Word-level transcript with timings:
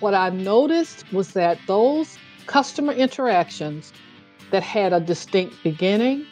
what 0.00 0.14
I 0.14 0.30
noticed 0.30 1.10
was 1.12 1.32
that 1.32 1.58
those 1.66 2.18
customer 2.46 2.92
interactions 2.92 3.92
that 4.50 4.62
had 4.62 4.92
a 4.92 5.00
distinct 5.00 5.56
beginning, 5.62 6.26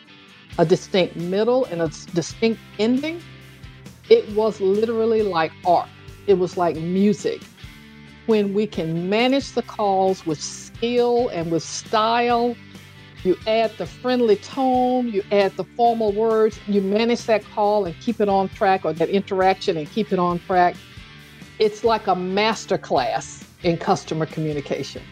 a 0.58 0.64
distinct 0.64 1.16
middle, 1.16 1.64
and 1.66 1.82
a 1.82 1.88
distinct 2.14 2.60
ending, 2.78 3.20
it 4.10 4.28
was 4.34 4.60
literally 4.60 5.22
like 5.22 5.50
art. 5.66 5.88
It 6.26 6.34
was 6.34 6.56
like 6.56 6.76
music. 6.76 7.42
When 8.26 8.54
we 8.54 8.66
can 8.66 9.08
manage 9.08 9.52
the 9.52 9.62
calls 9.62 10.24
with 10.24 10.40
skill 10.40 11.28
and 11.28 11.50
with 11.50 11.62
style, 11.62 12.56
you 13.22 13.36
add 13.46 13.72
the 13.78 13.86
friendly 13.86 14.36
tone, 14.36 15.08
you 15.08 15.22
add 15.32 15.56
the 15.56 15.64
formal 15.76 16.12
words, 16.12 16.58
you 16.66 16.82
manage 16.82 17.24
that 17.24 17.42
call 17.50 17.86
and 17.86 17.98
keep 18.00 18.20
it 18.20 18.28
on 18.28 18.50
track, 18.50 18.84
or 18.84 18.92
that 18.92 19.08
interaction 19.08 19.76
and 19.76 19.90
keep 19.90 20.12
it 20.12 20.18
on 20.18 20.38
track. 20.40 20.76
It's 21.58 21.84
like 21.84 22.06
a 22.06 22.14
master 22.14 22.76
class 22.76 23.43
in 23.64 23.78
customer 23.78 24.26
communication. 24.26 25.02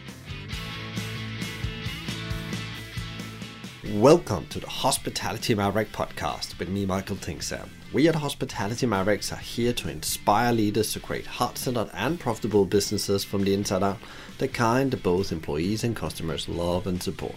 Welcome 3.93 4.45
to 4.47 4.59
the 4.59 4.69
Hospitality 4.69 5.55
Maverick 5.55 5.91
podcast 5.91 6.57
with 6.59 6.69
me, 6.69 6.85
Michael 6.85 7.15
Tingsager. 7.15 7.67
We 7.91 8.07
at 8.07 8.15
Hospitality 8.15 8.85
Mavericks 8.85 9.31
are 9.31 9.37
here 9.37 9.73
to 9.73 9.89
inspire 9.89 10.53
leaders 10.53 10.93
to 10.93 10.99
create 10.99 11.25
heart 11.25 11.57
centered 11.57 11.89
and 11.93 12.19
profitable 12.19 12.65
businesses 12.65 13.23
from 13.23 13.43
the 13.43 13.53
inside 13.53 13.83
out, 13.83 13.99
the 14.37 14.47
kind 14.47 14.91
that 14.91 15.03
both 15.03 15.31
employees 15.31 15.83
and 15.83 15.95
customers 15.95 16.47
love 16.47 16.87
and 16.87 17.01
support. 17.01 17.35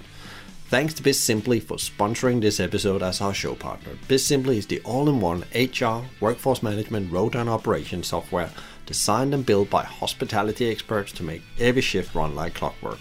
Thanks 0.69 0.95
to 0.95 1.03
BizSimply 1.03 1.63
for 1.63 1.77
sponsoring 1.77 2.41
this 2.41 2.59
episode 2.59 3.03
as 3.03 3.21
our 3.21 3.33
show 3.33 3.55
partner. 3.55 3.93
BizSimply 4.09 4.57
is 4.57 4.67
the 4.67 4.81
all 4.81 5.09
in 5.09 5.21
one 5.21 5.45
HR, 5.55 6.03
workforce 6.21 6.63
management, 6.63 7.13
road 7.13 7.37
and 7.37 7.49
operation 7.49 8.03
software 8.03 8.51
designed 8.87 9.35
and 9.35 9.45
built 9.45 9.69
by 9.69 9.85
hospitality 9.85 10.71
experts 10.71 11.13
to 11.13 11.23
make 11.23 11.43
every 11.59 11.83
shift 11.83 12.15
run 12.15 12.35
like 12.35 12.55
clockwork. 12.55 12.99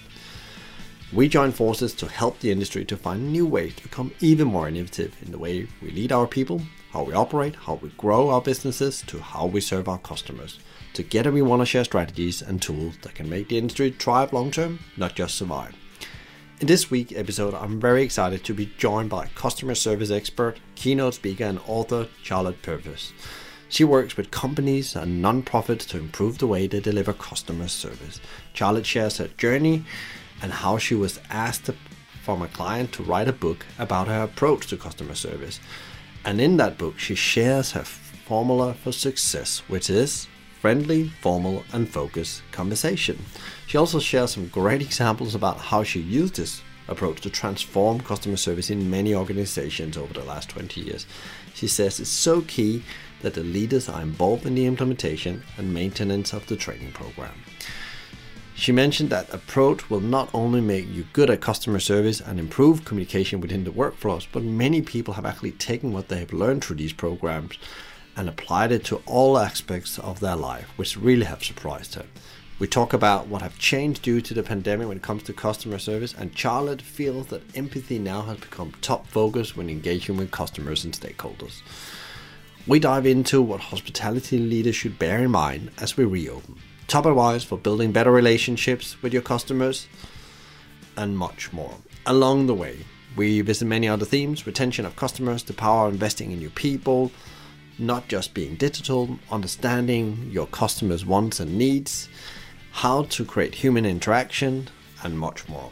We 1.13 1.30
join 1.30 1.52
forces 1.52 1.93
to 1.96 2.07
help 2.07 2.40
the 2.40 2.51
industry 2.51 2.84
to 2.85 2.98
find 2.98 3.32
new 3.32 3.46
ways 3.46 3.76
to 3.76 3.84
become 3.84 4.12
even 4.20 4.48
more 4.48 4.68
innovative 4.68 5.15
in 5.21 5.32
the 5.32 5.37
way 5.37 5.68
we 5.82 5.91
lead 5.91 6.12
our 6.12 6.27
people, 6.27 6.62
how 6.91 7.04
we 7.04 7.13
operate, 7.13 7.55
how 7.55 7.76
we 7.76 7.90
grow 7.90 8.29
our 8.29 8.41
businesses, 8.41 9.04
to 9.07 9.20
how 9.20 9.46
we 9.46 9.62
serve 9.62 9.87
our 9.87 9.99
customers. 9.99 10.59
Together, 10.93 11.32
we 11.32 11.41
want 11.41 11.62
to 11.62 11.65
share 11.65 11.84
strategies 11.84 12.41
and 12.41 12.62
tools 12.62 12.98
that 13.04 13.15
can 13.15 13.29
make 13.29 13.49
the 13.49 13.57
industry 13.57 13.91
thrive 13.91 14.34
long 14.34 14.49
term, 14.49 14.79
not 14.98 15.15
just 15.15 15.35
survive. 15.35 15.76
In 16.62 16.68
this 16.68 16.90
week's 16.90 17.13
episode, 17.13 17.54
I'm 17.54 17.81
very 17.81 18.02
excited 18.02 18.43
to 18.46 18.54
be 18.54 18.71
joined 18.77 19.09
by 19.09 19.27
customer 19.35 19.76
service 19.76 20.09
expert, 20.09 20.59
keynote 20.76 21.15
speaker, 21.15 21.43
and 21.43 21.59
author 21.68 22.07
Charlotte 22.24 22.62
Purvis. 22.62 23.12
She 23.76 23.84
works 23.84 24.15
with 24.15 24.31
companies 24.31 24.95
and 24.95 25.21
nonprofits 25.21 25.85
to 25.87 25.98
improve 25.98 26.37
the 26.37 26.48
way 26.48 26.65
they 26.65 26.79
deliver 26.79 27.12
customer 27.12 27.68
service. 27.68 28.21
Charlotte 28.54 28.85
shares 28.85 29.18
her 29.18 29.27
journey 29.27 29.84
and 30.41 30.54
how 30.54 30.77
she 30.77 30.95
was 30.95 31.20
asked 31.29 31.70
from 32.23 32.41
a 32.41 32.48
client 32.48 32.93
to 32.93 33.03
write 33.03 33.27
a 33.27 33.34
book 33.34 33.65
about 33.77 34.07
her 34.07 34.23
approach 34.23 34.68
to 34.68 34.77
customer 34.77 35.13
service. 35.13 35.59
And 36.23 36.40
in 36.40 36.55
that 36.55 36.77
book, 36.77 36.98
she 36.98 37.15
shares 37.15 37.73
her 37.73 37.84
formula 37.84 38.76
for 38.76 38.93
success, 38.93 39.62
which 39.68 39.90
is 39.90 40.29
friendly, 40.62 41.09
formal, 41.20 41.65
and 41.73 41.90
focused 41.90 42.43
conversation. 42.53 43.26
She 43.68 43.77
also 43.77 43.99
shares 43.99 44.31
some 44.31 44.48
great 44.48 44.81
examples 44.90 45.35
about 45.35 45.57
how 45.57 45.84
she 45.84 45.99
used 45.99 46.37
this 46.37 46.62
approach 46.87 47.20
to 47.21 47.29
transform 47.29 47.99
customer 47.99 48.37
service 48.37 48.70
in 48.70 48.90
many 48.90 49.13
organizations 49.13 49.98
over 49.98 50.13
the 50.13 50.23
last 50.23 50.48
20 50.49 50.79
years. 50.79 51.05
She 51.53 51.68
says 51.68 51.99
it's 51.99 52.09
so 52.09 52.41
key 52.41 52.84
that 53.26 53.34
the 53.34 53.43
leaders 53.43 53.90
are 53.90 54.04
involved 54.04 54.45
in 54.45 54.54
the 54.54 54.68
implementation 54.68 55.41
and 55.57 55.73
maintenance 55.73 56.31
of 56.31 56.45
the 56.45 56.55
training 56.55 56.91
program. 56.91 57.34
She 58.54 58.71
mentioned 58.71 59.09
that 59.09 59.34
approach 59.34 59.90
will 59.90 59.99
not 59.99 60.29
only 60.31 60.62
make 60.62 60.87
you 60.87 61.07
good 61.12 61.31
at 61.31 61.41
customer 61.41 61.79
service 61.79 62.21
and 62.21 62.40
improve 62.40 62.85
communication 62.85 63.41
within 63.41 63.63
the 63.63 63.71
workflows, 63.71 64.28
but 64.31 64.44
many 64.44 64.84
people 64.84 65.16
have 65.16 65.25
actually 65.25 65.53
taken 65.53 65.91
what 65.91 66.08
they 66.08 66.19
have 66.19 66.34
learned 66.34 66.63
through 66.63 66.75
these 66.75 66.94
programs 66.94 67.58
and 68.16 68.30
applied 68.30 68.72
it 68.72 68.86
to 68.86 69.02
all 69.08 69.40
aspects 69.40 69.97
of 69.97 70.19
their 70.19 70.36
life, 70.36 70.68
which 70.75 70.96
really 70.96 71.25
have 71.25 71.44
surprised 71.44 71.96
her. 71.96 72.06
We 72.59 72.68
talk 72.68 72.94
about 72.94 73.28
what 73.28 73.42
have 73.42 73.57
changed 73.57 74.03
due 74.03 74.22
to 74.22 74.36
the 74.36 74.44
pandemic 74.44 74.88
when 74.88 74.97
it 74.97 75.03
comes 75.03 75.24
to 75.24 75.34
customer 75.34 75.80
service, 75.80 76.13
and 76.13 76.38
Charlotte 76.38 76.84
feels 76.84 77.25
that 77.28 77.57
empathy 77.57 77.97
now 77.97 78.22
has 78.22 78.38
become 78.38 78.72
top 78.81 79.07
focus 79.07 79.57
when 79.57 79.68
engaging 79.68 80.16
with 80.16 80.30
customers 80.30 80.86
and 80.86 80.94
stakeholders. 80.94 81.63
We 82.68 82.80
dive 82.80 83.06
into 83.06 83.44
what 83.44 83.59
hospitality 83.59 84.40
leaders 84.40 84.76
should 84.76 84.98
bear 84.98 85.20
in 85.20 85.30
mind 85.30 85.70
as 85.78 85.98
we 85.98 86.03
reopen, 86.03 86.56
top 86.88 87.06
advice 87.06 87.44
for 87.44 87.59
building 87.59 87.92
better 87.92 88.09
relationships 88.09 89.00
with 89.03 89.14
your 89.14 89.22
customers, 89.22 89.88
and 90.98 91.16
much 91.16 91.54
more. 91.54 91.75
Along 92.08 92.48
the 92.48 92.56
way, 92.56 92.84
we 93.16 93.42
visit 93.42 93.66
many 93.66 93.88
other 93.88 94.04
themes 94.04 94.48
retention 94.48 94.84
of 94.84 94.96
customers, 94.96 95.44
the 95.44 95.54
power 95.54 95.86
of 95.86 95.94
investing 95.94 96.31
in 96.31 96.42
your 96.42 96.50
people, 96.50 97.12
not 97.78 98.08
just 98.08 98.34
being 98.34 98.56
digital, 98.56 99.20
understanding 99.30 100.28
your 100.31 100.48
customers' 100.48 101.06
wants 101.06 101.40
and 101.40 101.56
needs, 101.59 102.09
how 102.72 103.04
to 103.04 103.24
create 103.24 103.54
human 103.54 103.86
interaction, 103.86 104.70
and 105.04 105.20
much 105.20 105.48
more. 105.48 105.70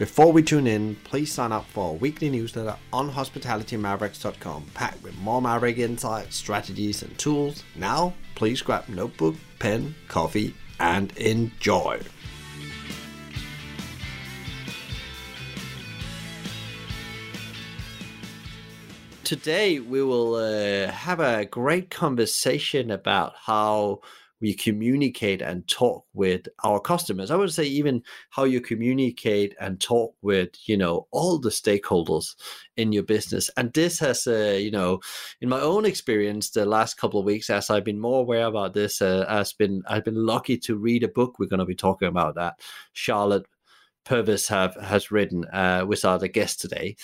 Before 0.00 0.32
we 0.32 0.42
tune 0.42 0.66
in, 0.66 0.96
please 1.04 1.30
sign 1.30 1.52
up 1.52 1.66
for 1.66 1.88
our 1.88 1.92
weekly 1.92 2.30
newsletter 2.30 2.74
on 2.90 3.12
hospitalitymavericks.com, 3.12 4.64
packed 4.72 5.02
with 5.02 5.14
more 5.18 5.42
Maverick 5.42 5.76
insights, 5.76 6.36
strategies, 6.36 7.02
and 7.02 7.18
tools. 7.18 7.64
Now, 7.76 8.14
please 8.34 8.62
grab 8.62 8.88
notebook, 8.88 9.34
pen, 9.58 9.94
coffee, 10.08 10.54
and 10.78 11.14
enjoy. 11.18 12.00
Today, 19.22 19.80
we 19.80 20.02
will 20.02 20.36
uh, 20.36 20.90
have 20.90 21.20
a 21.20 21.44
great 21.44 21.90
conversation 21.90 22.90
about 22.90 23.34
how 23.36 24.00
we 24.40 24.54
communicate 24.54 25.42
and 25.42 25.66
talk 25.68 26.04
with 26.14 26.48
our 26.64 26.80
customers. 26.80 27.30
I 27.30 27.36
would 27.36 27.52
say 27.52 27.64
even 27.64 28.02
how 28.30 28.44
you 28.44 28.60
communicate 28.60 29.54
and 29.60 29.80
talk 29.80 30.14
with 30.22 30.50
you 30.66 30.76
know 30.76 31.06
all 31.10 31.38
the 31.38 31.50
stakeholders 31.50 32.34
in 32.76 32.92
your 32.92 33.02
business. 33.02 33.50
And 33.56 33.72
this 33.72 33.98
has 34.00 34.26
uh, 34.26 34.58
you 34.60 34.70
know 34.70 35.00
in 35.40 35.48
my 35.48 35.60
own 35.60 35.84
experience 35.84 36.50
the 36.50 36.66
last 36.66 36.94
couple 36.94 37.20
of 37.20 37.26
weeks 37.26 37.50
as 37.50 37.70
i've 37.70 37.84
been 37.84 38.00
more 38.00 38.20
aware 38.20 38.46
about 38.46 38.74
this 38.74 39.02
uh, 39.02 39.24
has 39.28 39.52
been 39.52 39.82
i've 39.88 40.04
been 40.04 40.26
lucky 40.26 40.56
to 40.58 40.76
read 40.76 41.02
a 41.02 41.08
book 41.08 41.38
we're 41.38 41.46
going 41.46 41.58
to 41.58 41.66
be 41.66 41.74
talking 41.74 42.08
about 42.08 42.34
that. 42.34 42.60
Charlotte 42.92 43.46
purvis 44.04 44.48
have 44.48 44.74
has 44.76 45.10
written 45.10 45.44
uh, 45.52 45.84
with 45.86 46.04
our 46.04 46.18
guest 46.18 46.60
today. 46.60 46.96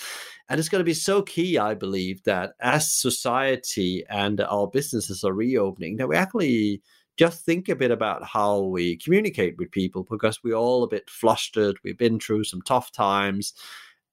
And 0.49 0.59
it's 0.59 0.69
going 0.69 0.79
to 0.79 0.85
be 0.85 0.93
so 0.93 1.21
key 1.21 1.57
i 1.57 1.73
believe 1.73 2.23
that 2.23 2.53
as 2.59 2.91
society 2.91 4.03
and 4.09 4.41
our 4.41 4.67
businesses 4.67 5.23
are 5.23 5.33
reopening 5.33 5.97
that 5.97 6.07
we 6.07 6.15
actually 6.15 6.81
just 7.17 7.43
think 7.43 7.67
a 7.67 7.75
bit 7.75 7.91
about 7.91 8.23
how 8.23 8.61
we 8.61 8.95
communicate 8.97 9.57
with 9.57 9.71
people 9.71 10.05
because 10.09 10.43
we're 10.43 10.53
all 10.53 10.83
a 10.83 10.87
bit 10.87 11.09
flustered. 11.09 11.77
We've 11.83 11.97
been 11.97 12.19
through 12.19 12.43
some 12.45 12.61
tough 12.61 12.91
times. 12.91 13.53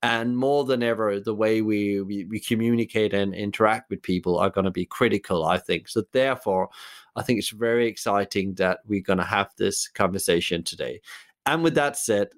And 0.02 0.36
more 0.36 0.64
than 0.64 0.82
ever, 0.82 1.18
the 1.18 1.34
way 1.34 1.62
we, 1.62 2.02
we, 2.02 2.24
we 2.24 2.38
communicate 2.38 3.14
and 3.14 3.34
interact 3.34 3.88
with 3.88 4.02
people 4.02 4.38
are 4.38 4.50
going 4.50 4.66
to 4.66 4.70
be 4.70 4.84
critical, 4.84 5.46
I 5.46 5.56
think. 5.56 5.88
So, 5.88 6.02
therefore, 6.12 6.68
I 7.16 7.22
think 7.22 7.38
it's 7.38 7.48
very 7.48 7.86
exciting 7.86 8.54
that 8.56 8.80
we're 8.86 9.00
going 9.00 9.18
to 9.18 9.24
have 9.24 9.48
this 9.56 9.88
conversation 9.88 10.62
today. 10.62 11.00
And 11.46 11.62
with 11.62 11.74
that 11.76 11.96
said, 11.96 12.28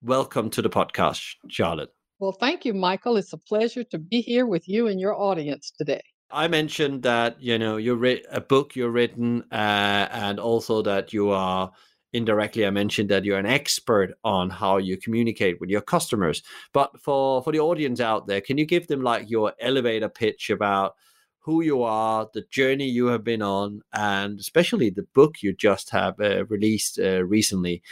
welcome 0.00 0.48
to 0.50 0.62
the 0.62 0.70
podcast, 0.70 1.34
Charlotte. 1.48 1.92
Well, 2.20 2.32
thank 2.32 2.64
you, 2.64 2.72
Michael. 2.72 3.16
It's 3.16 3.32
a 3.32 3.38
pleasure 3.38 3.82
to 3.84 3.98
be 3.98 4.20
here 4.20 4.46
with 4.46 4.68
you 4.68 4.86
and 4.86 5.00
your 5.00 5.16
audience 5.16 5.72
today. 5.76 6.02
I 6.30 6.46
mentioned 6.48 7.02
that 7.04 7.40
you 7.40 7.58
know 7.58 7.78
you 7.78 7.94
read 7.94 8.26
a 8.30 8.40
book 8.40 8.76
you're 8.76 8.90
written, 8.90 9.44
uh, 9.50 10.08
and 10.10 10.38
also 10.38 10.82
that 10.82 11.12
you 11.12 11.30
are 11.30 11.72
indirectly. 12.12 12.66
I 12.66 12.70
mentioned 12.70 13.08
that 13.10 13.24
you're 13.24 13.38
an 13.38 13.46
expert 13.46 14.12
on 14.24 14.50
how 14.50 14.76
you 14.78 14.98
communicate 14.98 15.60
with 15.60 15.70
your 15.70 15.80
customers. 15.80 16.42
But 16.74 17.00
for 17.00 17.42
for 17.42 17.52
the 17.52 17.60
audience 17.60 18.00
out 18.00 18.26
there, 18.26 18.42
can 18.42 18.58
you 18.58 18.66
give 18.66 18.88
them 18.88 19.02
like 19.02 19.30
your 19.30 19.54
elevator 19.60 20.08
pitch 20.10 20.50
about 20.50 20.96
who 21.40 21.62
you 21.62 21.82
are, 21.82 22.28
the 22.34 22.44
journey 22.50 22.86
you 22.86 23.06
have 23.06 23.24
been 23.24 23.40
on, 23.40 23.80
and 23.94 24.38
especially 24.38 24.90
the 24.90 25.06
book 25.14 25.42
you 25.42 25.54
just 25.54 25.90
have 25.90 26.20
uh, 26.20 26.44
released 26.46 26.98
uh, 26.98 27.24
recently? 27.24 27.82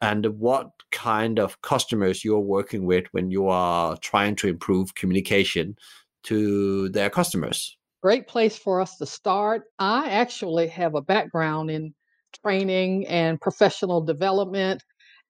and 0.00 0.26
what 0.38 0.70
kind 0.90 1.38
of 1.38 1.62
customers 1.62 2.24
you're 2.24 2.38
working 2.38 2.84
with 2.84 3.06
when 3.12 3.30
you 3.30 3.48
are 3.48 3.96
trying 3.98 4.36
to 4.36 4.48
improve 4.48 4.94
communication 4.96 5.76
to 6.24 6.88
their 6.90 7.08
customers 7.08 7.78
great 8.04 8.28
place 8.28 8.58
for 8.58 8.82
us 8.82 8.98
to 8.98 9.06
start. 9.06 9.62
I 9.78 10.10
actually 10.10 10.68
have 10.68 10.94
a 10.94 11.00
background 11.00 11.70
in 11.70 11.94
training 12.42 13.06
and 13.06 13.40
professional 13.40 14.02
development. 14.02 14.82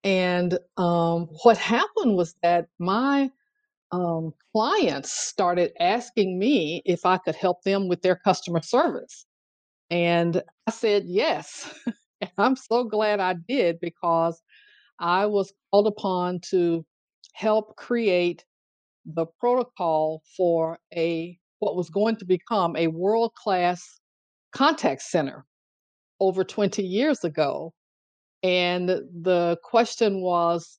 And 0.03 0.59
um, 0.77 1.29
what 1.45 1.57
happened 1.57 2.17
was 2.17 2.35
that 2.43 2.67
my 2.81 3.31
um, 3.93 4.35
clients 4.53 5.13
started 5.13 5.71
asking 5.79 6.37
me 6.37 6.83
if 6.85 7.07
I 7.07 7.19
could 7.19 7.37
help 7.37 7.63
them 7.63 7.87
with 7.87 8.03
their 8.03 8.17
customer 8.17 8.61
service. 8.61 9.25
And 9.91 10.43
I 10.67 10.73
said 10.73 11.05
yes. 11.07 11.73
And 12.21 12.31
I'm 12.39 12.57
so 12.57 12.85
glad 12.85 13.21
I 13.21 13.35
did 13.49 13.81
because 13.81 14.43
I 14.99 15.27
was 15.27 15.53
called 15.71 15.87
upon 15.89 16.41
to 16.51 16.87
help 17.35 17.77
create 17.77 18.45
the 19.07 19.27
protocol 19.41 20.23
for 20.37 20.79
a 20.97 21.39
what 21.65 21.77
was 21.77 21.89
going 21.91 22.17
to 22.17 22.25
become 22.25 22.77
a 22.77 22.89
world-class 22.89 24.01
contact 24.53 25.03
center 25.03 25.45
over 26.21 26.45
20 26.45 26.83
years 26.83 27.25
ago. 27.25 27.73
And 28.43 28.89
the 28.89 29.59
question 29.63 30.21
was 30.21 30.79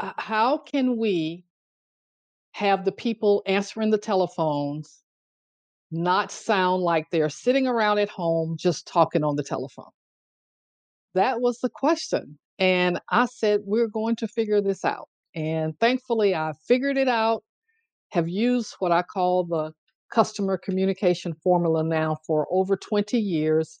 how 0.00 0.58
can 0.58 0.96
we 0.96 1.44
have 2.52 2.84
the 2.84 2.92
people 2.92 3.42
answering 3.46 3.90
the 3.90 3.98
telephones 3.98 5.02
not 5.90 6.32
sound 6.32 6.82
like 6.82 7.06
they're 7.10 7.28
sitting 7.28 7.66
around 7.66 7.98
at 7.98 8.08
home 8.08 8.56
just 8.58 8.86
talking 8.86 9.22
on 9.22 9.36
the 9.36 9.44
telephone? 9.44 9.92
That 11.14 11.40
was 11.40 11.58
the 11.60 11.68
question. 11.68 12.38
And 12.58 13.00
I 13.10 13.26
said, 13.26 13.60
we're 13.64 13.88
going 13.88 14.16
to 14.16 14.28
figure 14.28 14.60
this 14.60 14.84
out. 14.84 15.08
And 15.34 15.78
thankfully, 15.78 16.34
I 16.34 16.52
figured 16.66 16.96
it 16.96 17.08
out, 17.08 17.44
have 18.10 18.28
used 18.28 18.74
what 18.78 18.92
I 18.92 19.02
call 19.02 19.44
the 19.44 19.72
customer 20.14 20.56
communication 20.56 21.34
formula 21.42 21.82
now 21.82 22.16
for 22.26 22.46
over 22.50 22.76
20 22.76 23.18
years. 23.18 23.80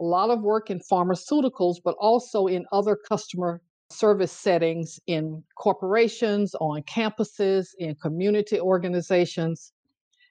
A 0.00 0.04
lot 0.04 0.30
of 0.30 0.42
work 0.42 0.70
in 0.70 0.80
pharmaceuticals, 0.80 1.76
but 1.84 1.94
also 2.00 2.46
in 2.46 2.66
other 2.72 2.96
customer 2.96 3.60
service 3.90 4.32
settings 4.32 5.00
in 5.06 5.42
corporations, 5.56 6.54
on 6.56 6.82
campuses, 6.82 7.68
in 7.78 7.94
community 7.94 8.60
organizations. 8.60 9.72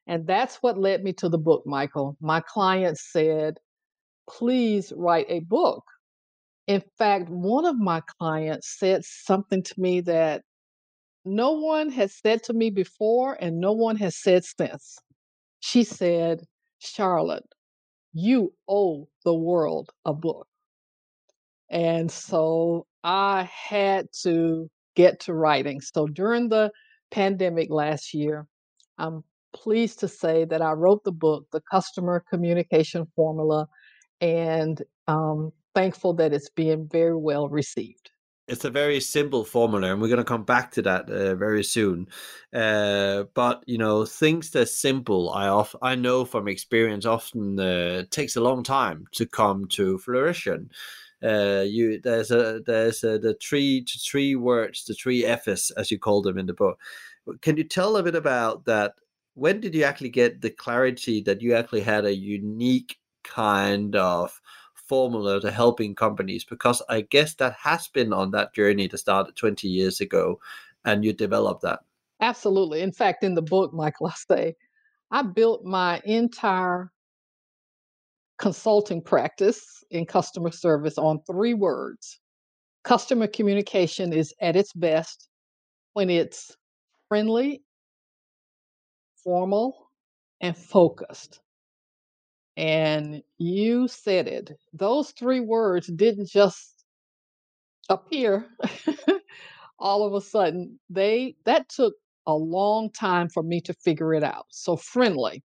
And 0.07 0.27
that's 0.27 0.57
what 0.57 0.77
led 0.77 1.03
me 1.03 1.13
to 1.13 1.29
the 1.29 1.37
book, 1.37 1.63
Michael. 1.65 2.17
My 2.21 2.41
client 2.41 2.97
said, 2.97 3.57
please 4.29 4.93
write 4.95 5.25
a 5.29 5.39
book. 5.39 5.83
In 6.67 6.83
fact, 6.97 7.29
one 7.29 7.65
of 7.65 7.77
my 7.77 8.01
clients 8.19 8.77
said 8.77 9.03
something 9.05 9.63
to 9.63 9.73
me 9.77 10.01
that 10.01 10.43
no 11.27 11.51
one 11.51 11.89
has 11.91 12.15
said 12.15 12.43
to 12.43 12.53
me 12.53 12.69
before 12.69 13.37
and 13.39 13.59
no 13.59 13.73
one 13.73 13.97
has 13.97 14.15
said 14.15 14.43
since. 14.45 14.97
She 15.59 15.83
said, 15.83 16.43
Charlotte, 16.79 17.45
you 18.13 18.53
owe 18.67 19.07
the 19.25 19.33
world 19.33 19.89
a 20.05 20.13
book. 20.13 20.47
And 21.69 22.09
so 22.09 22.87
I 23.03 23.49
had 23.51 24.07
to 24.23 24.69
get 24.95 25.19
to 25.21 25.33
writing. 25.33 25.81
So 25.81 26.07
during 26.07 26.49
the 26.49 26.71
pandemic 27.11 27.69
last 27.69 28.13
year, 28.13 28.47
I'm 28.97 29.23
pleased 29.53 29.99
to 29.99 30.07
say 30.07 30.45
that 30.45 30.61
I 30.61 30.71
wrote 30.71 31.03
the 31.03 31.11
book, 31.11 31.45
The 31.51 31.61
Customer 31.71 32.23
Communication 32.29 33.05
Formula, 33.15 33.67
and 34.21 34.81
um, 35.07 35.51
thankful 35.75 36.13
that 36.15 36.33
it's 36.33 36.49
being 36.49 36.87
very 36.91 37.15
well 37.15 37.49
received. 37.49 38.11
It's 38.47 38.63
a 38.63 38.69
very 38.69 39.01
simple 39.01 39.43
formula, 39.43 39.91
and 39.91 40.01
we're 40.01 40.07
going 40.07 40.17
to 40.19 40.23
come 40.23 40.45
back 40.45 40.71
to 40.71 40.81
that 40.83 41.09
uh, 41.09 41.35
very 41.35 41.63
soon. 41.63 42.07
Uh, 42.53 43.23
but 43.33 43.63
you 43.67 43.77
know, 43.77 44.05
things 44.05 44.51
that 44.51 44.69
simple, 44.69 45.31
I 45.31 45.47
off 45.47 45.75
I 45.81 45.95
know 45.95 46.23
from 46.23 46.47
experience, 46.47 47.05
often 47.05 47.59
uh, 47.59 48.03
takes 48.09 48.35
a 48.37 48.41
long 48.41 48.63
time 48.63 49.05
to 49.13 49.25
come 49.25 49.67
to 49.69 49.97
fruition 49.97 50.69
uh, 51.23 51.63
you 51.65 51.99
there's 52.01 52.31
a 52.31 52.61
there's 52.65 53.03
a, 53.03 53.17
the 53.17 53.35
three 53.41 53.83
three 53.83 54.35
words, 54.35 54.85
the 54.85 54.93
three 54.93 55.25
F's 55.25 55.71
as 55.71 55.89
you 55.89 55.97
call 55.97 56.21
them 56.21 56.37
in 56.37 56.45
the 56.45 56.53
book. 56.53 56.79
Can 57.41 57.57
you 57.57 57.63
tell 57.63 57.97
a 57.97 58.03
bit 58.03 58.15
about 58.15 58.65
that? 58.65 58.93
When 59.33 59.59
did 59.59 59.75
you 59.75 59.83
actually 59.83 60.09
get 60.09 60.41
the 60.41 60.49
clarity 60.49 61.21
that 61.21 61.41
you 61.41 61.53
actually 61.53 61.81
had 61.81 62.05
a 62.05 62.15
unique 62.15 62.97
kind 63.23 63.95
of 63.95 64.39
formula 64.87 65.39
to 65.41 65.51
helping 65.51 65.95
companies? 65.95 66.43
Because 66.43 66.81
I 66.89 67.01
guess 67.01 67.35
that 67.35 67.53
has 67.53 67.87
been 67.87 68.13
on 68.13 68.31
that 68.31 68.53
journey 68.53 68.87
that 68.87 68.97
started 68.97 69.35
20 69.35 69.67
years 69.67 70.01
ago, 70.01 70.39
and 70.85 71.03
you 71.03 71.13
developed 71.13 71.61
that. 71.63 71.79
Absolutely. 72.21 72.81
In 72.81 72.91
fact, 72.91 73.23
in 73.23 73.35
the 73.35 73.41
book, 73.41 73.73
Michael, 73.73 74.07
I 74.07 74.13
say 74.15 74.55
I 75.11 75.21
built 75.21 75.63
my 75.63 76.01
entire 76.05 76.91
consulting 78.37 79.01
practice 79.01 79.83
in 79.91 80.05
customer 80.05 80.51
service 80.51 80.97
on 80.97 81.21
three 81.23 81.53
words. 81.53 82.19
Customer 82.83 83.27
communication 83.27 84.13
is 84.13 84.33
at 84.41 84.55
its 84.55 84.71
best 84.73 85.27
when 85.93 86.09
it's 86.09 86.55
friendly, 87.09 87.63
formal, 89.23 89.89
and 90.41 90.55
focused. 90.55 91.41
And 92.57 93.23
you 93.37 93.87
said 93.87 94.27
it. 94.27 94.51
Those 94.73 95.11
three 95.11 95.39
words 95.41 95.87
didn't 95.87 96.29
just 96.29 96.83
appear 97.89 98.47
all 99.79 100.05
of 100.05 100.13
a 100.13 100.21
sudden. 100.21 100.79
They 100.89 101.35
that 101.45 101.69
took 101.69 101.95
a 102.27 102.33
long 102.35 102.91
time 102.91 103.29
for 103.29 103.43
me 103.43 103.61
to 103.61 103.73
figure 103.73 104.13
it 104.13 104.23
out. 104.23 104.47
So 104.49 104.75
friendly 104.77 105.43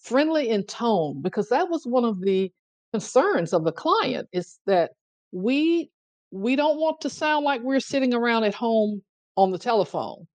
friendly 0.00 0.48
in 0.50 0.64
tone 0.66 1.22
because 1.22 1.48
that 1.48 1.68
was 1.70 1.86
one 1.86 2.04
of 2.04 2.20
the 2.22 2.52
concerns 2.92 3.52
of 3.54 3.64
the 3.64 3.72
client 3.72 4.28
is 4.32 4.58
that 4.66 4.92
we 5.32 5.90
we 6.32 6.56
don't 6.56 6.80
want 6.80 7.00
to 7.00 7.10
sound 7.10 7.44
like 7.44 7.62
we're 7.62 7.80
sitting 7.80 8.12
around 8.14 8.44
at 8.44 8.54
home 8.54 9.02
on 9.36 9.52
the 9.52 9.58
telephone 9.58 10.26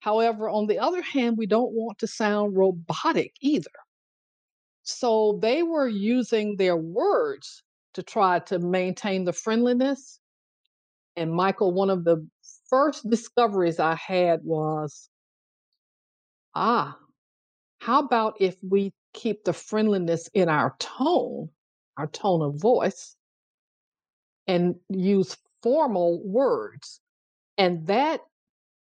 however 0.00 0.48
on 0.48 0.66
the 0.66 0.78
other 0.78 1.02
hand 1.02 1.36
we 1.38 1.46
don't 1.46 1.72
want 1.72 1.98
to 1.98 2.06
sound 2.06 2.56
robotic 2.56 3.32
either 3.40 3.70
so 4.84 5.38
they 5.42 5.62
were 5.62 5.88
using 5.88 6.56
their 6.56 6.76
words 6.76 7.62
to 7.94 8.02
try 8.02 8.38
to 8.40 8.58
maintain 8.58 9.24
the 9.24 9.32
friendliness 9.32 10.20
and 11.16 11.32
michael 11.32 11.72
one 11.72 11.90
of 11.90 12.04
the 12.04 12.26
first 12.68 13.08
discoveries 13.10 13.80
i 13.80 13.94
had 13.94 14.40
was 14.44 15.08
ah 16.54 16.96
how 17.80 18.00
about 18.00 18.36
if 18.40 18.56
we 18.68 18.92
keep 19.14 19.44
the 19.44 19.52
friendliness 19.52 20.28
in 20.34 20.48
our 20.50 20.76
tone, 20.78 21.48
our 21.96 22.08
tone 22.08 22.42
of 22.42 22.60
voice, 22.60 23.16
and 24.46 24.74
use 24.90 25.36
formal 25.62 26.20
words. 26.22 27.00
And 27.56 27.86
that 27.86 28.20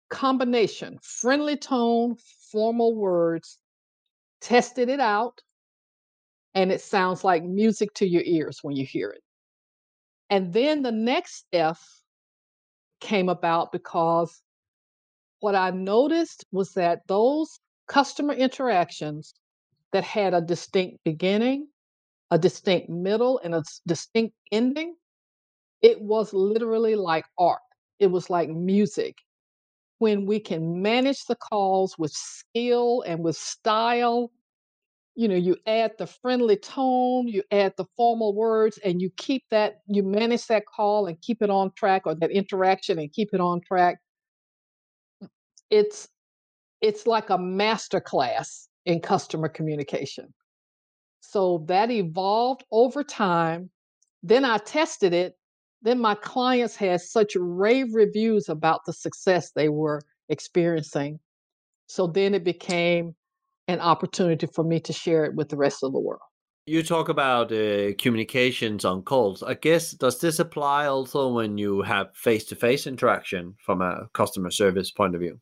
combination, 0.09 0.99
friendly 1.01 1.57
tone, 1.57 2.17
formal 2.51 2.95
words, 2.95 3.57
tested 4.41 4.89
it 4.89 4.99
out, 4.99 5.41
and 6.55 6.71
it 6.71 6.81
sounds 6.81 7.23
like 7.23 7.43
music 7.43 7.93
to 7.95 8.07
your 8.07 8.23
ears 8.25 8.59
when 8.61 8.75
you 8.75 8.85
hear 8.85 9.09
it. 9.09 9.21
And 10.29 10.53
then 10.53 10.83
the 10.83 10.91
next 10.91 11.45
F 11.53 12.01
came 12.99 13.29
about 13.29 13.71
because 13.71 14.41
what 15.39 15.55
I 15.55 15.71
noticed 15.71 16.45
was 16.51 16.73
that 16.73 17.01
those 17.07 17.59
customer 17.87 18.33
interactions 18.33 19.33
that 19.93 20.03
had 20.03 20.33
a 20.33 20.41
distinct 20.41 21.03
beginning, 21.03 21.67
a 22.31 22.37
distinct 22.37 22.89
middle, 22.89 23.39
and 23.43 23.55
a 23.55 23.63
distinct 23.87 24.35
ending, 24.51 24.95
it 25.81 26.01
was 26.01 26.33
literally 26.33 26.95
like 26.95 27.25
art. 27.37 27.61
It 27.99 28.07
was 28.07 28.29
like 28.29 28.49
music. 28.49 29.15
When 29.99 30.25
we 30.25 30.39
can 30.39 30.81
manage 30.81 31.25
the 31.25 31.35
calls 31.35 31.97
with 31.97 32.11
skill 32.11 33.03
and 33.05 33.23
with 33.23 33.37
style, 33.37 34.31
you 35.19 35.27
know, 35.27 35.35
you 35.35 35.57
add 35.67 35.91
the 35.97 36.07
friendly 36.07 36.55
tone, 36.55 37.27
you 37.27 37.43
add 37.51 37.73
the 37.75 37.83
formal 37.97 38.33
words, 38.33 38.79
and 38.85 39.01
you 39.01 39.09
keep 39.17 39.43
that, 39.51 39.81
you 39.85 40.01
manage 40.01 40.47
that 40.47 40.63
call 40.65 41.07
and 41.07 41.19
keep 41.19 41.41
it 41.41 41.49
on 41.49 41.73
track, 41.75 42.03
or 42.05 42.15
that 42.15 42.31
interaction 42.31 42.97
and 42.97 43.11
keep 43.11 43.33
it 43.33 43.41
on 43.41 43.59
track. 43.59 43.97
It's 45.69 46.07
it's 46.79 47.05
like 47.05 47.29
a 47.29 47.37
master 47.37 47.99
class 47.99 48.69
in 48.85 49.01
customer 49.01 49.49
communication. 49.49 50.33
So 51.19 51.65
that 51.67 51.91
evolved 51.91 52.63
over 52.71 53.03
time. 53.03 53.69
Then 54.23 54.45
I 54.45 54.57
tested 54.59 55.13
it. 55.13 55.35
Then 55.81 55.99
my 55.99 56.15
clients 56.15 56.77
had 56.77 57.01
such 57.01 57.35
rave 57.37 57.93
reviews 57.93 58.47
about 58.47 58.85
the 58.85 58.93
success 58.93 59.51
they 59.51 59.67
were 59.67 60.01
experiencing. 60.29 61.19
So 61.87 62.07
then 62.07 62.33
it 62.33 62.45
became 62.45 63.15
an 63.69 63.79
opportunity 63.81 64.47
for 64.47 64.63
me 64.63 64.79
to 64.79 64.91
share 64.91 65.25
it 65.25 65.35
with 65.35 65.49
the 65.49 65.57
rest 65.57 65.83
of 65.83 65.93
the 65.93 65.99
world. 65.99 66.21
You 66.65 66.81
talk 66.83 67.07
about 67.07 67.51
uh, 67.51 67.93
communications 67.97 68.83
on 68.83 69.03
calls. 69.03 69.43
I 69.43 69.53
guess 69.53 69.91
does 69.91 70.19
this 70.19 70.39
apply 70.39 70.87
also 70.87 71.31
when 71.31 71.57
you 71.57 71.83
have 71.83 72.07
face-to-face 72.15 72.87
interaction 72.87 73.55
from 73.65 73.81
a 73.81 74.07
customer 74.13 74.49
service 74.51 74.91
point 74.91 75.15
of 75.15 75.21
view? 75.21 75.39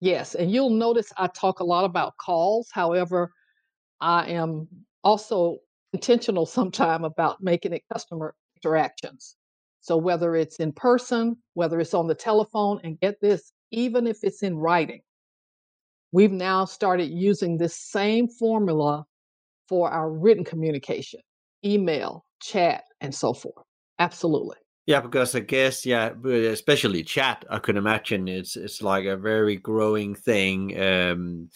Yes, 0.00 0.34
and 0.34 0.50
you'll 0.50 0.70
notice 0.70 1.12
I 1.16 1.28
talk 1.28 1.60
a 1.60 1.64
lot 1.64 1.84
about 1.84 2.16
calls. 2.18 2.68
However, 2.72 3.30
I 4.00 4.30
am 4.30 4.68
also 5.04 5.58
intentional 5.92 6.46
sometime 6.46 7.04
about 7.04 7.42
making 7.42 7.72
it 7.72 7.82
customer 7.92 8.34
interactions. 8.56 9.36
So 9.80 9.96
whether 9.96 10.34
it's 10.34 10.56
in 10.56 10.72
person, 10.72 11.36
whether 11.54 11.78
it's 11.78 11.94
on 11.94 12.06
the 12.06 12.14
telephone, 12.14 12.80
and 12.84 13.00
get 13.00 13.20
this, 13.20 13.52
even 13.70 14.06
if 14.06 14.18
it's 14.22 14.42
in 14.42 14.56
writing, 14.56 15.00
we've 16.16 16.32
now 16.32 16.64
started 16.64 17.10
using 17.10 17.58
this 17.58 17.76
same 17.76 18.26
formula 18.26 19.04
for 19.68 19.90
our 19.90 20.10
written 20.10 20.44
communication, 20.44 21.20
email, 21.62 22.24
chat, 22.40 22.84
and 23.02 23.14
so 23.14 23.34
forth. 23.34 23.66
Absolutely. 23.98 24.56
Yeah, 24.86 25.00
because 25.02 25.34
I 25.34 25.40
guess 25.40 25.84
yeah, 25.84 26.14
especially 26.24 27.02
chat, 27.02 27.44
I 27.50 27.58
can 27.58 27.76
imagine 27.76 28.28
it's 28.28 28.56
it's 28.56 28.80
like 28.80 29.04
a 29.04 29.16
very 29.18 29.56
growing 29.56 30.14
thing 30.14 30.80
um, 30.80 31.50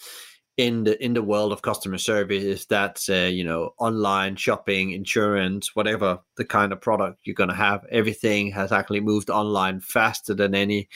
in 0.57 0.83
the 0.83 1.03
in 1.03 1.15
the 1.15 1.23
world 1.23 1.53
of 1.53 1.63
customer 1.63 1.97
service. 1.97 2.67
That's 2.67 3.09
uh, 3.09 3.31
you 3.31 3.43
know 3.43 3.71
online 3.79 4.35
shopping, 4.35 4.91
insurance, 4.91 5.71
whatever 5.75 6.19
the 6.37 6.45
kind 6.45 6.71
of 6.71 6.81
product 6.81 7.21
you're 7.23 7.33
gonna 7.33 7.55
have. 7.55 7.83
Everything 7.89 8.51
has 8.51 8.71
actually 8.71 8.99
moved 8.99 9.31
online 9.31 9.79
faster 9.79 10.35
than 10.35 10.53
any 10.53 10.87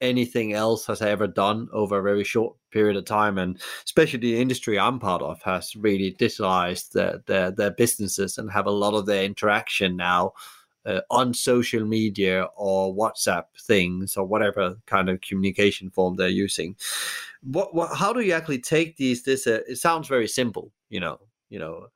anything 0.00 0.52
else 0.52 0.86
has 0.86 1.02
ever 1.02 1.26
done 1.26 1.68
over 1.72 1.98
a 1.98 2.02
very 2.02 2.24
short 2.24 2.56
period 2.70 2.96
of 2.96 3.04
time 3.04 3.38
and 3.38 3.60
especially 3.84 4.18
the 4.18 4.40
industry 4.40 4.78
i'm 4.78 4.98
part 4.98 5.22
of 5.22 5.42
has 5.42 5.74
really 5.76 6.14
digitalized 6.14 6.92
their, 6.92 7.22
their, 7.26 7.50
their 7.50 7.70
businesses 7.70 8.38
and 8.38 8.50
have 8.50 8.66
a 8.66 8.70
lot 8.70 8.94
of 8.94 9.06
their 9.06 9.24
interaction 9.24 9.96
now 9.96 10.32
uh, 10.86 11.00
on 11.10 11.34
social 11.34 11.84
media 11.84 12.46
or 12.56 12.94
whatsapp 12.94 13.44
things 13.60 14.16
or 14.16 14.24
whatever 14.24 14.76
kind 14.86 15.08
of 15.08 15.20
communication 15.20 15.90
form 15.90 16.16
they're 16.16 16.28
using. 16.28 16.76
What, 17.42 17.74
what 17.74 17.94
how 17.96 18.12
do 18.12 18.20
you 18.20 18.32
actually 18.32 18.60
take 18.60 18.96
these 18.96 19.22
this 19.22 19.46
uh, 19.46 19.60
it 19.68 19.76
sounds 19.76 20.08
very 20.08 20.28
simple 20.28 20.72
you 20.88 21.00
know 21.00 21.18
you 21.48 21.58
know 21.58 21.88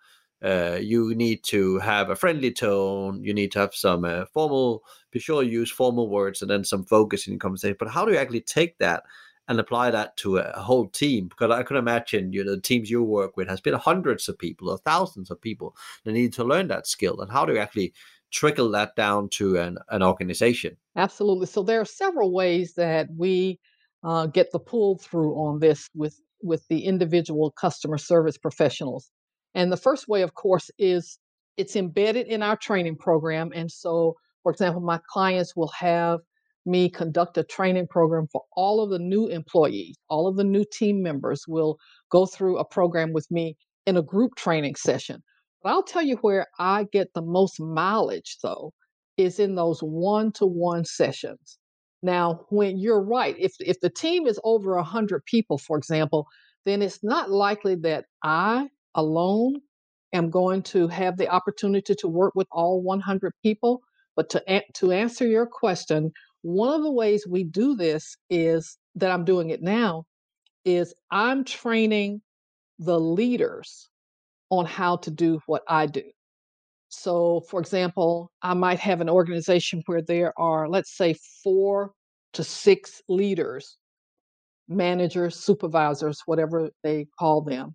uh, 0.43 0.79
you 0.81 1.15
need 1.15 1.43
to 1.45 1.79
have 1.79 2.11
a 2.11 2.17
friendly 2.17 2.53
tone. 2.53 3.23
You 3.23 3.33
need 3.33 3.53
to 3.53 3.61
have 3.61 3.75
some 3.75 4.05
uh, 4.05 4.27
formal, 4.27 4.85
be 5.11 5.19
sure 5.19 5.43
you 5.43 5.61
use 5.61 5.71
formal 5.71 6.09
words 6.09 6.43
and 6.43 6.51
then 6.51 6.65
some 6.65 6.85
focus 6.85 7.27
in 7.27 7.35
your 7.35 7.41
conversation. 7.41 7.77
But 7.79 7.89
how 7.89 8.05
do 8.05 8.13
you 8.13 8.19
actually 8.19 8.43
take 8.43 8.79
that 8.79 9.05
and 9.49 9.61
apply 9.61 9.91
that 9.91 10.17
to 10.19 10.39
a 10.39 10.61
whole 10.61 10.89
team? 10.89 11.29
Because 11.29 11.51
I 11.51 11.63
can 11.63 11.77
imagine 11.77 12.33
you 12.33 12.45
know, 12.45 12.55
the 12.55 12.61
teams 12.61 12.91
you 12.91 13.03
work 13.03 13.37
with 13.37 13.49
has 13.49 13.61
been 13.61 13.75
hundreds 13.75 14.29
of 14.29 14.39
people 14.39 14.69
or 14.71 14.79
thousands 14.79 15.31
of 15.31 15.41
people 15.41 15.75
that 16.05 16.13
need 16.13 16.33
to 16.35 16.45
learn 16.45 16.69
that 16.69 16.87
skill. 16.87 17.21
And 17.21 17.31
how 17.31 17.45
do 17.45 17.55
you 17.55 17.59
actually 17.59 17.95
trickle 18.31 18.71
that 18.73 18.97
down 18.97 19.29
to 19.31 19.57
an, 19.59 19.79
an 19.91 20.03
organization? 20.03 20.77
Absolutely. 20.97 21.47
So 21.47 21.63
there 21.63 21.81
are 21.81 21.87
several 21.87 22.33
ways 22.33 22.75
that 22.75 23.09
we 23.17 23.59
uh, 24.03 24.27
get 24.27 24.53
the 24.53 24.59
pull 24.59 24.99
through 24.99 25.35
on 25.35 25.59
this 25.61 25.89
with 25.95 26.21
with 26.43 26.69
the 26.69 26.85
individual 26.85 27.51
customer 27.53 27.97
service 27.97 28.37
professionals. 28.37 29.11
And 29.55 29.71
the 29.71 29.77
first 29.77 30.09
way, 30.09 30.23
of 30.23 30.35
course, 30.35 30.71
is 30.79 31.19
it's 31.57 31.77
embedded 31.77 32.27
in 32.27 32.43
our 32.43 32.57
training 32.57 32.97
program. 32.97 33.53
And 33.55 33.71
so, 33.71 34.17
for 34.43 34.51
example, 34.51 34.81
my 34.81 35.01
clients 35.09 35.55
will 35.55 35.69
have 35.69 36.21
me 36.67 36.89
conduct 36.89 37.39
a 37.39 37.45
training 37.45 37.87
program 37.87 38.27
for 38.33 38.43
all 38.57 38.83
of 38.83 38.91
the 38.91 38.99
new 38.99 39.29
employees, 39.29 39.97
all 40.09 40.27
of 40.27 40.37
the 40.37 40.45
new 40.45 40.65
team 40.65 41.03
members 41.03 41.45
will 41.47 41.79
go 42.11 42.27
through 42.27 42.59
a 42.59 42.65
program 42.65 43.13
with 43.13 43.31
me 43.31 43.57
in 43.87 43.97
a 43.97 44.03
group 44.03 44.35
training 44.35 44.75
session. 44.75 45.23
But 45.63 45.71
I'll 45.71 45.83
tell 45.83 46.03
you 46.03 46.17
where 46.17 46.47
I 46.59 46.87
get 46.93 47.13
the 47.15 47.23
most 47.23 47.61
mileage, 47.61 48.39
though, 48.43 48.73
is 49.17 49.39
in 49.39 49.55
those 49.55 49.81
one 49.81 50.33
to 50.33 50.47
one 50.47 50.85
sessions. 50.85 51.59
Now, 52.03 52.45
when 52.51 52.79
you're 52.79 53.03
right, 53.03 53.35
if, 53.39 53.55
if 53.61 53.81
the 53.81 53.91
team 53.91 54.27
is 54.27 54.39
over 54.45 54.77
100 54.77 55.25
people, 55.25 55.59
for 55.59 55.79
example, 55.79 56.27
then 56.67 56.83
it's 56.83 57.03
not 57.03 57.31
likely 57.31 57.77
that 57.77 58.07
I 58.23 58.69
alone 58.95 59.61
am 60.13 60.31
going 60.31 60.63
to 60.63 60.89
have 60.89 61.17
the 61.17 61.29
opportunity 61.29 61.95
to 61.95 62.09
work 62.09 62.35
with 62.35 62.47
all 62.51 62.83
100 62.83 63.33
people. 63.43 63.81
But 64.17 64.31
to, 64.31 64.63
to 64.75 64.93
answer 64.93 65.27
your 65.27 65.47
question, 65.47 66.13
one 66.43 66.73
of 66.73 66.83
the 66.83 66.93
ways 66.93 67.27
we 67.27 67.45
do 67.45 67.75
this 67.75 68.17
is 68.31 68.79
that 68.95 69.11
I'm 69.11 69.25
doing 69.25 69.51
it 69.51 69.63
now 69.63 70.05
is 70.65 70.95
I'm 71.11 71.45
training 71.45 72.23
the 72.79 72.99
leaders 72.99 73.89
on 74.51 74.67
how 74.67 74.97
to 74.99 75.11
do 75.11 75.41
what 75.47 75.63
I 75.69 75.87
do. 75.87 76.03
So, 76.89 77.43
for 77.51 77.61
example, 77.61 78.31
I 78.43 78.55
might 78.55 78.79
have 78.79 79.01
an 79.01 79.09
organization 79.09 79.83
where 79.87 80.03
there 80.03 80.33
are, 80.39 80.69
let's 80.69 80.97
say, 80.97 81.17
four 81.43 81.93
to 82.35 82.45
six 82.45 83.03
leaders, 83.09 83.79
managers, 84.69 85.37
supervisors, 85.37 86.23
whatever 86.27 86.71
they 86.85 87.07
call 87.19 87.43
them. 87.43 87.75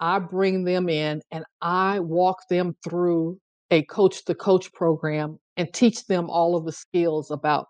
I 0.00 0.18
bring 0.18 0.64
them 0.64 0.88
in 0.88 1.22
and 1.30 1.44
I 1.60 2.00
walk 2.00 2.48
them 2.48 2.76
through 2.84 3.38
a 3.70 3.82
coach 3.84 4.24
to 4.26 4.34
coach 4.34 4.72
program 4.72 5.38
and 5.56 5.72
teach 5.72 6.06
them 6.06 6.28
all 6.28 6.56
of 6.56 6.64
the 6.64 6.72
skills 6.72 7.30
about 7.30 7.66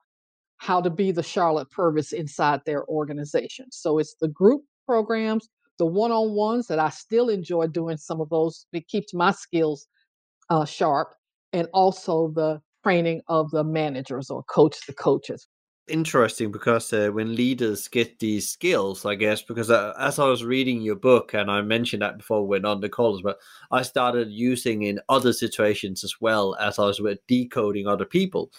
how 0.59 0.81
to 0.81 0.91
be 0.91 1.12
the 1.12 1.23
Charlotte 1.23 1.71
Purvis 1.71 2.12
inside 2.12 2.61
their 2.64 2.87
organization. 2.87 3.67
So 3.71 3.99
it's 3.99 4.14
the 4.21 4.29
group 4.29 4.62
programs, 4.87 5.49
the 5.79 5.87
one 5.87 6.12
on 6.12 6.35
ones 6.35 6.69
that 6.69 6.79
I 6.79 6.91
still 6.91 7.29
enjoy 7.29 7.67
doing 7.67 7.97
some 7.97 8.21
of 8.21 8.29
those. 8.31 8.67
It 8.73 8.87
keeps 8.88 9.12
my 9.12 9.33
skills 9.33 9.87
uh, 10.50 10.64
sharp, 10.64 11.14
and 11.52 11.69
also 11.73 12.33
the 12.35 12.61
training 12.85 13.23
of 13.29 13.50
the 13.50 13.64
managers 13.64 14.31
or 14.31 14.43
coach 14.45 14.87
the 14.87 14.93
coaches 14.93 15.49
interesting 15.89 16.53
because 16.53 16.93
uh, 16.93 17.11
when 17.12 17.35
leaders 17.35 17.89
get 17.89 18.19
these 18.19 18.51
skills, 18.51 19.05
I 19.05 19.15
guess, 19.15 19.43
because 19.43 19.71
uh, 19.71 19.95
as 19.99 20.19
I 20.19 20.27
was 20.27 20.45
reading 20.45 20.81
your 20.81 20.97
book, 20.97 21.35
and 21.35 21.51
I 21.51 21.62
mentioned 21.62 22.03
that 22.03 22.19
before 22.19 22.47
when 22.47 22.65
on 22.65 22.81
the 22.81 22.89
calls, 22.89 23.23
but 23.23 23.39
I 23.71 23.83
started 23.83 24.31
using 24.31 24.83
in 24.83 25.01
other 25.09 25.33
situations 25.33 26.05
as 26.05 26.15
well 26.21 26.57
as 26.61 26.79
I 26.79 26.85
was 26.85 27.01
decoding 27.29 27.87
other 27.87 28.05
people, 28.05 28.51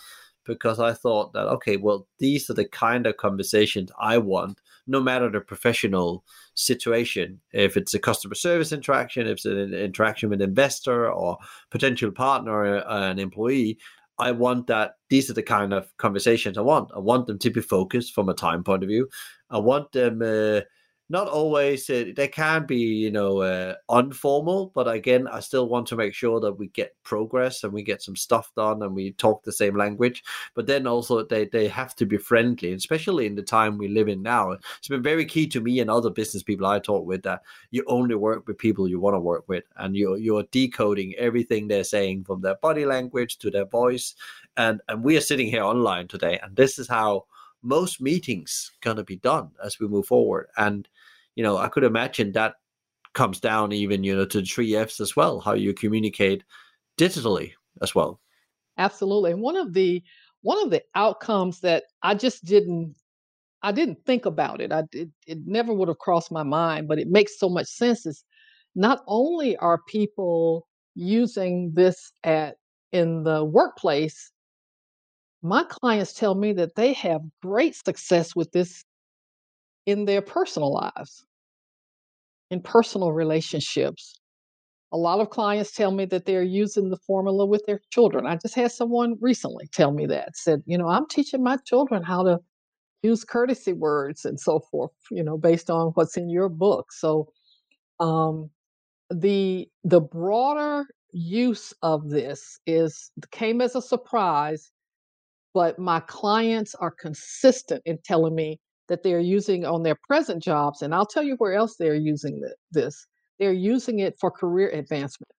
because 0.46 0.80
I 0.80 0.94
thought 0.94 1.34
that 1.34 1.48
okay, 1.48 1.77
well, 1.77 2.08
these 2.20 2.50
are 2.50 2.53
the 2.53 2.65
kind 2.65 3.08
of 3.08 3.18
conversations 3.18 3.92
I 4.00 4.18
want, 4.18 4.60
no 4.88 5.00
matter 5.00 5.30
the 5.30 5.39
professional 5.39 6.24
situation. 6.56 7.39
If 7.53 7.77
it's 7.77 7.94
a 7.94 8.00
customer 8.00 8.36
service 8.36 8.72
interaction, 8.72 9.27
if 9.27 9.34
it's 9.34 9.46
an 9.46 9.74
interaction 9.74 10.30
with 10.30 10.42
an 10.42 10.50
investor 10.50 11.12
or 11.12 11.38
potential 11.72 12.12
partner, 12.12 12.51
or 12.51 12.75
an 12.88 13.20
employee, 13.20 13.77
I 14.20 14.32
want 14.32 14.67
that 14.67 14.96
these 15.10 15.29
are 15.29 15.34
the 15.34 15.43
kind 15.43 15.74
of 15.74 15.91
conversations 15.98 16.58
I 16.58 16.62
want. 16.62 16.91
I 16.96 17.00
want 17.00 17.27
them 17.27 17.39
to 17.39 17.50
be 17.50 17.62
focused 17.62 18.13
from 18.13 18.29
a 18.29 18.34
time 18.34 18.63
point 18.63 18.84
of 18.84 18.89
view. 18.89 19.10
I 19.50 19.58
want 19.58 19.91
them 19.91 20.22
uh, 20.22 20.62
not 21.13 21.27
always 21.27 21.88
uh, 21.91 22.05
they 22.15 22.27
can 22.27 22.65
be 22.65 22.75
you 22.75 23.12
know 23.12 23.41
uh, 23.41 23.75
informal 23.91 24.72
but 24.74 24.88
again 24.88 25.27
i 25.27 25.39
still 25.39 25.70
want 25.70 25.86
to 25.86 25.96
make 25.96 26.12
sure 26.12 26.39
that 26.39 26.53
we 26.53 26.67
get 26.70 26.96
progress 27.03 27.63
and 27.63 27.72
we 27.72 27.84
get 27.84 28.01
some 28.01 28.15
stuff 28.15 28.51
done 28.55 28.82
and 28.82 28.96
we 28.96 29.12
talk 29.12 29.43
the 29.43 29.51
same 29.51 29.77
language 29.77 30.24
but 30.55 30.65
then 30.65 30.88
also 30.88 31.24
they, 31.24 31.46
they 31.46 31.67
have 31.67 31.96
to 31.96 32.08
be 32.08 32.17
friendly 32.17 32.74
especially 32.74 33.27
in 33.27 33.36
the 33.36 33.43
time 33.43 33.77
we 33.77 33.88
live 33.88 34.08
in 34.08 34.24
now 34.24 34.51
it's 34.51 34.88
been 34.88 35.03
very 35.03 35.24
key 35.24 35.46
to 35.46 35.62
me 35.62 35.79
and 35.79 35.89
other 35.89 36.10
business 36.10 36.41
people 36.41 36.65
i 36.65 36.79
talk 36.79 37.05
with 37.05 37.22
that 37.22 37.43
you 37.70 37.84
only 37.86 38.15
work 38.15 38.48
with 38.48 38.58
people 38.58 38.88
you 38.88 39.00
want 39.00 39.13
to 39.13 39.20
work 39.20 39.48
with 39.48 39.63
and 39.77 39.96
you're 39.96 40.17
you're 40.17 40.43
decoding 40.51 41.13
everything 41.20 41.67
they're 41.67 41.84
saying 41.84 42.24
from 42.24 42.41
their 42.41 42.55
body 42.55 42.86
language 42.86 43.38
to 43.38 43.51
their 43.51 43.65
voice 43.65 44.15
and 44.58 44.82
and 44.89 45.03
we 45.03 45.15
are 45.15 45.22
sitting 45.22 45.48
here 45.48 45.63
online 45.63 46.08
today 46.08 46.39
and 46.41 46.55
this 46.55 46.79
is 46.79 46.88
how 46.88 47.24
most 47.63 48.01
meetings 48.01 48.72
going 48.82 48.98
to 48.98 49.03
be 49.03 49.15
done 49.17 49.50
as 49.63 49.79
we 49.79 49.88
move 49.88 50.05
forward 50.05 50.48
and 50.58 50.88
you 51.35 51.43
know, 51.43 51.57
I 51.57 51.67
could 51.67 51.83
imagine 51.83 52.31
that 52.33 52.55
comes 53.13 53.39
down 53.39 53.71
even, 53.71 54.03
you 54.03 54.15
know, 54.15 54.25
to 54.25 54.43
three 54.43 54.75
F's 54.75 54.99
as 54.99 55.15
well, 55.15 55.39
how 55.39 55.53
you 55.53 55.73
communicate 55.73 56.43
digitally 56.97 57.53
as 57.81 57.93
well. 57.95 58.19
Absolutely. 58.77 59.31
And 59.31 59.41
one 59.41 59.55
of 59.55 59.73
the 59.73 60.03
one 60.41 60.61
of 60.61 60.71
the 60.71 60.83
outcomes 60.95 61.61
that 61.61 61.83
I 62.01 62.15
just 62.15 62.43
didn't 62.43 62.95
I 63.61 63.71
didn't 63.71 64.05
think 64.05 64.25
about 64.25 64.61
it. 64.61 64.71
I 64.71 64.83
it, 64.91 65.09
it 65.27 65.39
never 65.45 65.73
would 65.73 65.87
have 65.87 65.99
crossed 65.99 66.31
my 66.31 66.43
mind, 66.43 66.87
but 66.87 66.99
it 66.99 67.07
makes 67.07 67.39
so 67.39 67.49
much 67.49 67.67
sense 67.67 68.05
is 68.05 68.23
not 68.75 69.03
only 69.07 69.55
are 69.57 69.79
people 69.87 70.67
using 70.95 71.71
this 71.73 72.11
at 72.23 72.57
in 72.91 73.23
the 73.23 73.43
workplace, 73.43 74.31
my 75.41 75.63
clients 75.63 76.13
tell 76.13 76.35
me 76.35 76.53
that 76.53 76.75
they 76.75 76.93
have 76.93 77.21
great 77.41 77.75
success 77.75 78.35
with 78.35 78.51
this 78.51 78.83
in 79.85 80.05
their 80.05 80.21
personal 80.21 80.73
lives, 80.73 81.25
in 82.51 82.61
personal 82.61 83.11
relationships. 83.11 84.13
A 84.91 84.97
lot 84.97 85.19
of 85.19 85.31
clients 85.31 85.71
tell 85.71 85.91
me 85.91 86.05
that 86.05 86.25
they're 86.25 86.43
using 86.43 86.89
the 86.89 86.97
formula 86.97 87.45
with 87.45 87.65
their 87.65 87.81
children. 87.91 88.27
I 88.27 88.35
just 88.35 88.53
had 88.53 88.71
someone 88.71 89.15
recently 89.19 89.67
tell 89.73 89.91
me 89.91 90.05
that, 90.07 90.37
said, 90.37 90.61
you 90.67 90.77
know, 90.77 90.87
I'm 90.87 91.07
teaching 91.07 91.43
my 91.43 91.57
children 91.65 92.03
how 92.03 92.23
to 92.23 92.39
use 93.01 93.23
courtesy 93.23 93.73
words 93.73 94.23
and 94.25 94.39
so 94.39 94.59
forth, 94.71 94.91
you 95.11 95.23
know, 95.23 95.37
based 95.37 95.69
on 95.69 95.87
what's 95.95 96.15
in 96.15 96.29
your 96.29 96.47
book. 96.49 96.91
So 96.91 97.27
um, 97.99 98.49
the 99.09 99.67
the 99.83 100.01
broader 100.01 100.85
use 101.11 101.73
of 101.81 102.09
this 102.09 102.59
is 102.65 103.11
came 103.31 103.61
as 103.61 103.75
a 103.75 103.81
surprise, 103.81 104.71
but 105.53 105.77
my 105.77 105.99
clients 106.01 106.75
are 106.75 106.91
consistent 106.91 107.81
in 107.85 107.99
telling 108.03 108.35
me 108.35 108.59
that 108.87 109.03
they're 109.03 109.19
using 109.19 109.65
on 109.65 109.83
their 109.83 109.97
present 110.07 110.43
jobs. 110.43 110.81
And 110.81 110.93
I'll 110.93 111.05
tell 111.05 111.23
you 111.23 111.35
where 111.37 111.53
else 111.53 111.75
they're 111.77 111.95
using 111.95 112.41
this. 112.71 113.07
They're 113.39 113.53
using 113.53 113.99
it 113.99 114.15
for 114.19 114.31
career 114.31 114.69
advancement. 114.69 115.31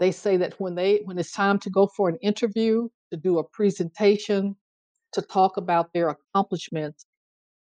They 0.00 0.10
say 0.10 0.36
that 0.38 0.54
when 0.58 0.74
they 0.74 1.00
when 1.04 1.18
it's 1.18 1.32
time 1.32 1.58
to 1.60 1.70
go 1.70 1.88
for 1.96 2.08
an 2.08 2.16
interview, 2.22 2.88
to 3.10 3.16
do 3.16 3.38
a 3.38 3.44
presentation, 3.44 4.56
to 5.12 5.22
talk 5.22 5.56
about 5.56 5.92
their 5.92 6.08
accomplishments, 6.08 7.06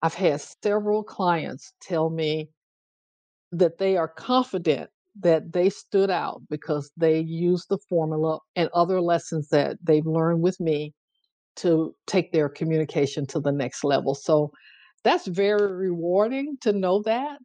I've 0.01 0.13
had 0.13 0.41
several 0.63 1.03
clients 1.03 1.73
tell 1.81 2.09
me 2.09 2.49
that 3.51 3.77
they 3.77 3.97
are 3.97 4.07
confident 4.07 4.89
that 5.19 5.51
they 5.53 5.69
stood 5.69 6.09
out 6.11 6.41
because 6.49 6.91
they 6.97 7.19
used 7.19 7.69
the 7.69 7.79
formula 7.89 8.39
and 8.55 8.69
other 8.73 9.01
lessons 9.01 9.49
that 9.49 9.77
they've 9.83 10.05
learned 10.05 10.41
with 10.41 10.59
me 10.59 10.93
to 11.57 11.95
take 12.05 12.31
their 12.31 12.49
communication 12.49 13.25
to 13.27 13.39
the 13.39 13.51
next 13.51 13.83
level. 13.83 14.15
So 14.15 14.51
that's 15.03 15.27
very 15.27 15.71
rewarding 15.71 16.57
to 16.61 16.73
know 16.73 17.01
that. 17.03 17.39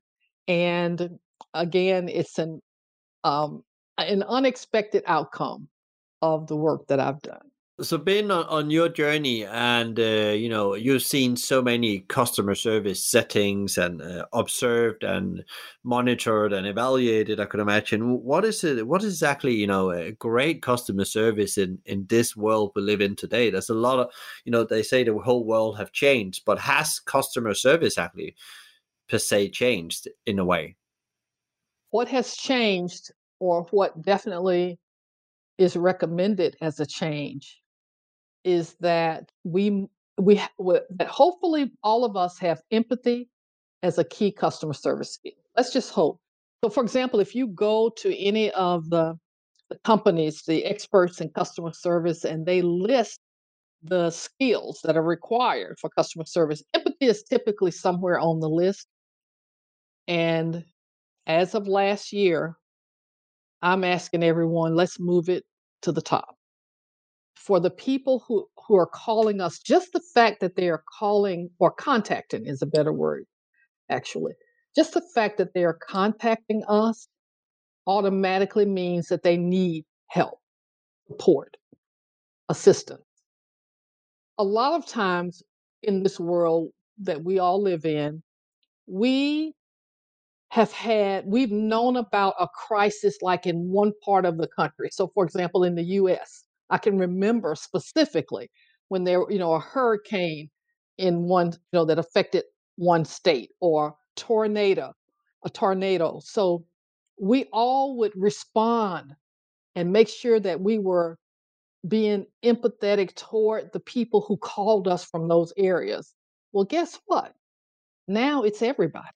And 0.48 1.18
again, 1.54 2.08
it's 2.08 2.38
an 2.38 2.60
um, 3.24 3.62
an 3.98 4.22
unexpected 4.24 5.04
outcome 5.06 5.68
of 6.22 6.46
the 6.46 6.56
work 6.56 6.86
that 6.88 6.98
I've 6.98 7.22
done. 7.22 7.51
So, 7.80 7.96
being 7.96 8.30
on, 8.30 8.44
on 8.48 8.70
your 8.70 8.90
journey, 8.90 9.46
and 9.46 9.98
uh, 9.98 10.34
you 10.36 10.50
know, 10.50 10.74
you've 10.74 11.02
seen 11.02 11.36
so 11.36 11.62
many 11.62 12.00
customer 12.00 12.54
service 12.54 13.02
settings 13.02 13.78
and 13.78 14.02
uh, 14.02 14.26
observed 14.34 15.02
and 15.02 15.42
monitored 15.82 16.52
and 16.52 16.66
evaluated. 16.66 17.40
I 17.40 17.46
could 17.46 17.60
imagine. 17.60 18.20
What 18.22 18.44
is 18.44 18.62
it? 18.62 18.86
What 18.86 19.02
is 19.02 19.14
exactly 19.14 19.54
you 19.54 19.66
know 19.66 19.90
a 19.90 20.12
great 20.12 20.60
customer 20.60 21.06
service 21.06 21.56
in 21.56 21.78
in 21.86 22.04
this 22.10 22.36
world 22.36 22.72
we 22.76 22.82
live 22.82 23.00
in 23.00 23.16
today? 23.16 23.48
There's 23.48 23.70
a 23.70 23.74
lot 23.74 24.00
of 24.00 24.12
you 24.44 24.52
know 24.52 24.64
they 24.64 24.82
say 24.82 25.02
the 25.02 25.16
whole 25.16 25.46
world 25.46 25.78
have 25.78 25.92
changed, 25.92 26.42
but 26.44 26.58
has 26.58 27.00
customer 27.00 27.54
service 27.54 27.96
actually 27.96 28.36
per 29.08 29.18
se 29.18 29.48
changed 29.48 30.08
in 30.26 30.38
a 30.38 30.44
way? 30.44 30.76
What 31.88 32.08
has 32.08 32.36
changed, 32.36 33.12
or 33.40 33.62
what 33.70 34.02
definitely 34.02 34.78
is 35.56 35.74
recommended 35.74 36.54
as 36.60 36.78
a 36.78 36.86
change 36.86 37.61
is 38.44 38.74
that 38.80 39.30
we 39.44 39.86
we 40.18 40.40
that 40.60 41.08
hopefully 41.08 41.72
all 41.82 42.04
of 42.04 42.16
us 42.16 42.38
have 42.38 42.60
empathy 42.70 43.28
as 43.82 43.98
a 43.98 44.04
key 44.04 44.30
customer 44.30 44.74
service 44.74 45.14
skill. 45.14 45.32
Let's 45.56 45.72
just 45.72 45.92
hope. 45.92 46.20
So, 46.62 46.70
for 46.70 46.82
example, 46.82 47.20
if 47.20 47.34
you 47.34 47.48
go 47.48 47.90
to 47.98 48.16
any 48.16 48.50
of 48.52 48.88
the, 48.90 49.18
the 49.68 49.78
companies, 49.84 50.42
the 50.46 50.64
experts 50.64 51.20
in 51.20 51.30
customer 51.30 51.72
service, 51.72 52.24
and 52.24 52.46
they 52.46 52.62
list 52.62 53.18
the 53.82 54.10
skills 54.10 54.80
that 54.84 54.96
are 54.96 55.02
required 55.02 55.76
for 55.80 55.90
customer 55.90 56.24
service, 56.24 56.62
empathy 56.72 56.96
is 57.00 57.24
typically 57.24 57.72
somewhere 57.72 58.20
on 58.20 58.38
the 58.38 58.48
list. 58.48 58.86
And 60.06 60.64
as 61.26 61.54
of 61.54 61.66
last 61.66 62.12
year, 62.12 62.56
I'm 63.60 63.82
asking 63.82 64.22
everyone, 64.22 64.76
let's 64.76 65.00
move 65.00 65.28
it 65.28 65.44
to 65.82 65.90
the 65.90 66.02
top 66.02 66.36
for 67.46 67.58
the 67.58 67.70
people 67.70 68.24
who, 68.26 68.46
who 68.56 68.76
are 68.76 68.86
calling 68.86 69.40
us, 69.40 69.58
just 69.58 69.92
the 69.92 70.02
fact 70.14 70.40
that 70.40 70.54
they 70.54 70.68
are 70.68 70.84
calling 70.98 71.50
or 71.58 71.72
contacting 71.72 72.46
is 72.46 72.62
a 72.62 72.66
better 72.66 72.92
word, 72.92 73.24
actually. 73.90 74.32
Just 74.76 74.94
the 74.94 75.02
fact 75.14 75.38
that 75.38 75.52
they 75.54 75.64
are 75.64 75.78
contacting 75.88 76.62
us 76.68 77.08
automatically 77.86 78.64
means 78.64 79.08
that 79.08 79.24
they 79.24 79.36
need 79.36 79.84
help, 80.08 80.38
support, 81.08 81.56
assistance. 82.48 83.02
A 84.38 84.44
lot 84.44 84.74
of 84.74 84.86
times 84.86 85.42
in 85.82 86.04
this 86.04 86.20
world 86.20 86.68
that 86.98 87.24
we 87.24 87.40
all 87.40 87.60
live 87.60 87.84
in, 87.84 88.22
we 88.86 89.52
have 90.50 90.70
had, 90.70 91.24
we've 91.26 91.50
known 91.50 91.96
about 91.96 92.34
a 92.38 92.46
crisis 92.46 93.18
like 93.20 93.46
in 93.46 93.68
one 93.68 93.92
part 94.04 94.24
of 94.24 94.38
the 94.38 94.48
country. 94.48 94.90
So, 94.92 95.10
for 95.12 95.24
example, 95.24 95.64
in 95.64 95.74
the 95.74 95.84
US, 95.84 96.44
I 96.72 96.78
can 96.78 96.98
remember 96.98 97.54
specifically 97.54 98.50
when 98.88 99.04
there, 99.04 99.30
you 99.30 99.38
know, 99.38 99.52
a 99.52 99.60
hurricane 99.60 100.48
in 100.96 101.24
one, 101.24 101.48
you 101.48 101.58
know, 101.74 101.84
that 101.84 101.98
affected 101.98 102.44
one 102.76 103.04
state 103.04 103.50
or 103.60 103.94
tornado, 104.16 104.94
a 105.44 105.50
tornado. 105.50 106.20
So 106.24 106.64
we 107.20 107.44
all 107.52 107.98
would 107.98 108.12
respond 108.16 109.14
and 109.76 109.92
make 109.92 110.08
sure 110.08 110.40
that 110.40 110.62
we 110.62 110.78
were 110.78 111.18
being 111.86 112.24
empathetic 112.42 113.14
toward 113.16 113.70
the 113.72 113.80
people 113.80 114.22
who 114.22 114.38
called 114.38 114.88
us 114.88 115.04
from 115.04 115.28
those 115.28 115.52
areas. 115.58 116.14
Well, 116.52 116.64
guess 116.64 116.98
what? 117.04 117.34
Now 118.08 118.44
it's 118.44 118.62
everybody. 118.62 119.06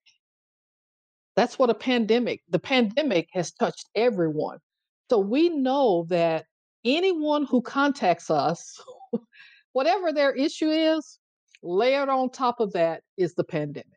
That's 1.37 1.59
what 1.59 1.71
a 1.71 1.75
pandemic, 1.75 2.43
the 2.51 2.59
pandemic 2.59 3.29
has 3.33 3.53
touched 3.53 3.89
everyone. 3.95 4.59
So 5.11 5.19
we 5.19 5.49
know 5.49 6.07
that 6.11 6.45
anyone 6.87 7.45
who 7.45 7.61
contacts 7.61 8.31
us, 8.31 8.81
whatever 9.73 10.13
their 10.13 10.33
issue 10.33 10.71
is, 10.71 11.19
layered 11.63 12.09
on 12.09 12.31
top 12.31 12.61
of 12.61 12.73
that 12.73 13.03
is 13.19 13.35
the 13.35 13.45
pandemic. 13.45 13.91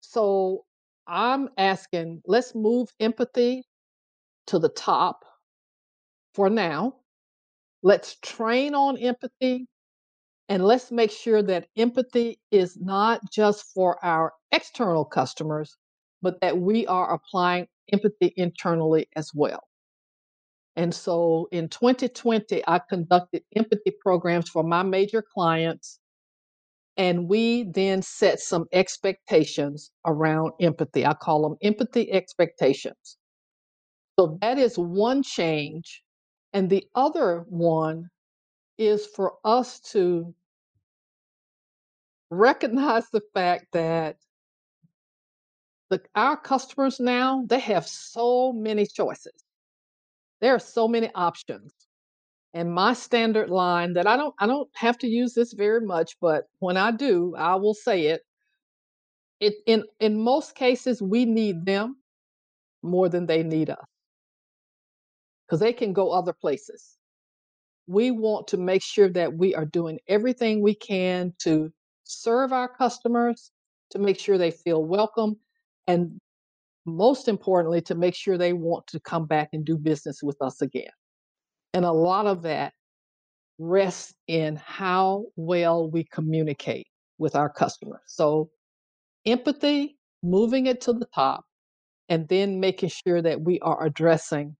So 0.00 0.64
I'm 1.06 1.48
asking, 1.56 2.22
let's 2.26 2.54
move 2.54 2.88
empathy 3.00 3.64
to 4.48 4.58
the 4.58 4.68
top 4.68 5.24
for 6.34 6.50
now. 6.50 6.96
Let's 7.82 8.16
train 8.20 8.74
on 8.74 8.98
empathy 8.98 9.66
and 10.48 10.64
let's 10.64 10.92
make 10.92 11.10
sure 11.10 11.42
that 11.42 11.68
empathy 11.76 12.38
is 12.50 12.76
not 12.76 13.20
just 13.32 13.72
for 13.74 14.04
our 14.04 14.32
external 14.52 15.04
customers, 15.04 15.76
but 16.22 16.40
that 16.40 16.58
we 16.58 16.86
are 16.86 17.12
applying 17.12 17.66
empathy 17.92 18.32
internally 18.36 19.08
as 19.16 19.30
well. 19.34 19.64
And 20.76 20.94
so 20.94 21.48
in 21.52 21.68
2020, 21.68 22.62
I 22.68 22.80
conducted 22.88 23.42
empathy 23.56 23.92
programs 24.00 24.48
for 24.48 24.62
my 24.62 24.82
major 24.82 25.22
clients. 25.22 25.98
And 26.98 27.28
we 27.28 27.64
then 27.64 28.02
set 28.02 28.40
some 28.40 28.66
expectations 28.72 29.90
around 30.06 30.52
empathy. 30.60 31.04
I 31.06 31.14
call 31.14 31.42
them 31.42 31.56
empathy 31.62 32.12
expectations. 32.12 33.16
So 34.18 34.38
that 34.40 34.58
is 34.58 34.78
one 34.78 35.22
change. 35.22 36.02
And 36.52 36.70
the 36.70 36.86
other 36.94 37.44
one 37.48 38.08
is 38.78 39.06
for 39.06 39.34
us 39.44 39.80
to 39.92 40.34
recognize 42.30 43.08
the 43.10 43.22
fact 43.34 43.66
that 43.72 44.16
the, 45.90 46.02
our 46.14 46.36
customers 46.36 46.98
now, 46.98 47.44
they 47.46 47.60
have 47.60 47.86
so 47.86 48.52
many 48.52 48.86
choices. 48.86 49.45
There 50.40 50.54
are 50.54 50.58
so 50.60 50.88
many 50.88 51.10
options. 51.14 51.72
And 52.54 52.72
my 52.72 52.94
standard 52.94 53.50
line 53.50 53.92
that 53.94 54.06
I 54.06 54.16
don't 54.16 54.34
I 54.38 54.46
don't 54.46 54.68
have 54.76 54.98
to 54.98 55.06
use 55.06 55.34
this 55.34 55.52
very 55.52 55.80
much, 55.82 56.16
but 56.20 56.44
when 56.60 56.76
I 56.76 56.90
do, 56.90 57.34
I 57.36 57.56
will 57.56 57.74
say 57.74 58.06
it. 58.06 58.22
It 59.40 59.54
in 59.66 59.84
in 60.00 60.18
most 60.20 60.54
cases 60.54 61.02
we 61.02 61.24
need 61.26 61.66
them 61.66 61.96
more 62.82 63.08
than 63.08 63.26
they 63.26 63.42
need 63.42 63.70
us. 63.70 63.86
Cuz 65.50 65.60
they 65.60 65.72
can 65.72 65.92
go 65.92 66.12
other 66.12 66.32
places. 66.32 66.96
We 67.86 68.10
want 68.10 68.48
to 68.48 68.56
make 68.56 68.82
sure 68.82 69.08
that 69.10 69.34
we 69.34 69.54
are 69.54 69.66
doing 69.66 70.00
everything 70.08 70.62
we 70.62 70.74
can 70.74 71.34
to 71.40 71.72
serve 72.04 72.52
our 72.52 72.68
customers, 72.68 73.52
to 73.90 73.98
make 73.98 74.18
sure 74.18 74.38
they 74.38 74.50
feel 74.52 74.84
welcome 74.84 75.36
and 75.86 76.20
most 76.86 77.28
importantly, 77.28 77.80
to 77.82 77.94
make 77.94 78.14
sure 78.14 78.38
they 78.38 78.52
want 78.52 78.86
to 78.88 79.00
come 79.00 79.26
back 79.26 79.50
and 79.52 79.64
do 79.64 79.76
business 79.76 80.22
with 80.22 80.40
us 80.40 80.62
again. 80.62 80.90
And 81.74 81.84
a 81.84 81.92
lot 81.92 82.26
of 82.26 82.42
that 82.42 82.72
rests 83.58 84.14
in 84.28 84.56
how 84.56 85.26
well 85.36 85.90
we 85.90 86.04
communicate 86.04 86.86
with 87.18 87.34
our 87.34 87.50
customers. 87.50 88.00
So, 88.06 88.50
empathy, 89.26 89.96
moving 90.22 90.66
it 90.66 90.80
to 90.82 90.92
the 90.92 91.06
top, 91.14 91.44
and 92.08 92.28
then 92.28 92.60
making 92.60 92.90
sure 92.90 93.20
that 93.20 93.40
we 93.40 93.58
are 93.60 93.84
addressing 93.84 94.56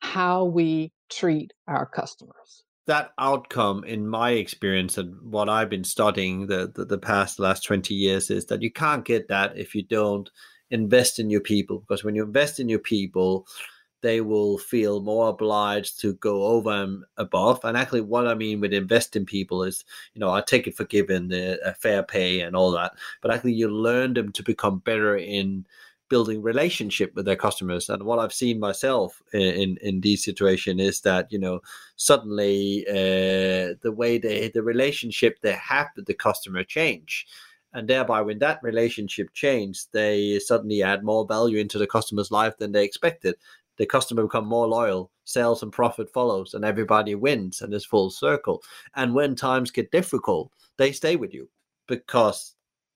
how 0.00 0.44
we 0.44 0.92
treat 1.10 1.52
our 1.68 1.86
customers. 1.86 2.64
That 2.86 3.12
outcome, 3.18 3.84
in 3.84 4.06
my 4.06 4.32
experience 4.32 4.98
and 4.98 5.14
what 5.22 5.48
I've 5.48 5.70
been 5.70 5.84
studying 5.84 6.48
the, 6.48 6.70
the, 6.74 6.84
the 6.84 6.98
past 6.98 7.38
last 7.38 7.62
20 7.64 7.94
years, 7.94 8.30
is 8.30 8.46
that 8.46 8.60
you 8.60 8.70
can't 8.70 9.04
get 9.04 9.28
that 9.28 9.56
if 9.56 9.74
you 9.74 9.82
don't 9.82 10.28
invest 10.70 11.18
in 11.18 11.30
your 11.30 11.40
people 11.40 11.80
because 11.80 12.04
when 12.04 12.14
you 12.14 12.22
invest 12.22 12.58
in 12.58 12.68
your 12.68 12.78
people 12.78 13.46
they 14.04 14.20
will 14.20 14.58
feel 14.58 15.00
more 15.00 15.30
obliged 15.30 15.98
to 15.98 16.12
go 16.16 16.44
over 16.44 16.70
and 16.70 17.04
above. 17.16 17.58
And 17.64 17.74
actually, 17.74 18.02
what 18.02 18.28
I 18.28 18.34
mean 18.34 18.60
with 18.60 18.74
invest 18.74 19.16
in 19.16 19.24
people 19.24 19.62
is, 19.64 19.82
you 20.12 20.20
know, 20.20 20.30
I 20.30 20.42
take 20.42 20.66
it 20.66 20.76
for 20.76 20.84
given 20.84 21.28
the 21.28 21.74
fair 21.80 22.02
pay 22.02 22.42
and 22.42 22.54
all 22.54 22.70
that, 22.72 22.92
but 23.22 23.32
actually, 23.32 23.54
you 23.54 23.70
learn 23.70 24.12
them 24.12 24.30
to 24.32 24.42
become 24.42 24.80
better 24.80 25.16
in 25.16 25.66
building 26.10 26.42
relationship 26.42 27.14
with 27.14 27.24
their 27.24 27.34
customers. 27.34 27.88
And 27.88 28.02
what 28.02 28.18
I've 28.18 28.34
seen 28.34 28.60
myself 28.60 29.22
in 29.32 29.40
in, 29.40 29.78
in 29.80 30.00
these 30.02 30.22
situations 30.22 30.82
is 30.82 31.00
that 31.00 31.32
you 31.32 31.38
know 31.38 31.60
suddenly 31.96 32.84
uh, 32.86 33.74
the 33.80 33.94
way 33.96 34.18
they 34.18 34.48
the 34.48 34.62
relationship 34.62 35.38
they 35.40 35.54
have 35.54 35.88
with 35.96 36.04
the 36.04 36.14
customer 36.14 36.62
change 36.62 37.26
and 37.74 37.88
thereby 37.88 38.22
when 38.22 38.38
that 38.38 38.60
relationship 38.62 39.32
changed 39.34 39.88
they 39.92 40.38
suddenly 40.38 40.82
add 40.82 41.04
more 41.04 41.26
value 41.26 41.58
into 41.58 41.78
the 41.78 41.86
customer's 41.86 42.30
life 42.30 42.56
than 42.58 42.72
they 42.72 42.84
expected. 42.84 43.34
The 43.76 43.86
customer 43.86 44.22
become 44.22 44.46
more 44.46 44.68
loyal 44.68 45.10
sales 45.24 45.62
and 45.62 45.72
profit 45.72 46.08
follows 46.12 46.54
and 46.54 46.64
everybody 46.64 47.14
wins 47.14 47.60
and 47.60 47.74
it's 47.74 47.84
full 47.84 48.10
circle. 48.10 48.62
And 48.94 49.14
when 49.14 49.34
times 49.34 49.70
get 49.70 49.90
difficult 49.90 50.50
they 50.76 50.92
stay 50.92 51.16
with 51.16 51.34
you 51.34 51.48
because 51.86 52.54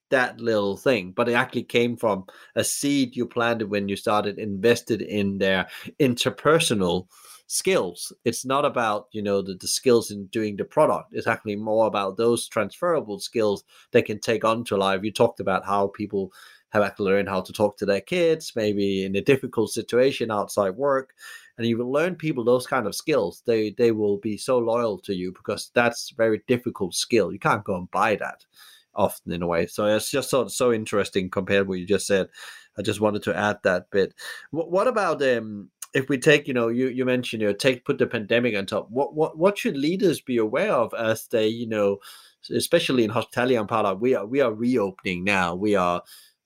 that 0.09 0.39
little 0.39 0.75
thing, 0.75 1.11
but 1.11 1.29
it 1.29 1.33
actually 1.33 1.63
came 1.63 1.95
from 1.95 2.25
a 2.55 2.63
seed 2.63 3.15
you 3.15 3.25
planted 3.25 3.69
when 3.69 3.87
you 3.87 3.95
started 3.95 4.39
invested 4.39 5.01
in 5.01 5.37
their 5.37 5.67
interpersonal 5.99 7.07
skills. 7.49 8.13
It's 8.25 8.45
not 8.45 8.63
about, 8.63 9.07
you 9.11 9.23
know, 9.23 9.41
the, 9.41 9.55
the 9.55 9.67
skills 9.67 10.11
in 10.11 10.27
doing 10.27 10.55
the 10.55 10.63
product. 10.63 11.09
It's 11.13 11.27
actually 11.27 11.55
more 11.55 11.87
about 11.87 12.15
those 12.15 12.47
transferable 12.47 13.19
skills 13.19 13.63
they 13.91 14.03
can 14.03 14.19
take 14.19 14.45
on 14.45 14.63
to 14.65 14.77
life. 14.77 15.01
You 15.03 15.11
talked 15.11 15.39
about 15.39 15.65
how 15.65 15.87
people 15.87 16.31
have 16.69 16.83
actually 16.83 17.11
learned 17.11 17.27
how 17.27 17.41
to 17.41 17.51
talk 17.51 17.75
to 17.77 17.87
their 17.87 18.01
kids, 18.01 18.53
maybe 18.55 19.03
in 19.03 19.15
a 19.15 19.21
difficult 19.21 19.71
situation 19.71 20.29
outside 20.29 20.75
work. 20.75 21.15
And 21.57 21.65
you 21.65 21.75
will 21.79 21.91
learn 21.91 22.15
people 22.15 22.43
those 22.43 22.67
kind 22.67 22.85
of 22.85 22.93
skills. 22.95 23.41
They 23.47 23.71
they 23.71 23.91
will 23.91 24.17
be 24.17 24.37
so 24.37 24.59
loyal 24.59 24.99
to 24.99 25.15
you 25.15 25.33
because 25.33 25.71
that's 25.73 26.11
very 26.11 26.43
difficult 26.47 26.93
skill. 26.93 27.33
You 27.33 27.39
can't 27.39 27.63
go 27.63 27.75
and 27.75 27.89
buy 27.89 28.15
that 28.17 28.45
often 28.93 29.31
in 29.31 29.41
a 29.41 29.47
way. 29.47 29.65
So 29.65 29.87
it's 29.87 30.11
just 30.11 30.29
so 30.29 30.47
so 30.47 30.71
interesting 30.71 31.31
compared 31.31 31.65
to 31.65 31.69
what 31.69 31.79
you 31.79 31.87
just 31.87 32.05
said. 32.05 32.29
I 32.77 32.83
just 32.83 33.01
wanted 33.01 33.23
to 33.23 33.35
add 33.35 33.57
that 33.63 33.89
bit. 33.89 34.13
What 34.51 34.87
about 34.87 35.21
um 35.23 35.71
if 35.93 36.09
we 36.09 36.17
take, 36.17 36.47
you 36.47 36.53
know, 36.53 36.67
you 36.67 36.87
you 36.89 37.05
mentioned, 37.05 37.41
you 37.41 37.47
know, 37.47 37.53
take 37.53 37.85
put 37.85 37.97
the 37.97 38.07
pandemic 38.07 38.55
on 38.55 38.65
top. 38.65 38.89
What 38.89 39.13
what 39.15 39.37
what 39.37 39.57
should 39.57 39.77
leaders 39.77 40.21
be 40.21 40.37
aware 40.37 40.71
of 40.71 40.93
as 40.93 41.27
they, 41.27 41.47
you 41.47 41.67
know, 41.67 41.97
especially 42.53 43.03
in 43.03 43.09
hospitality 43.09 43.55
and 43.55 43.67
Pala, 43.67 43.95
we 43.95 44.15
are 44.15 44.25
we 44.25 44.41
are 44.41 44.53
reopening 44.53 45.23
now. 45.23 45.55
We 45.55 45.75
are 45.75 46.01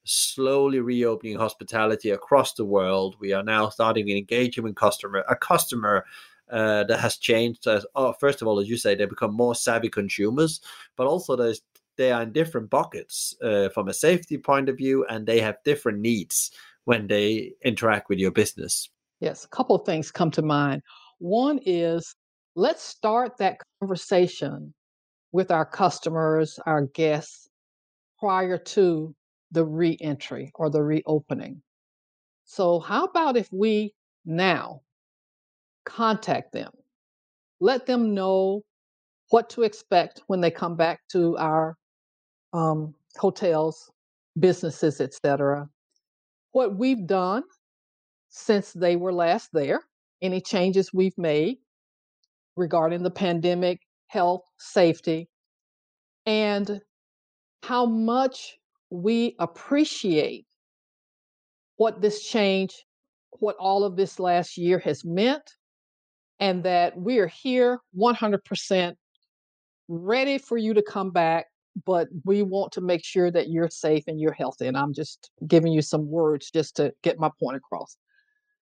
slowly 0.06 0.80
reopening 0.80 1.38
hospitality 1.38 2.10
across 2.10 2.54
the 2.54 2.66
world. 2.66 3.16
We 3.20 3.34
are 3.34 3.44
now 3.44 3.70
starting 3.70 4.10
engaging 4.10 4.64
with 4.64 4.76
customer 4.76 5.24
a 5.30 5.36
customer 5.36 6.06
uh, 6.52 6.84
that 6.86 7.00
has 7.00 7.18
changed. 7.18 7.68
As, 7.68 7.86
oh, 7.96 8.14
first 8.14 8.42
of 8.42 8.48
all, 8.48 8.60
as 8.60 8.70
you 8.70 8.78
say, 8.78 8.96
they 8.96 9.06
become 9.06 9.34
more 9.34 9.56
savvy 9.56 9.90
consumers, 9.90 10.62
but 10.96 11.08
also 11.08 11.36
there's 11.36 11.62
they 11.96 12.12
are 12.12 12.24
in 12.24 12.32
different 12.32 12.70
buckets 12.70 13.36
uh, 13.44 13.70
from 13.70 13.88
a 13.88 13.94
safety 13.94 14.38
point 14.38 14.70
of 14.70 14.78
view, 14.78 15.06
and 15.10 15.28
they 15.28 15.40
have 15.42 15.58
different 15.64 16.00
needs 16.00 16.52
when 16.86 17.08
they 17.08 17.54
interact 17.64 18.10
with 18.10 18.20
your 18.20 18.32
business. 18.32 18.90
Yes, 19.24 19.46
a 19.46 19.56
couple 19.56 19.74
of 19.78 19.86
things 19.86 20.12
come 20.12 20.32
to 20.32 20.42
mind. 20.42 20.82
One 21.20 21.58
is 21.66 22.14
let's 22.56 22.84
start 22.84 23.38
that 23.38 23.56
conversation 23.80 24.74
with 25.32 25.50
our 25.50 25.66
customers, 25.66 26.60
our 26.66 26.88
guests, 26.88 27.48
prior 28.20 28.58
to 28.58 29.16
the 29.50 29.64
reentry 29.64 30.52
or 30.56 30.70
the 30.70 30.84
reopening. 30.84 31.62
So, 32.44 32.82
how 32.82 33.06
about 33.06 33.38
if 33.38 33.48
we 33.54 33.94
now 34.26 34.82
contact 35.86 36.52
them, 36.52 36.72
let 37.62 37.86
them 37.86 38.14
know 38.14 38.64
what 39.30 39.50
to 39.52 39.62
expect 39.62 40.22
when 40.28 40.42
they 40.42 40.52
come 40.52 40.76
back 40.76 41.00
to 41.14 41.38
our 41.38 41.78
um, 42.52 42.94
hotels, 43.16 43.90
businesses, 44.38 45.00
etc. 45.00 45.70
What 46.52 46.76
we've 46.76 47.08
done 47.08 47.44
since 48.36 48.74
they 48.74 48.96
were 48.96 49.14
last 49.14 49.50
there, 49.54 49.82
any 50.22 50.42
changes 50.42 50.92
we've 50.92 51.18
made 51.20 51.58
regarding 52.56 53.04
the 53.04 53.12
pandemic, 53.12 53.80
health, 54.08 54.42
safety, 54.58 55.30
and 56.26 56.82
how 57.62 57.86
much 57.86 58.58
we 58.90 59.36
appreciate 59.38 60.48
what 61.78 62.02
this 62.02 62.28
change, 62.28 62.86
what 63.34 63.56
all 63.60 63.84
of 63.84 63.96
this 63.96 64.20
last 64.20 64.58
year 64.58 64.80
has 64.80 65.06
meant, 65.06 65.52
and 66.40 66.64
that 66.64 66.98
we 66.98 67.20
are 67.20 67.28
here 67.28 67.80
100% 67.96 68.96
ready 69.88 70.38
for 70.40 70.58
you 70.58 70.74
to 70.74 70.82
come 70.82 71.12
back. 71.12 71.46
But 71.86 72.08
we 72.26 72.42
want 72.42 72.72
to 72.74 72.82
make 72.82 73.04
sure 73.04 73.30
that 73.32 73.50
you're 73.50 73.70
safe 73.70 74.04
and 74.08 74.20
you're 74.20 74.34
healthy. 74.34 74.68
And 74.68 74.78
I'm 74.78 74.94
just 74.94 75.30
giving 75.48 75.72
you 75.72 75.82
some 75.84 76.08
words 76.08 76.50
just 76.52 76.76
to 76.78 76.94
get 77.04 77.20
my 77.20 77.30
point 77.40 77.58
across 77.58 77.98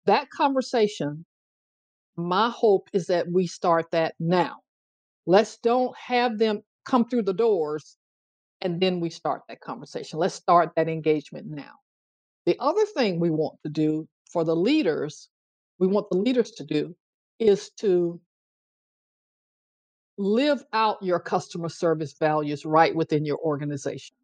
that 0.05 0.29
conversation, 0.29 1.25
my 2.15 2.49
hope 2.49 2.89
is 2.93 3.07
that 3.07 3.29
we 3.31 3.47
start 3.47 3.91
that 3.91 4.15
now. 4.19 4.57
Let's 5.25 5.57
don't 5.57 5.95
have 5.97 6.37
them 6.37 6.61
come 6.85 7.07
through 7.07 7.23
the 7.23 7.33
doors 7.33 7.97
and 8.61 8.79
then 8.79 8.99
we 8.99 9.09
start 9.09 9.41
that 9.49 9.61
conversation. 9.61 10.19
Let's 10.19 10.35
start 10.35 10.71
that 10.75 10.87
engagement 10.87 11.47
now. 11.47 11.73
The 12.45 12.57
other 12.59 12.85
thing 12.85 13.19
we 13.19 13.31
want 13.31 13.55
to 13.63 13.69
do 13.69 14.07
for 14.31 14.43
the 14.43 14.55
leaders, 14.55 15.29
we 15.79 15.87
want 15.87 16.09
the 16.09 16.17
leaders 16.17 16.51
to 16.51 16.63
do, 16.63 16.95
is 17.39 17.71
to 17.79 18.19
live 20.17 20.63
out 20.71 21.01
your 21.01 21.19
customer 21.19 21.69
service 21.69 22.13
values 22.19 22.65
right 22.65 22.95
within 22.95 23.25
your 23.25 23.39
organization. 23.39 24.15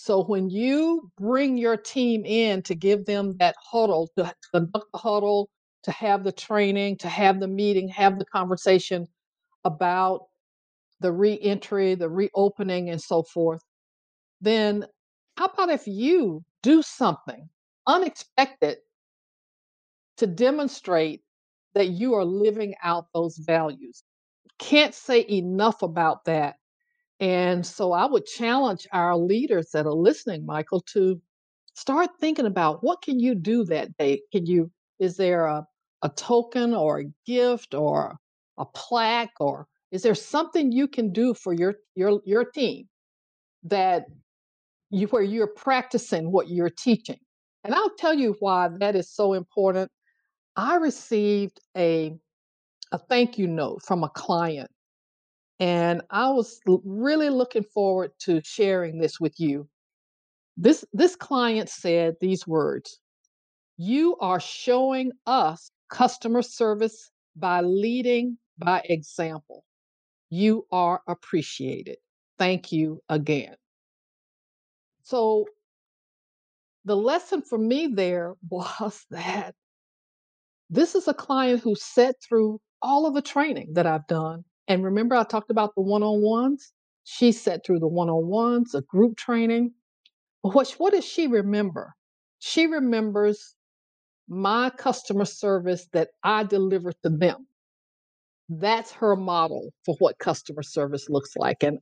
So 0.00 0.22
when 0.22 0.48
you 0.48 1.10
bring 1.16 1.58
your 1.58 1.76
team 1.76 2.24
in 2.24 2.62
to 2.62 2.74
give 2.76 3.04
them 3.04 3.36
that 3.38 3.56
huddle, 3.60 4.08
to 4.16 4.32
conduct 4.54 4.86
the 4.92 4.98
huddle, 4.98 5.50
to 5.82 5.90
have 5.90 6.22
the 6.22 6.30
training, 6.30 6.98
to 6.98 7.08
have 7.08 7.40
the 7.40 7.48
meeting, 7.48 7.88
have 7.88 8.16
the 8.16 8.24
conversation 8.24 9.08
about 9.64 10.28
the 11.00 11.12
reentry, 11.12 11.96
the 11.96 12.08
reopening, 12.08 12.90
and 12.90 13.02
so 13.02 13.24
forth, 13.24 13.62
then 14.40 14.86
how 15.36 15.46
about 15.46 15.70
if 15.70 15.88
you 15.88 16.44
do 16.62 16.80
something 16.82 17.48
unexpected 17.88 18.78
to 20.18 20.28
demonstrate 20.28 21.22
that 21.74 21.88
you 21.88 22.14
are 22.14 22.24
living 22.24 22.74
out 22.84 23.06
those 23.14 23.36
values? 23.38 24.04
Can't 24.60 24.94
say 24.94 25.26
enough 25.28 25.82
about 25.82 26.26
that 26.26 26.57
and 27.20 27.66
so 27.66 27.92
I 27.92 28.06
would 28.06 28.26
challenge 28.26 28.86
our 28.92 29.16
leaders 29.16 29.70
that 29.72 29.86
are 29.86 29.92
listening, 29.92 30.46
Michael, 30.46 30.80
to 30.92 31.20
start 31.74 32.10
thinking 32.20 32.46
about 32.46 32.84
what 32.84 33.02
can 33.02 33.18
you 33.18 33.34
do 33.34 33.64
that 33.64 33.96
day? 33.96 34.22
Can 34.32 34.46
you, 34.46 34.70
is 35.00 35.16
there 35.16 35.46
a, 35.46 35.66
a 36.02 36.08
token 36.10 36.74
or 36.74 37.00
a 37.00 37.04
gift 37.26 37.74
or 37.74 38.16
a 38.56 38.64
plaque 38.66 39.34
or 39.40 39.66
is 39.90 40.02
there 40.02 40.14
something 40.14 40.70
you 40.70 40.86
can 40.86 41.12
do 41.12 41.34
for 41.34 41.52
your 41.52 41.74
your 41.94 42.20
your 42.24 42.44
team 42.44 42.88
that 43.64 44.04
you 44.90 45.06
where 45.08 45.22
you're 45.22 45.46
practicing 45.46 46.30
what 46.30 46.48
you're 46.48 46.70
teaching? 46.70 47.18
And 47.64 47.74
I'll 47.74 47.96
tell 47.96 48.14
you 48.14 48.36
why 48.40 48.68
that 48.80 48.94
is 48.94 49.10
so 49.10 49.32
important. 49.32 49.90
I 50.56 50.76
received 50.76 51.60
a 51.76 52.16
a 52.92 52.98
thank 52.98 53.38
you 53.38 53.46
note 53.46 53.82
from 53.82 54.04
a 54.04 54.08
client 54.10 54.70
and 55.60 56.02
I 56.10 56.30
was 56.30 56.60
really 56.66 57.30
looking 57.30 57.64
forward 57.64 58.12
to 58.20 58.40
sharing 58.44 58.98
this 58.98 59.18
with 59.20 59.38
you. 59.40 59.68
This 60.56 60.84
this 60.92 61.16
client 61.16 61.68
said 61.68 62.16
these 62.20 62.46
words, 62.46 63.00
"You 63.76 64.16
are 64.18 64.40
showing 64.40 65.12
us 65.26 65.70
customer 65.90 66.42
service 66.42 67.10
by 67.36 67.62
leading 67.62 68.38
by 68.58 68.82
example. 68.84 69.64
You 70.30 70.66
are 70.72 71.02
appreciated. 71.08 71.98
Thank 72.38 72.72
you 72.72 73.02
again." 73.08 73.56
So 75.02 75.46
the 76.84 76.96
lesson 76.96 77.42
for 77.42 77.58
me 77.58 77.86
there 77.86 78.34
was 78.50 79.06
that 79.10 79.54
this 80.70 80.94
is 80.94 81.08
a 81.08 81.14
client 81.14 81.60
who 81.62 81.74
sat 81.74 82.16
through 82.22 82.60
all 82.82 83.06
of 83.06 83.14
the 83.14 83.22
training 83.22 83.74
that 83.74 83.86
I've 83.86 84.06
done 84.06 84.44
and 84.68 84.84
remember, 84.84 85.16
I 85.16 85.24
talked 85.24 85.50
about 85.50 85.74
the 85.74 85.82
one 85.82 86.02
on 86.02 86.22
ones? 86.22 86.72
She 87.04 87.32
sat 87.32 87.64
through 87.64 87.80
the 87.80 87.88
one 87.88 88.10
on 88.10 88.26
ones, 88.26 88.74
a 88.74 88.82
group 88.82 89.16
training. 89.16 89.72
What, 90.42 90.70
what 90.78 90.92
does 90.92 91.04
she 91.06 91.26
remember? 91.26 91.94
She 92.38 92.66
remembers 92.66 93.54
my 94.28 94.70
customer 94.70 95.24
service 95.24 95.88
that 95.92 96.10
I 96.22 96.44
deliver 96.44 96.92
to 97.02 97.08
them. 97.08 97.46
That's 98.48 98.92
her 98.92 99.16
model 99.16 99.72
for 99.84 99.96
what 99.98 100.18
customer 100.18 100.62
service 100.62 101.08
looks 101.10 101.36
like. 101.36 101.62
And 101.62 101.78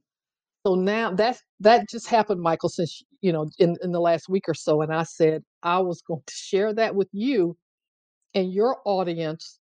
so 0.67 0.75
now 0.75 1.13
that 1.15 1.39
that 1.61 1.89
just 1.89 2.09
happened, 2.09 2.41
Michael, 2.41 2.69
since 2.69 3.03
you 3.21 3.33
know, 3.33 3.49
in, 3.59 3.77
in 3.83 3.93
the 3.93 4.01
last 4.01 4.29
week 4.29 4.49
or 4.49 4.55
so. 4.55 4.83
And 4.83 4.93
I 4.93 5.05
said 5.05 5.43
I 5.63 5.81
was 5.81 6.03
going 6.03 6.23
to 6.27 6.35
share 6.35 6.73
that 6.75 6.95
with 6.95 7.09
you 7.13 7.57
and 8.35 8.53
your 8.53 8.79
audience 8.85 9.59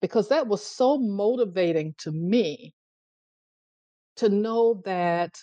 because 0.00 0.28
that 0.28 0.46
was 0.46 0.64
so 0.64 0.98
motivating 0.98 1.94
to 1.98 2.12
me 2.12 2.72
to 4.16 4.28
know 4.28 4.80
that 4.84 5.36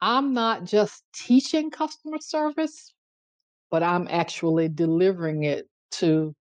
I'm 0.00 0.34
not 0.34 0.64
just 0.64 1.02
teaching 1.14 1.70
customer 1.70 2.18
service, 2.20 2.92
but 3.70 3.82
I'm 3.82 4.06
actually 4.10 4.68
delivering 4.68 5.44
it 5.44 5.66
to 5.92 6.34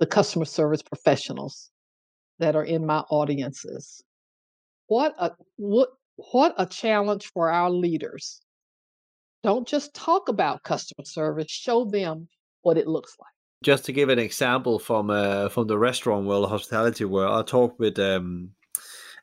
the 0.00 0.06
customer 0.06 0.44
service 0.44 0.82
professionals 0.82 1.70
that 2.38 2.56
are 2.56 2.64
in 2.64 2.84
my 2.84 2.98
audiences. 3.10 4.02
What 4.88 5.14
a 5.18 5.32
what 5.56 5.90
what 6.16 6.54
a 6.58 6.66
challenge 6.66 7.30
for 7.32 7.50
our 7.50 7.70
leaders. 7.70 8.40
Don't 9.42 9.66
just 9.66 9.94
talk 9.94 10.28
about 10.28 10.62
customer 10.62 11.04
service, 11.04 11.50
show 11.50 11.84
them 11.84 12.28
what 12.62 12.78
it 12.78 12.86
looks 12.86 13.16
like 13.20 13.31
just 13.62 13.84
to 13.86 13.92
give 13.92 14.08
an 14.08 14.18
example 14.18 14.78
from 14.78 15.10
uh, 15.10 15.48
from 15.48 15.66
the 15.66 15.78
restaurant 15.78 16.26
world, 16.26 16.48
hospitality 16.48 17.04
world, 17.04 17.34
I 17.34 17.42
talked 17.48 17.78
with 17.78 17.98
um, 17.98 18.50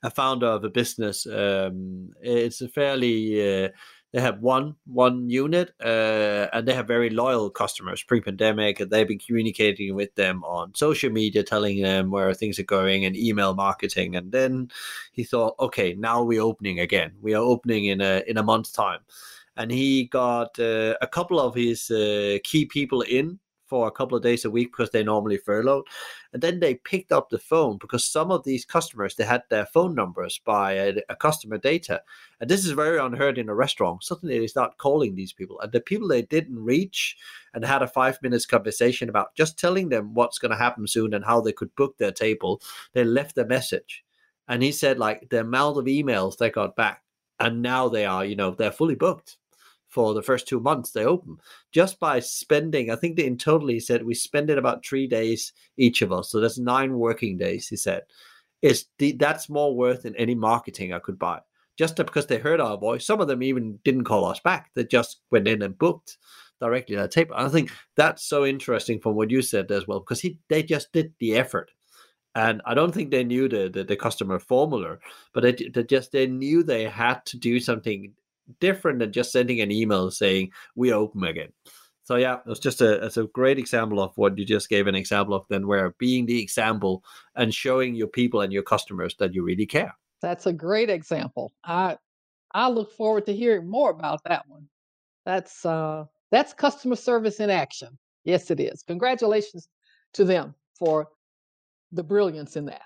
a 0.04 0.10
founder 0.10 0.48
of 0.48 0.64
a 0.64 0.70
business. 0.70 1.28
Um, 1.28 2.12
it's 2.22 2.62
a 2.62 2.70
fairly 2.70 3.66
uh, 3.66 3.70
they 4.12 4.22
have 4.22 4.40
one 4.40 4.76
one 4.86 5.30
unit 5.30 5.74
uh, 5.84 6.48
and 6.52 6.68
they 6.68 6.74
have 6.74 6.88
very 6.88 7.10
loyal 7.10 7.50
customers. 7.50 8.04
Pre-pandemic 8.04 8.80
and 8.80 8.90
they've 8.90 9.08
been 9.08 9.20
communicating 9.20 9.94
with 9.96 10.14
them 10.16 10.44
on 10.44 10.74
social 10.74 11.12
media 11.12 11.44
telling 11.44 11.82
them 11.82 12.10
where 12.10 12.34
things 12.34 12.58
are 12.60 12.64
going 12.64 13.06
and 13.06 13.16
email 13.16 13.54
marketing. 13.54 14.16
And 14.16 14.32
then 14.32 14.70
he 15.12 15.24
thought 15.24 15.56
okay 15.60 15.94
now 15.94 16.24
we're 16.24 16.42
opening 16.42 16.80
again. 16.80 17.12
We 17.22 17.34
are 17.36 17.44
opening 17.44 17.86
in 17.86 18.02
a 18.02 18.24
in 18.28 18.38
a 18.38 18.44
month's 18.44 18.72
time. 18.72 19.02
And 19.58 19.72
he 19.72 20.06
got 20.06 20.58
uh, 20.58 20.96
a 21.02 21.08
couple 21.08 21.40
of 21.40 21.54
his 21.54 21.92
uh, 21.92 22.38
key 22.46 22.66
people 22.66 23.02
in 23.02 23.40
for 23.70 23.88
a 23.88 23.92
couple 23.92 24.18
of 24.18 24.24
days 24.24 24.44
a 24.44 24.50
week 24.50 24.72
because 24.72 24.90
they 24.90 25.04
normally 25.04 25.38
furloughed. 25.38 25.86
And 26.34 26.42
then 26.42 26.60
they 26.60 26.76
picked 26.76 27.12
up 27.12 27.30
the 27.30 27.38
phone 27.38 27.78
because 27.78 28.04
some 28.04 28.32
of 28.32 28.44
these 28.44 28.66
customers 28.66 29.16
they 29.16 29.24
had 29.24 29.44
their 29.50 29.66
phone 29.68 29.96
numbers 29.96 30.40
by 30.44 30.74
a, 30.74 31.02
a, 31.10 31.16
customer 31.16 31.58
data. 31.58 32.02
And 32.40 32.50
this 32.50 32.66
is 32.66 32.72
very 32.72 32.98
unheard 32.98 33.38
in 33.38 33.50
a 33.50 33.56
restaurant. 33.56 34.04
Suddenly 34.04 34.40
they 34.40 34.48
start 34.48 34.78
calling 34.78 35.16
these 35.16 35.34
people. 35.34 35.60
And 35.60 35.72
the 35.72 35.82
people 35.82 36.08
they 36.08 36.24
didn't 36.24 36.64
reach 36.64 37.18
and 37.54 37.64
had 37.64 37.82
a 37.82 37.88
five 37.88 38.20
minutes 38.22 38.46
conversation 38.46 39.10
about 39.10 39.36
just 39.36 39.58
telling 39.58 39.90
them 39.90 40.14
what's 40.14 40.40
going 40.40 40.52
to 40.52 40.58
happen 40.58 40.88
soon 40.88 41.14
and 41.14 41.24
how 41.24 41.42
they 41.42 41.54
could 41.54 41.76
book 41.76 41.98
their 41.98 42.12
table, 42.12 42.62
they 42.94 43.04
left 43.04 43.38
a 43.38 43.46
message. 43.46 44.04
And 44.48 44.64
he 44.64 44.72
said 44.72 44.98
like 44.98 45.30
the 45.30 45.42
amount 45.42 45.78
of 45.78 45.86
emails 45.86 46.38
they 46.38 46.50
got 46.50 46.76
back 46.76 47.04
and 47.40 47.62
now 47.62 47.88
they 47.88 48.06
are, 48.06 48.26
you 48.26 48.36
know, 48.36 48.52
they're 48.52 48.72
fully 48.72 48.96
booked 48.96 49.38
for 49.90 50.14
the 50.14 50.22
first 50.22 50.48
two 50.48 50.60
months 50.60 50.92
they 50.92 51.04
open 51.04 51.38
just 51.72 52.00
by 52.00 52.20
spending 52.20 52.90
i 52.90 52.96
think 52.96 53.16
they 53.18 53.26
in 53.26 53.38
total 53.38 53.68
he 53.68 53.80
said 53.80 54.06
we 54.06 54.14
spend 54.14 54.50
it 54.50 54.58
about 54.58 54.86
three 54.86 55.08
days 55.08 55.52
each 55.78 56.02
of 56.02 56.12
us 56.12 56.32
so 56.32 56.40
that's 56.40 56.58
nine 56.58 56.98
working 56.98 57.38
days 57.38 57.68
he 57.68 57.76
said. 57.76 58.04
Is 58.62 58.88
that's 59.18 59.48
more 59.50 59.74
worth 59.74 60.04
than 60.04 60.16
any 60.16 60.36
marketing 60.36 60.94
i 60.94 61.00
could 61.00 61.18
buy 61.18 61.40
just 61.80 61.96
because 61.96 62.28
they 62.28 62.38
heard 62.38 62.60
our 62.60 62.78
voice. 62.78 63.06
Some 63.06 63.22
of 63.22 63.30
them 63.30 63.42
even 63.42 63.80
didn't 63.86 64.04
call 64.04 64.26
us 64.26 64.42
back 64.42 64.70
they 64.76 64.84
just 64.84 65.22
went 65.32 65.48
in 65.48 65.62
and 65.62 65.78
booked 65.78 66.18
directly 66.60 66.98
that 66.98 67.12
tape. 67.12 67.32
I 67.34 67.48
think 67.48 67.72
that's 67.96 68.26
so 68.26 68.46
interesting 68.46 69.00
from 69.00 69.16
what 69.16 69.32
you 69.32 69.42
said 69.42 69.72
as 69.72 69.88
well 69.88 70.02
because 70.02 70.20
he 70.20 70.40
they 70.50 70.62
just 70.62 70.92
did 70.92 71.14
the 71.20 71.38
effort. 71.38 71.72
And 72.36 72.62
I 72.66 72.74
don't 72.74 72.94
think 72.94 73.10
they 73.10 73.24
knew 73.24 73.48
the, 73.48 73.70
the, 73.70 73.84
the 73.86 73.96
customer 73.96 74.40
formula, 74.40 74.98
but 75.34 75.42
they, 75.42 75.54
they, 75.74 75.84
just 75.84 76.12
they 76.12 76.28
knew 76.28 76.64
they 76.64 76.84
had 76.84 77.26
to 77.28 77.38
do 77.38 77.60
something 77.60 78.14
different 78.60 79.00
than 79.00 79.12
just 79.12 79.32
sending 79.32 79.62
an 79.62 79.72
email 79.72 80.12
saying 80.12 80.52
we 80.76 80.92
open 80.92 81.24
again. 81.24 81.50
So 82.04 82.16
yeah, 82.16 82.38
it's 82.48 82.60
just 82.60 82.82
a 82.82 83.06
it's 83.06 83.18
a 83.18 83.26
great 83.26 83.60
example 83.60 84.02
of 84.02 84.12
what 84.16 84.38
you 84.38 84.44
just 84.44 84.68
gave 84.68 84.88
an 84.88 84.96
example 84.96 85.36
of. 85.36 85.46
Then 85.48 85.68
where 85.68 85.94
being 86.00 86.26
the 86.26 86.42
example 86.42 87.04
and 87.36 87.54
showing 87.54 87.94
your 87.94 88.08
people 88.08 88.42
and 88.42 88.52
your 88.52 88.64
customers 88.64 89.16
that 89.20 89.36
you 89.36 89.44
really 89.44 89.68
care. 89.68 89.94
That's 90.22 90.48
a 90.48 90.54
great 90.54 90.90
example. 90.90 91.54
I 91.64 91.98
I 92.52 92.70
look 92.70 92.92
forward 92.94 93.28
to 93.28 93.36
hearing 93.36 93.70
more 93.70 93.92
about 93.92 94.24
that 94.26 94.48
one. 94.48 94.68
That's 95.26 95.64
uh 95.66 96.06
that's 96.32 96.54
customer 96.54 96.96
service 96.96 97.40
in 97.40 97.52
action. 97.52 97.98
Yes, 98.24 98.50
it 98.50 98.60
is. 98.60 98.84
Congratulations 98.84 99.70
to 100.14 100.26
them 100.26 100.56
for 100.78 101.10
the 101.92 102.04
brilliance 102.04 102.56
in 102.56 102.66
that. 102.66 102.82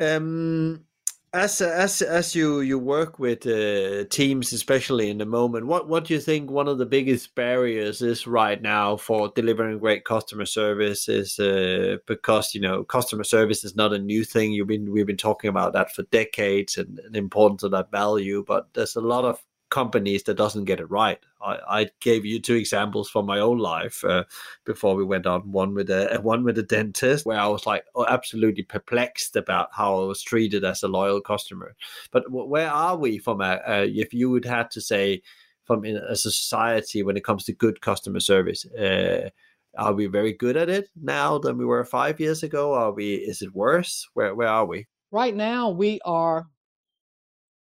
Um, 0.00 0.84
as 1.32 1.60
as 1.60 2.00
as 2.00 2.34
you 2.34 2.60
you 2.60 2.78
work 2.78 3.18
with 3.18 3.46
uh, 3.46 4.04
teams, 4.10 4.52
especially 4.52 5.10
in 5.10 5.18
the 5.18 5.26
moment, 5.26 5.66
what 5.66 5.88
what 5.88 6.04
do 6.04 6.14
you 6.14 6.20
think 6.20 6.50
one 6.50 6.68
of 6.68 6.78
the 6.78 6.86
biggest 6.86 7.34
barriers 7.34 8.00
is 8.00 8.26
right 8.26 8.60
now 8.62 8.96
for 8.96 9.30
delivering 9.34 9.78
great 9.78 10.04
customer 10.04 10.46
service? 10.46 11.08
Is 11.08 11.38
uh, 11.38 11.98
because 12.06 12.54
you 12.54 12.60
know 12.60 12.84
customer 12.84 13.24
service 13.24 13.64
is 13.64 13.76
not 13.76 13.92
a 13.92 13.98
new 13.98 14.24
thing. 14.24 14.52
You've 14.52 14.68
been 14.68 14.90
we've 14.90 15.06
been 15.06 15.16
talking 15.16 15.50
about 15.50 15.74
that 15.74 15.94
for 15.94 16.02
decades 16.04 16.78
and 16.78 16.98
the 17.10 17.18
importance 17.18 17.62
of 17.62 17.72
that 17.72 17.90
value, 17.90 18.44
but 18.46 18.68
there's 18.74 18.96
a 18.96 19.00
lot 19.00 19.24
of 19.24 19.42
companies 19.70 20.22
that 20.24 20.36
doesn't 20.36 20.64
get 20.64 20.80
it 20.80 20.90
right. 20.90 21.18
I, 21.42 21.58
I 21.68 21.90
gave 22.00 22.24
you 22.24 22.40
two 22.40 22.54
examples 22.54 23.08
from 23.10 23.26
my 23.26 23.38
own 23.38 23.58
life 23.58 24.04
uh, 24.04 24.24
before 24.64 24.94
we 24.94 25.04
went 25.04 25.26
on. 25.26 25.52
One 25.52 25.74
with 25.74 25.90
a 25.90 26.18
one 26.22 26.44
with 26.44 26.58
a 26.58 26.62
dentist, 26.62 27.26
where 27.26 27.38
I 27.38 27.46
was 27.46 27.66
like 27.66 27.84
absolutely 28.08 28.62
perplexed 28.62 29.36
about 29.36 29.68
how 29.72 30.02
I 30.02 30.06
was 30.06 30.22
treated 30.22 30.64
as 30.64 30.82
a 30.82 30.88
loyal 30.88 31.20
customer. 31.20 31.74
But 32.10 32.24
where 32.30 32.70
are 32.70 32.96
we 32.96 33.18
from 33.18 33.40
a, 33.40 33.60
uh, 33.66 33.86
if 33.88 34.14
you 34.14 34.30
would 34.30 34.44
have 34.44 34.68
to 34.70 34.80
say 34.80 35.22
from 35.64 35.84
in, 35.84 35.96
a 35.96 36.16
society 36.16 37.02
when 37.02 37.16
it 37.16 37.24
comes 37.24 37.44
to 37.44 37.52
good 37.52 37.80
customer 37.80 38.20
service? 38.20 38.64
Uh, 38.66 39.30
are 39.76 39.92
we 39.92 40.06
very 40.06 40.32
good 40.32 40.56
at 40.56 40.68
it 40.68 40.88
now 41.00 41.38
than 41.38 41.58
we 41.58 41.64
were 41.64 41.84
five 41.84 42.18
years 42.18 42.42
ago? 42.42 42.74
Are 42.74 42.92
we? 42.92 43.14
Is 43.14 43.42
it 43.42 43.54
worse? 43.54 44.08
Where 44.14 44.34
where 44.34 44.48
are 44.48 44.66
we? 44.66 44.86
Right 45.10 45.34
now, 45.34 45.70
we 45.70 46.00
are 46.04 46.46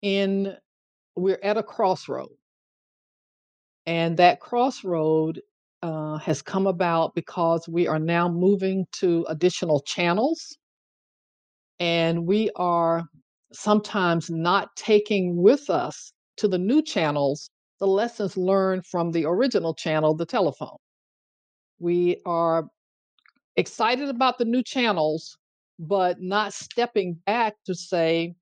in 0.02 0.56
we're 1.17 1.39
at 1.43 1.58
a 1.58 1.63
crossroad. 1.63 2.30
And 3.86 4.17
that 4.17 4.39
crossroad 4.39 5.41
uh, 5.82 6.17
has 6.17 6.41
come 6.41 6.67
about 6.67 7.15
because 7.15 7.67
we 7.67 7.88
are 7.88 7.99
now 7.99 8.30
moving 8.30 8.86
to 8.93 9.25
additional 9.30 9.82
channels. 9.82 10.58
And 11.80 12.25
we 12.25 12.49
are 12.56 13.03
sometimes 13.53 14.30
not 14.30 14.75
taking 14.75 15.41
with 15.41 15.69
us 15.69 16.12
to 16.38 16.47
the 16.47 16.58
new 16.58 16.82
channels 16.82 17.49
the 17.80 17.88
lessons 17.88 18.38
learned 18.38 18.86
from 18.86 19.12
the 19.12 19.25
original 19.25 19.73
channel, 19.73 20.15
the 20.15 20.25
telephone. 20.25 20.77
We 21.80 22.21
are 22.25 22.67
excited 23.56 24.10
about 24.10 24.38
the 24.38 24.45
new 24.45 24.63
channels, 24.63 25.38
but 25.80 26.21
not 26.21 26.53
stepping 26.53 27.15
back 27.25 27.56
to 27.65 27.75
say, 27.75 28.36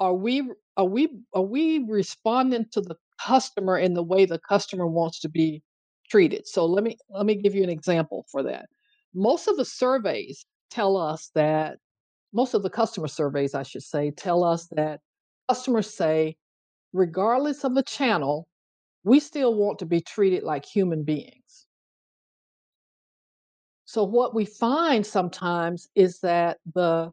are 0.00 0.14
we 0.14 0.50
are 0.76 0.84
we 0.84 1.08
are 1.34 1.42
we 1.42 1.84
responding 1.88 2.66
to 2.72 2.80
the 2.80 2.96
customer 3.20 3.78
in 3.78 3.94
the 3.94 4.02
way 4.02 4.24
the 4.24 4.38
customer 4.38 4.86
wants 4.86 5.20
to 5.20 5.28
be 5.28 5.62
treated? 6.10 6.46
So 6.46 6.66
let 6.66 6.84
me 6.84 6.96
let 7.10 7.26
me 7.26 7.34
give 7.34 7.54
you 7.54 7.62
an 7.62 7.70
example 7.70 8.26
for 8.30 8.42
that. 8.44 8.66
Most 9.14 9.48
of 9.48 9.56
the 9.56 9.64
surveys 9.64 10.46
tell 10.70 10.96
us 10.96 11.30
that 11.34 11.78
most 12.32 12.54
of 12.54 12.62
the 12.62 12.68
customer 12.68 13.08
surveys 13.08 13.54
i 13.54 13.62
should 13.62 13.82
say 13.82 14.10
tell 14.10 14.44
us 14.44 14.68
that 14.72 15.00
customers 15.48 15.88
say 15.88 16.36
regardless 16.92 17.64
of 17.64 17.74
the 17.74 17.82
channel 17.82 18.46
we 19.04 19.20
still 19.20 19.54
want 19.54 19.78
to 19.78 19.86
be 19.86 20.00
treated 20.00 20.42
like 20.42 20.64
human 20.64 21.02
beings. 21.02 21.66
So 23.84 24.04
what 24.04 24.34
we 24.34 24.44
find 24.44 25.06
sometimes 25.06 25.88
is 25.94 26.20
that 26.20 26.58
the 26.74 27.10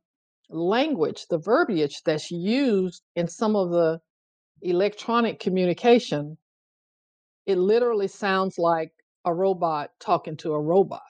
language, 0.50 1.26
the 1.30 1.38
verbiage 1.38 2.02
that's 2.04 2.32
used 2.32 3.04
in 3.16 3.28
some 3.28 3.56
of 3.56 3.72
the 3.72 4.00
electronic 4.62 5.40
communication, 5.40 6.38
it 7.46 7.58
literally 7.58 8.08
sounds 8.08 8.58
like 8.58 8.92
a 9.26 9.34
robot 9.34 9.92
talking 10.00 10.38
to 10.38 10.54
a 10.54 10.62
robot. 10.62 11.02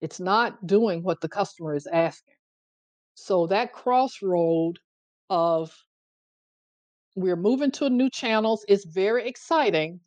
It's 0.00 0.20
not 0.20 0.66
doing 0.66 1.02
what 1.02 1.20
the 1.20 1.28
customer 1.28 1.74
is 1.74 1.86
asking. 1.86 2.34
So 3.14 3.46
that 3.46 3.72
crossroad 3.72 4.78
of 5.30 5.74
we're 7.14 7.36
moving 7.36 7.70
to 7.72 7.88
new 7.88 8.10
channels 8.10 8.64
is 8.68 8.84
very 8.84 9.26
exciting, 9.26 10.00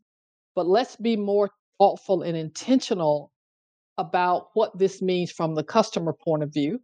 but 0.55 0.67
let's 0.67 0.95
be 0.95 1.17
more 1.17 1.49
thoughtful 1.79 2.21
and 2.21 2.37
intentional 2.37 3.31
about 3.97 4.49
what 4.53 4.77
this 4.77 5.01
means 5.01 5.31
from 5.31 5.55
the 5.55 5.63
customer 5.63 6.13
point 6.13 6.43
of 6.43 6.53
view 6.53 6.79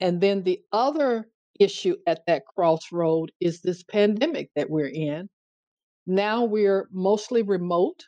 and 0.00 0.20
then 0.20 0.42
the 0.42 0.60
other 0.72 1.28
issue 1.58 1.96
at 2.06 2.20
that 2.26 2.44
crossroad 2.46 3.32
is 3.40 3.60
this 3.60 3.82
pandemic 3.82 4.50
that 4.56 4.68
we're 4.70 4.90
in. 4.92 5.28
Now 6.06 6.44
we're 6.44 6.88
mostly 6.92 7.42
remote. 7.42 8.04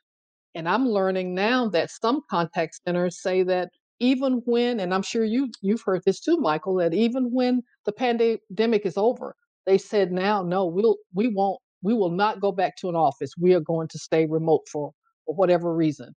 And 0.54 0.68
I'm 0.68 0.88
learning 0.88 1.34
now 1.34 1.68
that 1.68 1.90
some 1.90 2.22
contact 2.30 2.80
centers 2.84 3.22
say 3.22 3.42
that 3.44 3.70
even 4.00 4.42
when, 4.44 4.80
and 4.80 4.94
I'm 4.94 5.02
sure 5.02 5.24
you 5.24 5.50
you've 5.60 5.82
heard 5.82 6.02
this 6.04 6.20
too, 6.20 6.36
Michael, 6.36 6.76
that 6.76 6.94
even 6.94 7.32
when 7.32 7.62
the 7.84 7.92
pandemic 7.92 8.86
is 8.86 8.96
over, 8.96 9.34
they 9.66 9.78
said 9.78 10.12
now, 10.12 10.42
no, 10.42 10.66
we'll 10.66 10.96
we 11.14 11.28
won't, 11.28 11.60
we 11.82 11.94
will 11.94 12.10
not 12.10 12.40
go 12.40 12.52
back 12.52 12.76
to 12.78 12.88
an 12.88 12.96
office. 12.96 13.30
We 13.38 13.54
are 13.54 13.60
going 13.60 13.88
to 13.88 13.98
stay 13.98 14.26
remote 14.26 14.62
for, 14.70 14.92
for 15.26 15.34
whatever 15.34 15.74
reason. 15.74 16.14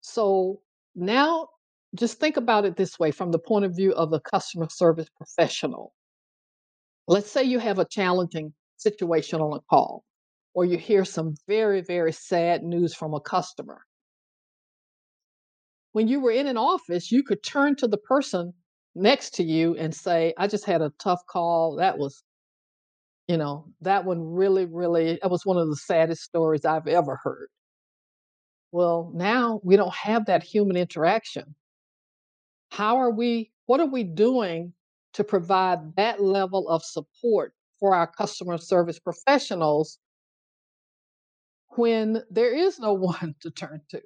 So 0.00 0.60
now 0.94 1.48
just 1.94 2.18
think 2.20 2.36
about 2.36 2.64
it 2.64 2.76
this 2.76 2.98
way 2.98 3.10
from 3.10 3.32
the 3.32 3.38
point 3.38 3.64
of 3.64 3.74
view 3.74 3.92
of 3.92 4.12
a 4.12 4.20
customer 4.20 4.68
service 4.70 5.08
professional. 5.16 5.92
Let's 7.06 7.30
say 7.30 7.44
you 7.44 7.58
have 7.58 7.78
a 7.78 7.86
challenging 7.86 8.52
situation 8.76 9.40
on 9.40 9.56
a 9.56 9.60
call, 9.70 10.04
or 10.54 10.64
you 10.64 10.76
hear 10.76 11.04
some 11.04 11.34
very, 11.46 11.80
very 11.80 12.12
sad 12.12 12.62
news 12.62 12.94
from 12.94 13.14
a 13.14 13.20
customer. 13.20 13.80
When 15.92 16.06
you 16.06 16.20
were 16.20 16.30
in 16.30 16.46
an 16.46 16.58
office, 16.58 17.10
you 17.10 17.22
could 17.22 17.42
turn 17.42 17.74
to 17.76 17.88
the 17.88 17.96
person 17.96 18.52
next 18.94 19.34
to 19.36 19.42
you 19.42 19.74
and 19.76 19.94
say, 19.94 20.34
I 20.36 20.46
just 20.46 20.66
had 20.66 20.82
a 20.82 20.92
tough 20.98 21.20
call. 21.26 21.76
That 21.76 21.98
was, 21.98 22.22
you 23.26 23.38
know, 23.38 23.66
that 23.80 24.04
one 24.04 24.20
really, 24.22 24.66
really, 24.66 25.18
that 25.22 25.30
was 25.30 25.46
one 25.46 25.56
of 25.56 25.68
the 25.68 25.76
saddest 25.76 26.22
stories 26.22 26.66
I've 26.66 26.86
ever 26.86 27.18
heard. 27.22 27.48
Well, 28.70 29.10
now 29.14 29.60
we 29.64 29.76
don't 29.76 29.94
have 29.94 30.26
that 30.26 30.42
human 30.42 30.76
interaction 30.76 31.54
how 32.70 32.96
are 32.96 33.10
we 33.10 33.50
what 33.66 33.80
are 33.80 33.86
we 33.86 34.04
doing 34.04 34.72
to 35.14 35.24
provide 35.24 35.96
that 35.96 36.22
level 36.22 36.68
of 36.68 36.82
support 36.82 37.52
for 37.80 37.94
our 37.94 38.06
customer 38.06 38.58
service 38.58 38.98
professionals 38.98 39.98
when 41.76 42.22
there 42.30 42.54
is 42.54 42.78
no 42.78 42.92
one 43.10 43.34
to 43.40 43.50
turn 43.50 43.80
to? 43.90 44.00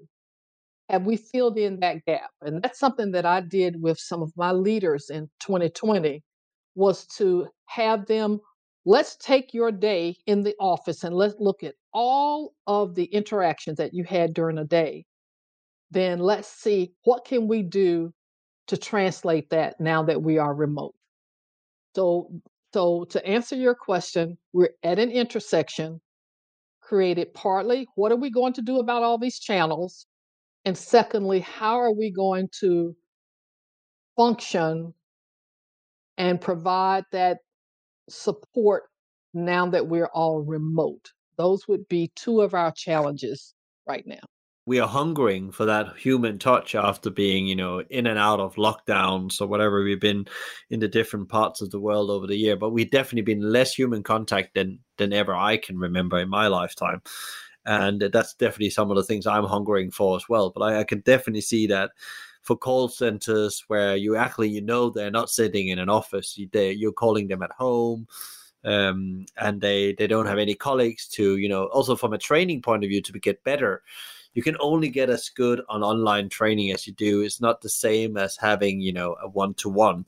Have 0.88 1.06
we 1.06 1.16
filled 1.16 1.58
in 1.58 1.80
that 1.80 2.04
gap? 2.04 2.30
And 2.42 2.62
that's 2.62 2.78
something 2.78 3.12
that 3.12 3.24
I 3.24 3.40
did 3.40 3.80
with 3.80 3.98
some 3.98 4.22
of 4.22 4.32
my 4.36 4.52
leaders 4.52 5.10
in 5.10 5.30
2020 5.40 6.22
was 6.74 7.06
to 7.18 7.48
have 7.66 8.06
them 8.06 8.40
let's 8.84 9.16
take 9.16 9.54
your 9.54 9.70
day 9.70 10.16
in 10.26 10.42
the 10.42 10.54
office 10.58 11.04
and 11.04 11.14
let's 11.14 11.36
look 11.38 11.62
at 11.62 11.74
all 11.92 12.52
of 12.66 12.94
the 12.94 13.04
interactions 13.04 13.78
that 13.78 13.94
you 13.94 14.04
had 14.04 14.34
during 14.34 14.58
a 14.58 14.64
day 14.64 15.04
then 15.90 16.18
let's 16.18 16.48
see 16.48 16.92
what 17.04 17.24
can 17.24 17.46
we 17.46 17.62
do 17.62 18.12
to 18.72 18.76
translate 18.76 19.50
that 19.50 19.78
now 19.80 20.02
that 20.02 20.22
we 20.22 20.38
are 20.38 20.54
remote 20.54 20.94
so 21.94 22.30
so 22.74 23.04
to 23.04 23.24
answer 23.26 23.56
your 23.56 23.74
question 23.74 24.36
we're 24.52 24.70
at 24.82 24.98
an 24.98 25.10
intersection 25.10 26.00
created 26.80 27.32
partly 27.34 27.86
what 27.94 28.10
are 28.12 28.16
we 28.16 28.30
going 28.30 28.52
to 28.52 28.62
do 28.62 28.78
about 28.78 29.02
all 29.02 29.18
these 29.18 29.38
channels 29.38 30.06
and 30.64 30.76
secondly 30.76 31.40
how 31.40 31.76
are 31.76 31.92
we 31.92 32.10
going 32.10 32.48
to 32.60 32.94
function 34.16 34.92
and 36.18 36.40
provide 36.40 37.04
that 37.12 37.38
support 38.08 38.84
now 39.34 39.68
that 39.70 39.86
we're 39.86 40.10
all 40.12 40.42
remote. 40.42 41.10
Those 41.36 41.66
would 41.68 41.88
be 41.88 42.12
two 42.14 42.42
of 42.42 42.54
our 42.54 42.72
challenges 42.72 43.54
right 43.88 44.06
now. 44.06 44.20
We 44.64 44.78
are 44.78 44.88
hungering 44.88 45.50
for 45.50 45.64
that 45.64 45.96
human 45.96 46.38
touch 46.38 46.76
after 46.76 47.10
being, 47.10 47.46
you 47.48 47.56
know, 47.56 47.80
in 47.90 48.06
and 48.06 48.18
out 48.18 48.38
of 48.38 48.54
lockdowns 48.54 49.40
or 49.40 49.48
whatever 49.48 49.82
we've 49.82 50.00
been 50.00 50.26
in 50.70 50.78
the 50.78 50.86
different 50.86 51.28
parts 51.28 51.60
of 51.60 51.70
the 51.70 51.80
world 51.80 52.10
over 52.10 52.28
the 52.28 52.36
year. 52.36 52.56
But 52.56 52.70
we've 52.70 52.90
definitely 52.90 53.34
been 53.34 53.52
less 53.52 53.74
human 53.74 54.04
contact 54.04 54.54
than 54.54 54.78
than 54.98 55.12
ever 55.12 55.34
I 55.34 55.56
can 55.56 55.78
remember 55.78 56.18
in 56.20 56.28
my 56.28 56.46
lifetime. 56.46 57.02
And 57.66 58.00
that's 58.12 58.34
definitely 58.34 58.70
some 58.70 58.90
of 58.90 58.96
the 58.96 59.04
things 59.04 59.26
I'm 59.26 59.44
hungering 59.44 59.90
for 59.90 60.16
as 60.16 60.28
well. 60.28 60.50
But 60.50 60.62
I, 60.62 60.80
I 60.80 60.84
can 60.84 61.00
definitely 61.00 61.40
see 61.40 61.66
that 61.68 61.90
for 62.42 62.56
call 62.56 62.88
centers 62.88 63.64
where 63.68 63.96
you 63.96 64.16
actually 64.16 64.48
you 64.48 64.60
know 64.60 64.90
they're 64.90 65.10
not 65.10 65.30
sitting 65.30 65.68
in 65.68 65.78
an 65.78 65.88
office 65.88 66.36
you, 66.36 66.48
they, 66.52 66.72
you're 66.72 66.92
calling 66.92 67.28
them 67.28 67.42
at 67.42 67.52
home 67.52 68.06
um, 68.64 69.24
and 69.36 69.60
they 69.60 69.94
they 69.94 70.06
don't 70.06 70.26
have 70.26 70.38
any 70.38 70.54
colleagues 70.54 71.08
to 71.08 71.36
you 71.36 71.48
know 71.48 71.66
also 71.66 71.96
from 71.96 72.12
a 72.12 72.18
training 72.18 72.60
point 72.60 72.84
of 72.84 72.88
view 72.88 73.00
to 73.00 73.12
get 73.18 73.42
better 73.44 73.82
you 74.34 74.42
can 74.42 74.56
only 74.60 74.88
get 74.88 75.10
as 75.10 75.28
good 75.28 75.60
on 75.68 75.82
online 75.82 76.28
training 76.28 76.72
as 76.72 76.86
you 76.86 76.92
do. 76.92 77.22
It's 77.22 77.40
not 77.40 77.60
the 77.60 77.68
same 77.68 78.16
as 78.16 78.36
having 78.36 78.80
you 78.80 78.92
know 78.92 79.16
a 79.22 79.28
one-to-one 79.28 80.06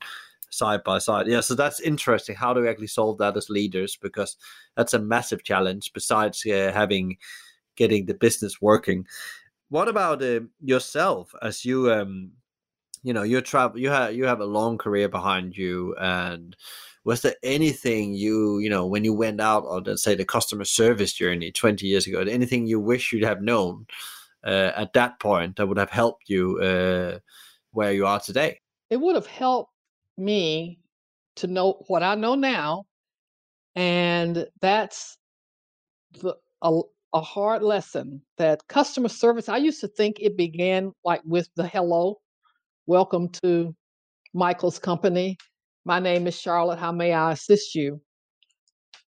side 0.49 0.83
by 0.83 0.97
side. 0.99 1.27
Yeah 1.27 1.41
so 1.41 1.55
that's 1.55 1.79
interesting. 1.79 2.35
How 2.35 2.53
do 2.53 2.61
we 2.61 2.69
actually 2.69 2.87
solve 2.87 3.17
that 3.19 3.37
as 3.37 3.49
leaders? 3.49 3.95
Because 3.95 4.37
that's 4.75 4.93
a 4.93 4.99
massive 4.99 5.43
challenge 5.43 5.91
besides 5.93 6.45
uh, 6.45 6.71
having 6.73 7.17
getting 7.75 8.05
the 8.05 8.13
business 8.13 8.61
working. 8.61 9.05
What 9.69 9.89
about 9.89 10.23
uh, 10.23 10.41
yourself? 10.61 11.33
As 11.41 11.65
you 11.65 11.91
um 11.91 12.31
you 13.03 13.13
know 13.13 13.23
you 13.23 13.39
travel 13.41 13.79
you 13.79 13.89
have 13.89 14.15
you 14.15 14.25
have 14.25 14.39
a 14.39 14.45
long 14.45 14.77
career 14.77 15.07
behind 15.07 15.55
you 15.55 15.95
and 15.99 16.55
was 17.05 17.21
there 17.21 17.35
anything 17.43 18.13
you 18.13 18.59
you 18.59 18.69
know 18.69 18.85
when 18.85 19.03
you 19.03 19.13
went 19.13 19.39
out 19.39 19.63
on 19.65 19.83
let's 19.83 20.03
say 20.03 20.15
the 20.15 20.25
customer 20.25 20.65
service 20.65 21.13
journey 21.13 21.51
20 21.51 21.87
years 21.87 22.07
ago 22.07 22.19
anything 22.21 22.67
you 22.67 22.79
wish 22.79 23.13
you'd 23.13 23.23
have 23.23 23.41
known 23.41 23.85
uh, 24.43 24.71
at 24.75 24.93
that 24.93 25.19
point 25.19 25.55
that 25.55 25.67
would 25.67 25.77
have 25.77 25.89
helped 25.89 26.29
you 26.29 26.59
uh, 26.59 27.17
where 27.71 27.93
you 27.93 28.05
are 28.05 28.19
today 28.19 28.59
it 28.89 28.97
would 28.97 29.15
have 29.15 29.27
helped 29.27 29.71
me 30.17 30.79
to 31.35 31.47
know 31.47 31.83
what 31.87 32.03
i 32.03 32.15
know 32.15 32.35
now 32.35 32.83
and 33.75 34.45
that's 34.61 35.17
the 36.21 36.35
a, 36.61 36.81
a 37.13 37.21
hard 37.21 37.63
lesson 37.63 38.21
that 38.37 38.67
customer 38.67 39.09
service, 39.09 39.49
I 39.49 39.57
used 39.57 39.81
to 39.81 39.87
think 39.87 40.17
it 40.19 40.35
began 40.35 40.91
like 41.03 41.21
with 41.25 41.49
the 41.55 41.67
hello, 41.67 42.19
welcome 42.87 43.29
to 43.43 43.75
Michael's 44.33 44.79
company. 44.79 45.37
My 45.85 45.99
name 45.99 46.25
is 46.25 46.39
Charlotte. 46.39 46.79
How 46.79 46.91
may 46.91 47.13
I 47.13 47.31
assist 47.31 47.75
you? 47.75 48.01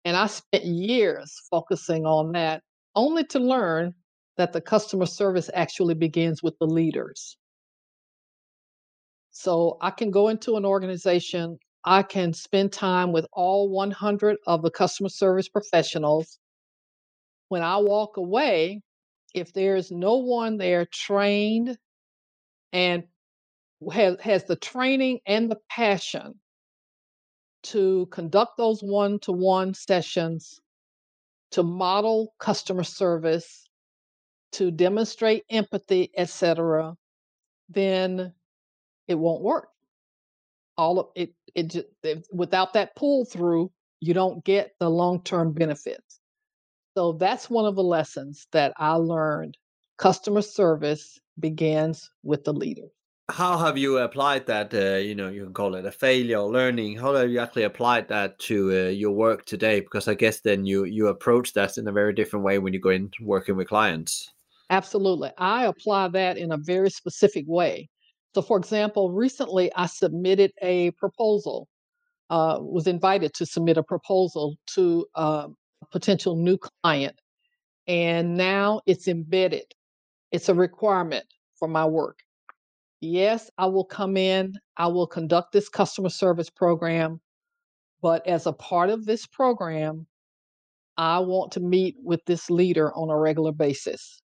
And 0.05 0.15
I 0.15 0.27
spent 0.27 0.65
years 0.65 1.41
focusing 1.49 2.05
on 2.05 2.32
that, 2.34 2.62
only 2.95 3.25
to 3.25 3.39
learn 3.39 3.93
that 4.38 4.53
the 4.53 4.62
customer 4.62 5.08
service 5.08 5.49
actually 5.53 5.95
begins 5.95 6.41
with 6.43 6.58
the 6.60 6.67
leaders. 6.67 7.38
So 9.32 9.77
I 9.82 9.89
can 9.91 10.12
go 10.12 10.29
into 10.29 10.58
an 10.58 10.65
organization, 10.65 11.58
I 11.86 12.03
can 12.03 12.34
spend 12.34 12.71
time 12.71 13.12
with 13.12 13.25
all 13.34 13.69
100 13.69 14.38
of 14.47 14.62
the 14.62 14.71
customer 14.71 15.10
service 15.10 15.49
professionals 15.49 16.39
when 17.49 17.63
I 17.63 17.77
walk 17.77 18.17
away, 18.17 18.82
if 19.34 19.53
there's 19.53 19.91
no 19.91 20.17
one 20.17 20.58
there 20.58 20.86
trained 20.86 21.77
and 22.71 23.03
has, 23.91 24.19
has 24.21 24.43
the 24.45 24.55
training 24.55 25.19
and 25.25 25.51
the 25.51 25.58
passion 25.69 26.36
to 27.63 28.07
conduct 28.11 28.57
those 28.57 28.81
one 28.81 29.19
to 29.19 29.31
one 29.31 29.73
sessions, 29.73 30.59
to 31.51 31.63
model 31.63 32.33
customer 32.39 32.83
service, 32.83 33.67
to 34.53 34.71
demonstrate 34.71 35.43
empathy, 35.49 36.11
etc., 36.17 36.95
then 37.69 38.33
it 39.07 39.15
won't 39.15 39.43
work. 39.43 39.69
All 40.77 40.99
of 40.99 41.07
it, 41.15 41.33
it 41.55 41.67
just, 41.67 41.87
without 42.31 42.73
that 42.73 42.95
pull 42.95 43.25
through, 43.25 43.71
you 43.99 44.13
don't 44.13 44.43
get 44.43 44.71
the 44.79 44.89
long 44.89 45.21
term 45.23 45.53
benefits. 45.53 46.19
So 46.97 47.13
that's 47.13 47.49
one 47.49 47.65
of 47.65 47.75
the 47.75 47.83
lessons 47.83 48.47
that 48.51 48.73
I 48.77 48.93
learned. 48.93 49.57
Customer 49.97 50.41
service 50.41 51.19
begins 51.39 52.09
with 52.23 52.43
the 52.43 52.53
leader. 52.53 52.87
How 53.29 53.57
have 53.57 53.77
you 53.77 53.99
applied 53.99 54.47
that? 54.47 54.73
Uh, 54.73 54.97
you 54.97 55.13
know, 55.13 55.29
you 55.29 55.43
can 55.43 55.53
call 55.53 55.75
it 55.75 55.85
a 55.85 55.91
failure 55.91 56.39
or 56.39 56.51
learning. 56.51 56.97
How 56.97 57.13
have 57.13 57.29
you 57.29 57.39
actually 57.39 57.63
applied 57.63 58.07
that 58.07 58.39
to 58.39 58.71
uh, 58.71 58.89
your 58.89 59.11
work 59.11 59.45
today? 59.45 59.81
Because 59.81 60.07
I 60.07 60.15
guess 60.15 60.41
then 60.41 60.65
you 60.65 60.85
you 60.85 61.07
approach 61.07 61.53
that 61.53 61.77
in 61.77 61.87
a 61.87 61.91
very 61.91 62.13
different 62.13 62.43
way 62.43 62.57
when 62.57 62.73
you 62.73 62.79
go 62.79 62.89
in 62.89 63.11
working 63.21 63.55
with 63.55 63.67
clients. 63.67 64.33
Absolutely, 64.71 65.31
I 65.37 65.65
apply 65.65 66.07
that 66.09 66.37
in 66.37 66.51
a 66.51 66.57
very 66.57 66.89
specific 66.89 67.45
way. 67.47 67.89
So, 68.33 68.41
for 68.41 68.57
example, 68.57 69.11
recently 69.11 69.71
I 69.75 69.85
submitted 69.85 70.51
a 70.61 70.91
proposal. 70.91 71.67
Uh, 72.31 72.59
was 72.61 72.85
invited 72.85 73.33
to 73.33 73.43
submit 73.43 73.75
a 73.75 73.81
proposal 73.81 74.55
to 74.75 75.03
a 75.15 75.47
potential 75.91 76.35
new 76.35 76.57
client. 76.57 77.19
And 77.87 78.37
now 78.37 78.81
it's 78.85 79.07
embedded, 79.07 79.65
it's 80.31 80.47
a 80.47 80.53
requirement 80.53 81.25
for 81.57 81.67
my 81.67 81.85
work. 81.85 82.19
Yes, 83.01 83.49
I 83.57 83.65
will 83.67 83.85
come 83.85 84.17
in, 84.17 84.53
I 84.77 84.88
will 84.88 85.07
conduct 85.07 85.53
this 85.53 85.69
customer 85.69 86.09
service 86.09 86.49
program, 86.49 87.21
but 88.01 88.25
as 88.27 88.45
a 88.45 88.53
part 88.53 88.89
of 88.89 89.05
this 89.05 89.25
program, 89.25 90.05
I 90.97 91.19
want 91.19 91.53
to 91.53 91.62
meet 91.62 91.95
with 92.03 92.19
this 92.25 92.49
leader 92.49 92.93
on 92.93 93.09
a 93.09 93.17
regular 93.17 93.53
basis 93.53 94.21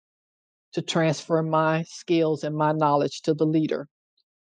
to 0.73 0.81
transfer 0.81 1.43
my 1.43 1.83
skills 1.87 2.43
and 2.43 2.55
my 2.55 2.71
knowledge 2.71 3.21
to 3.23 3.35
the 3.35 3.45
leader. 3.45 3.87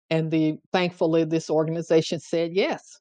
And 0.08 0.30
the 0.30 0.56
thankfully 0.72 1.24
this 1.24 1.50
organization 1.50 2.20
said 2.20 2.52
yes. 2.54 2.98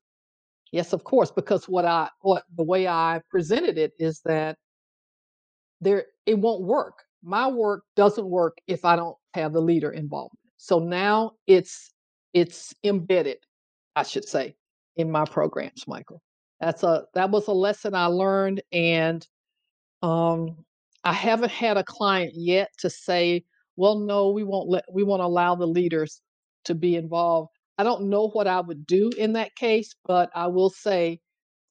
Yes, 0.74 0.92
of 0.92 1.06
course, 1.06 1.32
because 1.32 1.70
what 1.70 1.86
I 1.86 2.10
what 2.22 2.44
the 2.58 2.64
way 2.64 2.88
I 2.88 3.22
presented 3.30 3.78
it 3.78 3.94
is 4.00 4.22
that 4.26 4.58
there 5.80 6.06
it 6.26 6.40
won't 6.40 6.64
work. 6.64 7.04
My 7.24 7.48
work 7.48 7.84
doesn't 7.96 8.28
work 8.28 8.58
if 8.68 8.84
I 8.84 8.98
don't 8.98 9.16
have 9.36 9.54
the 9.54 9.62
leader 9.62 9.92
involvement. 9.92 10.43
So 10.64 10.80
now 10.80 11.34
it's 11.46 11.92
it's 12.34 12.74
embedded, 12.86 13.40
I 13.98 14.04
should 14.04 14.24
say, 14.24 14.56
in 14.96 15.12
my 15.12 15.26
programs, 15.26 15.86
Michael. 15.90 16.22
That's 16.62 16.84
a 16.84 17.04
that 17.16 17.32
was 17.32 17.50
a 17.50 17.52
lesson 17.52 17.94
I 17.94 18.06
learned 18.06 18.62
and 18.72 19.28
um 20.02 20.56
I 21.04 21.12
haven't 21.12 21.52
had 21.52 21.76
a 21.76 21.84
client 21.84 22.32
yet 22.34 22.70
to 22.78 22.90
say, 22.90 23.44
well, 23.76 24.00
no, 24.00 24.30
we 24.32 24.46
won't 24.46 24.70
let 24.70 24.86
we 24.90 25.04
won't 25.04 25.22
allow 25.22 25.54
the 25.54 25.68
leaders 25.68 26.22
to 26.64 26.74
be 26.74 26.96
involved. 26.96 27.50
I 27.78 27.84
don't 27.84 28.10
know 28.10 28.30
what 28.30 28.48
I 28.48 28.62
would 28.62 28.88
do 28.88 29.10
in 29.18 29.34
that 29.34 29.54
case, 29.56 29.94
but 30.06 30.30
I 30.34 30.48
will 30.48 30.70
say, 30.70 31.20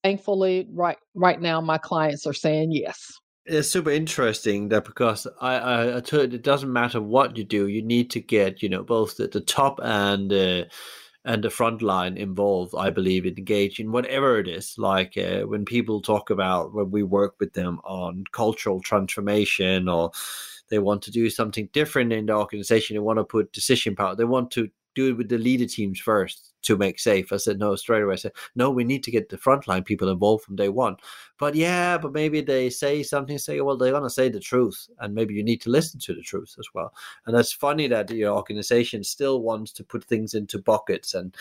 thankfully, 0.05 0.68
right 0.70 0.99
right 1.14 1.40
now, 1.40 1.62
my 1.62 1.78
clients 1.78 2.26
are 2.26 2.34
saying 2.34 2.72
yes. 2.72 3.11
It's 3.45 3.68
super 3.68 3.90
interesting 3.90 4.68
that 4.68 4.84
because 4.84 5.26
I, 5.40 5.57
I, 5.57 5.97
I 5.97 6.01
told 6.01 6.32
it 6.32 6.43
doesn't 6.43 6.72
matter 6.72 7.01
what 7.01 7.36
you 7.36 7.43
do, 7.43 7.66
you 7.66 7.82
need 7.82 8.11
to 8.12 8.20
get 8.20 8.62
you 8.62 8.68
know 8.68 8.84
both 8.84 9.16
the, 9.16 9.26
the 9.26 9.40
top 9.40 9.80
and 9.82 10.32
uh, 10.32 10.64
and 11.24 11.43
the 11.43 11.51
front 11.51 11.82
line 11.82 12.16
involved. 12.16 12.74
I 12.78 12.90
believe 12.90 13.26
engaged 13.26 13.80
in 13.80 13.90
whatever 13.90 14.38
it 14.38 14.49
is. 14.49 14.76
Like 14.78 15.16
uh, 15.18 15.40
when 15.40 15.64
people 15.64 16.01
talk 16.01 16.30
about 16.30 16.72
when 16.72 16.93
we 16.93 17.03
work 17.03 17.34
with 17.40 17.55
them 17.55 17.80
on 17.84 18.24
cultural 18.30 18.80
transformation 18.80 19.88
or 19.88 20.12
they 20.68 20.78
want 20.78 21.03
to 21.03 21.11
do 21.11 21.28
something 21.28 21.68
different 21.72 22.12
in 22.12 22.26
the 22.26 22.34
organization, 22.34 22.95
they 22.95 23.01
want 23.01 23.18
to 23.18 23.24
put 23.24 23.53
decision 23.53 23.97
power, 23.97 24.14
they 24.14 24.24
want 24.24 24.53
to 24.53 24.70
do 24.95 25.11
it 25.11 25.16
with 25.16 25.28
the 25.28 25.38
leader 25.38 25.66
teams 25.66 25.99
first 25.99 26.55
to 26.62 26.76
make 26.76 26.99
safe. 26.99 27.32
I 27.32 27.36
said 27.36 27.59
no 27.59 27.74
straight 27.76 28.03
away. 28.03 28.14
I 28.14 28.16
said 28.16 28.32
no, 28.55 28.70
we 28.70 28.84
need 28.84 29.03
to 29.05 29.11
get 29.11 29.28
the 29.28 29.36
frontline 29.36 29.84
people 29.84 30.09
involved 30.09 30.45
from 30.45 30.57
day 30.57 30.68
one. 30.68 30.97
But 31.38 31.55
yeah, 31.55 31.99
but 31.99 32.12
maybe 32.12 32.40
they 32.40 32.70
say 32.70 33.03
something. 33.03 33.38
Say 33.38 33.61
well, 33.61 33.76
they're 33.76 33.93
gonna 33.93 34.11
say 34.11 34.28
the 34.28 34.40
truth, 34.40 34.88
and 35.01 35.14
maybe 35.14 35.34
you 35.34 35.43
need 35.43 35.61
to 35.62 35.70
listen 35.70 36.01
to 36.01 36.14
the 36.14 36.22
truth 36.22 36.55
as 36.59 36.68
well. 36.74 36.95
And 37.26 37.36
that's 37.36 37.53
funny 37.53 37.88
that 37.88 38.11
your 38.11 38.34
organization 38.34 39.05
still 39.05 39.43
wants 39.43 39.72
to 39.72 39.84
put 39.84 40.05
things 40.05 40.34
into 40.34 40.59
buckets 40.59 41.14
and 41.14 41.34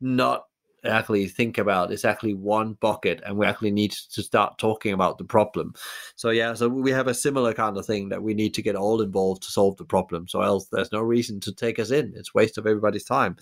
not 0.00 0.46
actually 0.88 1.28
think 1.28 1.58
about 1.58 1.92
it's 1.92 2.04
actually 2.04 2.34
one 2.34 2.74
bucket 2.74 3.22
and 3.24 3.36
we 3.36 3.46
actually 3.46 3.70
need 3.70 3.92
to 3.92 4.22
start 4.22 4.58
talking 4.58 4.92
about 4.92 5.18
the 5.18 5.24
problem. 5.24 5.74
So 6.16 6.30
yeah 6.30 6.54
so 6.54 6.68
we 6.68 6.90
have 6.90 7.08
a 7.08 7.14
similar 7.14 7.52
kind 7.52 7.76
of 7.76 7.86
thing 7.86 8.08
that 8.10 8.22
we 8.22 8.34
need 8.34 8.54
to 8.54 8.62
get 8.62 8.76
all 8.76 9.00
involved 9.00 9.42
to 9.42 9.52
solve 9.52 9.76
the 9.76 9.84
problem. 9.84 10.28
So 10.28 10.42
else 10.42 10.68
there's 10.70 10.92
no 10.92 11.00
reason 11.00 11.40
to 11.40 11.52
take 11.52 11.78
us 11.78 11.90
in. 11.90 12.12
It's 12.16 12.34
waste 12.34 12.58
of 12.58 12.66
everybody's 12.66 13.04
time. 13.04 13.36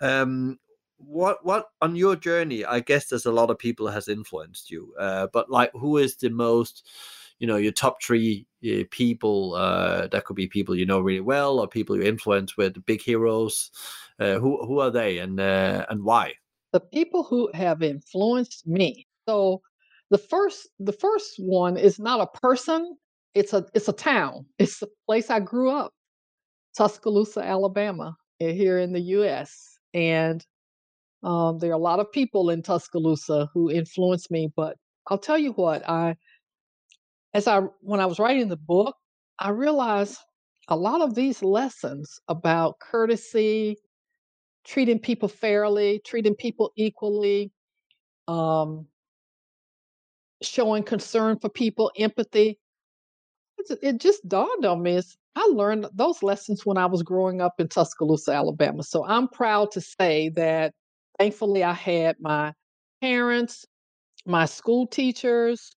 Um 0.00 0.58
what 1.04 1.44
what 1.44 1.70
on 1.80 1.96
your 1.96 2.14
journey 2.14 2.64
i 2.64 2.78
guess 2.78 3.08
there's 3.08 3.26
a 3.26 3.32
lot 3.32 3.50
of 3.50 3.58
people 3.58 3.88
has 3.88 4.06
influenced 4.06 4.70
you 4.70 4.94
uh, 5.00 5.26
but 5.32 5.50
like 5.50 5.68
who 5.72 5.98
is 5.98 6.14
the 6.14 6.30
most 6.30 6.88
you 7.42 7.48
know 7.48 7.56
your 7.56 7.72
top 7.72 8.00
three 8.00 8.46
uh, 8.64 8.84
people 8.92 9.54
uh, 9.54 10.06
that 10.06 10.24
could 10.24 10.36
be 10.36 10.46
people 10.46 10.76
you 10.76 10.86
know 10.86 11.00
really 11.00 11.20
well 11.20 11.58
or 11.58 11.66
people 11.66 11.96
you 11.96 12.02
influence 12.02 12.56
with 12.56 12.86
big 12.86 13.02
heroes? 13.02 13.72
Uh, 14.20 14.38
who 14.38 14.64
who 14.64 14.78
are 14.78 14.92
they 14.92 15.18
and 15.18 15.40
uh, 15.40 15.84
and 15.90 16.04
why 16.04 16.32
the 16.72 16.80
people 16.80 17.22
who 17.24 17.50
have 17.54 17.82
influenced 17.82 18.66
me. 18.66 19.06
So 19.28 19.62
the 20.10 20.18
first 20.18 20.68
the 20.78 20.92
first 20.92 21.34
one 21.38 21.76
is 21.76 21.98
not 21.98 22.20
a 22.20 22.38
person, 22.40 22.96
it's 23.34 23.52
a 23.52 23.66
it's 23.74 23.88
a 23.88 23.92
town. 23.92 24.46
It's 24.58 24.80
the 24.80 24.88
place 25.06 25.30
I 25.30 25.40
grew 25.40 25.70
up, 25.70 25.92
Tuscaloosa, 26.76 27.42
Alabama, 27.44 28.16
eh, 28.40 28.52
here 28.52 28.78
in 28.78 28.92
the 28.92 29.00
US. 29.18 29.78
And 29.94 30.44
um, 31.22 31.58
there 31.58 31.70
are 31.70 31.74
a 31.74 31.78
lot 31.78 32.00
of 32.00 32.12
people 32.12 32.50
in 32.50 32.62
Tuscaloosa 32.62 33.50
who 33.54 33.70
influenced 33.70 34.30
me, 34.30 34.52
but 34.56 34.76
I'll 35.08 35.18
tell 35.18 35.38
you 35.38 35.52
what, 35.52 35.88
I 35.88 36.16
as 37.34 37.46
I 37.48 37.60
when 37.80 38.00
I 38.00 38.06
was 38.06 38.18
writing 38.18 38.48
the 38.48 38.56
book, 38.56 38.96
I 39.38 39.50
realized 39.50 40.18
a 40.68 40.76
lot 40.76 41.02
of 41.02 41.14
these 41.14 41.42
lessons 41.42 42.20
about 42.28 42.78
courtesy, 42.80 43.76
treating 44.64 44.98
people 44.98 45.28
fairly, 45.28 46.00
treating 46.04 46.34
people 46.34 46.72
equally, 46.76 47.52
um, 48.28 48.86
showing 50.42 50.82
concern 50.82 51.38
for 51.38 51.48
people, 51.48 51.90
empathy. 51.98 52.58
It 53.82 53.98
just 53.98 54.26
dawned 54.28 54.64
on 54.64 54.82
me. 54.82 54.96
Is 54.96 55.16
I 55.36 55.48
learned 55.52 55.86
those 55.94 56.22
lessons 56.22 56.66
when 56.66 56.76
I 56.76 56.86
was 56.86 57.02
growing 57.02 57.40
up 57.40 57.54
in 57.58 57.68
Tuscaloosa, 57.68 58.32
Alabama. 58.32 58.82
So 58.82 59.04
I'm 59.06 59.28
proud 59.28 59.70
to 59.72 59.80
say 59.80 60.30
that 60.30 60.74
thankfully 61.18 61.62
I 61.64 61.72
had 61.72 62.16
my 62.20 62.52
parents, 63.00 63.64
my 64.26 64.46
school 64.46 64.86
teachers, 64.86 65.74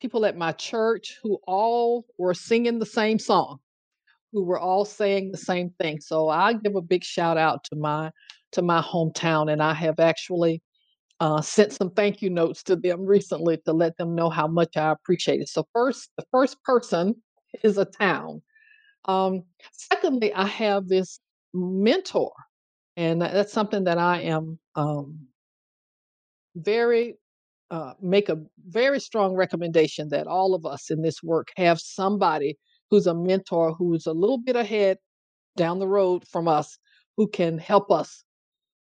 people 0.00 0.24
at 0.26 0.36
my 0.36 0.52
church 0.52 1.18
who 1.22 1.38
all 1.46 2.06
were 2.18 2.34
singing 2.34 2.78
the 2.78 2.86
same 2.86 3.18
song, 3.18 3.58
who 4.38 4.44
were 4.44 4.60
all 4.60 4.84
saying 4.84 5.32
the 5.32 5.36
same 5.36 5.68
thing. 5.80 6.00
So 6.00 6.28
I 6.28 6.52
give 6.52 6.76
a 6.76 6.80
big 6.80 7.02
shout 7.02 7.36
out 7.36 7.64
to 7.64 7.76
my 7.76 8.12
to 8.52 8.62
my 8.62 8.80
hometown, 8.80 9.52
and 9.52 9.60
I 9.60 9.74
have 9.74 9.98
actually 9.98 10.62
uh, 11.18 11.40
sent 11.40 11.72
some 11.72 11.90
thank 11.90 12.22
you 12.22 12.30
notes 12.30 12.62
to 12.62 12.76
them 12.76 13.04
recently 13.16 13.58
to 13.64 13.72
let 13.72 13.96
them 13.96 14.14
know 14.14 14.30
how 14.30 14.46
much 14.46 14.76
I 14.76 14.92
appreciate 14.92 15.40
it. 15.40 15.48
So 15.48 15.66
first, 15.74 16.10
the 16.16 16.24
first 16.30 16.62
person 16.62 17.16
is 17.64 17.78
a 17.78 17.84
town. 17.84 18.42
Um, 19.06 19.42
secondly, 19.72 20.32
I 20.32 20.46
have 20.46 20.86
this 20.86 21.18
mentor, 21.52 22.30
and 22.96 23.20
that's 23.20 23.52
something 23.52 23.82
that 23.84 23.98
I 23.98 24.20
am 24.20 24.60
um, 24.76 25.26
very 26.54 27.16
uh, 27.72 27.94
make 28.00 28.28
a 28.28 28.38
very 28.68 29.00
strong 29.00 29.34
recommendation 29.34 30.10
that 30.10 30.28
all 30.28 30.54
of 30.54 30.64
us 30.64 30.92
in 30.92 31.02
this 31.02 31.24
work 31.24 31.48
have 31.56 31.80
somebody 31.80 32.56
who's 32.90 33.06
a 33.06 33.14
mentor 33.14 33.74
who's 33.74 34.06
a 34.06 34.12
little 34.12 34.38
bit 34.38 34.56
ahead 34.56 34.98
down 35.56 35.78
the 35.78 35.88
road 35.88 36.26
from 36.28 36.48
us 36.48 36.78
who 37.16 37.28
can 37.28 37.58
help 37.58 37.90
us 37.90 38.24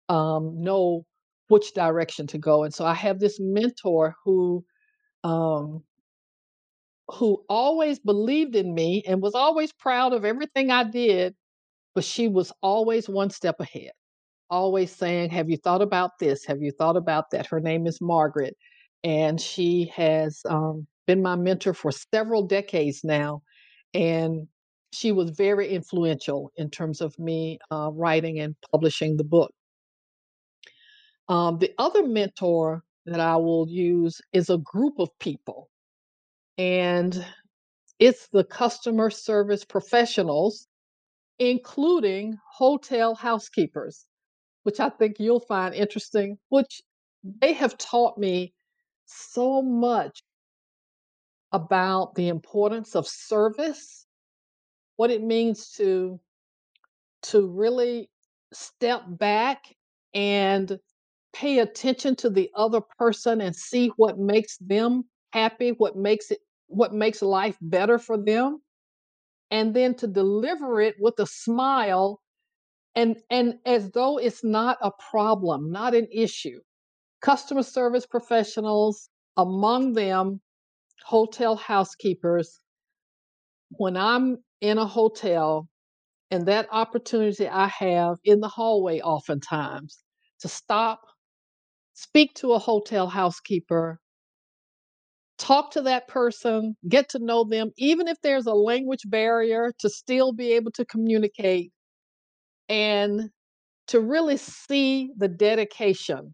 um, 0.09 0.61
know 0.61 1.05
which 1.49 1.73
direction 1.73 2.27
to 2.27 2.37
go. 2.37 2.63
And 2.63 2.73
so 2.73 2.85
I 2.85 2.93
have 2.93 3.19
this 3.19 3.39
mentor 3.39 4.15
who 4.25 4.63
um, 5.23 5.83
who 7.11 7.43
always 7.49 7.99
believed 7.99 8.55
in 8.55 8.73
me 8.73 9.03
and 9.07 9.21
was 9.21 9.33
always 9.35 9.71
proud 9.73 10.13
of 10.13 10.25
everything 10.25 10.69
I 10.71 10.83
did, 10.83 11.35
but 11.95 12.03
she 12.03 12.27
was 12.27 12.51
always 12.61 13.09
one 13.09 13.29
step 13.29 13.59
ahead. 13.59 13.91
Always 14.49 14.91
saying, 14.95 15.31
"Have 15.31 15.49
you 15.49 15.57
thought 15.57 15.81
about 15.81 16.11
this? 16.19 16.45
Have 16.45 16.61
you 16.61 16.71
thought 16.71 16.97
about 16.97 17.31
that?" 17.31 17.47
Her 17.47 17.59
name 17.59 17.87
is 17.87 18.01
Margaret, 18.01 18.55
and 19.03 19.39
she 19.41 19.91
has 19.95 20.41
um, 20.49 20.87
been 21.07 21.21
my 21.21 21.35
mentor 21.35 21.73
for 21.73 21.91
several 21.91 22.43
decades 22.47 23.03
now, 23.03 23.41
and 23.93 24.47
she 24.91 25.11
was 25.11 25.29
very 25.31 25.69
influential 25.69 26.51
in 26.55 26.69
terms 26.69 27.01
of 27.01 27.17
me 27.19 27.59
uh, 27.71 27.91
writing 27.93 28.39
and 28.39 28.55
publishing 28.71 29.17
the 29.17 29.23
book. 29.23 29.51
Um, 31.27 31.59
the 31.59 31.71
other 31.77 32.07
mentor 32.07 32.83
that 33.05 33.19
I 33.19 33.35
will 33.37 33.67
use 33.69 34.19
is 34.33 34.49
a 34.49 34.57
group 34.57 34.99
of 34.99 35.09
people, 35.19 35.69
and 36.57 37.23
it's 37.99 38.27
the 38.29 38.43
customer 38.43 39.09
service 39.09 39.63
professionals, 39.63 40.67
including 41.37 42.37
hotel 42.51 43.13
housekeepers, 43.15 44.05
which 44.63 44.79
I 44.79 44.89
think 44.89 45.19
you'll 45.19 45.39
find 45.39 45.75
interesting, 45.75 46.37
which 46.49 46.81
they 47.23 47.53
have 47.53 47.77
taught 47.77 48.17
me 48.17 48.53
so 49.05 49.61
much 49.61 50.23
about 51.51 52.15
the 52.15 52.27
importance 52.27 52.95
of 52.95 53.07
service, 53.07 54.05
what 54.97 55.11
it 55.11 55.23
means 55.23 55.71
to 55.73 56.19
to 57.21 57.47
really 57.47 58.09
step 58.53 59.03
back 59.07 59.63
and 60.13 60.79
pay 61.33 61.59
attention 61.59 62.15
to 62.15 62.29
the 62.29 62.49
other 62.55 62.81
person 62.81 63.41
and 63.41 63.55
see 63.55 63.89
what 63.97 64.17
makes 64.17 64.57
them 64.57 65.03
happy, 65.31 65.71
what 65.71 65.95
makes 65.95 66.31
it 66.31 66.39
what 66.67 66.93
makes 66.93 67.21
life 67.21 67.57
better 67.61 67.97
for 67.97 68.17
them, 68.17 68.61
and 69.51 69.73
then 69.75 69.95
to 69.95 70.07
deliver 70.07 70.81
it 70.81 70.95
with 70.99 71.19
a 71.19 71.25
smile 71.25 72.21
and 72.95 73.17
and 73.29 73.55
as 73.65 73.91
though 73.91 74.17
it's 74.17 74.43
not 74.43 74.77
a 74.81 74.91
problem, 75.11 75.71
not 75.71 75.95
an 75.95 76.07
issue. 76.11 76.59
Customer 77.21 77.63
service 77.63 78.05
professionals, 78.05 79.09
among 79.37 79.93
them 79.93 80.41
hotel 81.05 81.55
housekeepers, 81.55 82.59
when 83.71 83.97
I'm 83.97 84.37
in 84.61 84.77
a 84.77 84.85
hotel 84.85 85.67
and 86.31 86.45
that 86.47 86.67
opportunity 86.71 87.47
I 87.47 87.67
have 87.67 88.17
in 88.23 88.39
the 88.39 88.47
hallway 88.47 88.99
oftentimes 89.01 89.99
to 90.41 90.47
stop 90.47 91.01
speak 91.93 92.33
to 92.35 92.53
a 92.53 92.59
hotel 92.59 93.07
housekeeper, 93.07 93.99
talk 95.37 95.71
to 95.71 95.81
that 95.81 96.07
person, 96.07 96.75
get 96.87 97.09
to 97.09 97.19
know 97.19 97.43
them, 97.43 97.71
even 97.77 98.07
if 98.07 98.17
there's 98.21 98.45
a 98.45 98.53
language 98.53 99.01
barrier, 99.05 99.73
to 99.79 99.89
still 99.89 100.31
be 100.31 100.53
able 100.53 100.71
to 100.71 100.85
communicate 100.85 101.71
and 102.69 103.29
to 103.87 103.99
really 103.99 104.37
see 104.37 105.11
the 105.17 105.27
dedication 105.27 106.33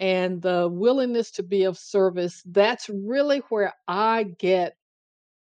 and 0.00 0.42
the 0.42 0.68
willingness 0.68 1.30
to 1.32 1.42
be 1.42 1.64
of 1.64 1.78
service. 1.78 2.42
That's 2.46 2.88
really 2.88 3.38
where 3.50 3.74
I 3.86 4.24
get 4.38 4.76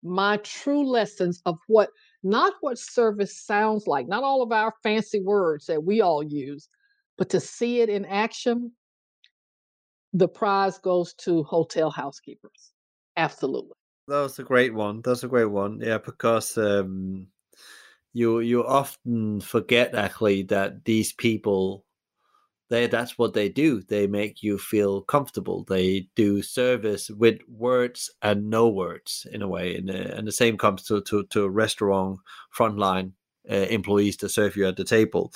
my 0.02 0.38
true 0.38 0.86
lessons 0.86 1.42
of 1.46 1.59
what 1.68 1.90
not 2.22 2.54
what 2.61 2.78
service 2.78 3.38
sounds 3.38 3.86
like, 3.86 4.09
not 4.09 4.24
all 4.24 4.42
of 4.42 4.52
our 4.52 4.72
fancy 4.82 5.20
words 5.20 5.66
that 5.66 5.84
we 5.84 6.00
all 6.00 6.22
use, 6.22 6.68
but 7.18 7.28
to 7.30 7.40
see 7.40 7.80
it 7.80 7.88
in 7.88 8.04
action 8.07 8.72
the 10.16 10.28
prize 10.28 10.78
goes 10.78 11.12
to 11.14 11.42
hotel 11.44 11.90
housekeepers. 11.90 12.72
Absolutely. 13.16 13.74
That 14.09 14.22
was 14.22 14.38
a 14.38 14.44
great 14.44 14.72
one. 14.72 15.02
That's 15.02 15.24
a 15.24 15.28
great 15.28 15.50
one. 15.50 15.80
Yeah, 15.80 15.98
because 15.98 16.57
um, 16.57 17.26
you 18.12 18.40
you 18.40 18.64
often 18.64 19.40
forget 19.40 19.94
actually 19.94 20.42
that 20.44 20.84
these 20.84 21.12
people 21.12 21.84
they 22.69 22.87
that's 22.87 23.17
what 23.19 23.35
they 23.35 23.49
do. 23.49 23.83
They 23.83 24.07
make 24.07 24.43
you 24.43 24.59
feel 24.59 25.03
comfortable. 25.03 25.64
They 25.64 26.09
do 26.14 26.43
service 26.43 27.11
with 27.11 27.39
words 27.49 28.11
and 28.23 28.51
no 28.51 28.69
words 28.69 29.27
in 29.33 29.43
a 29.43 29.49
way. 29.49 29.77
And, 29.77 29.91
uh, 29.91 30.14
and 30.17 30.27
the 30.27 30.33
same 30.33 30.59
comes 30.59 30.83
to 30.85 31.01
to 31.03 31.25
to 31.25 31.49
restaurant 31.49 32.19
frontline 32.57 33.12
uh, 33.51 33.55
employees 33.55 34.17
to 34.19 34.29
serve 34.29 34.57
you 34.57 34.67
at 34.67 34.77
the 34.77 34.85
table. 34.85 35.33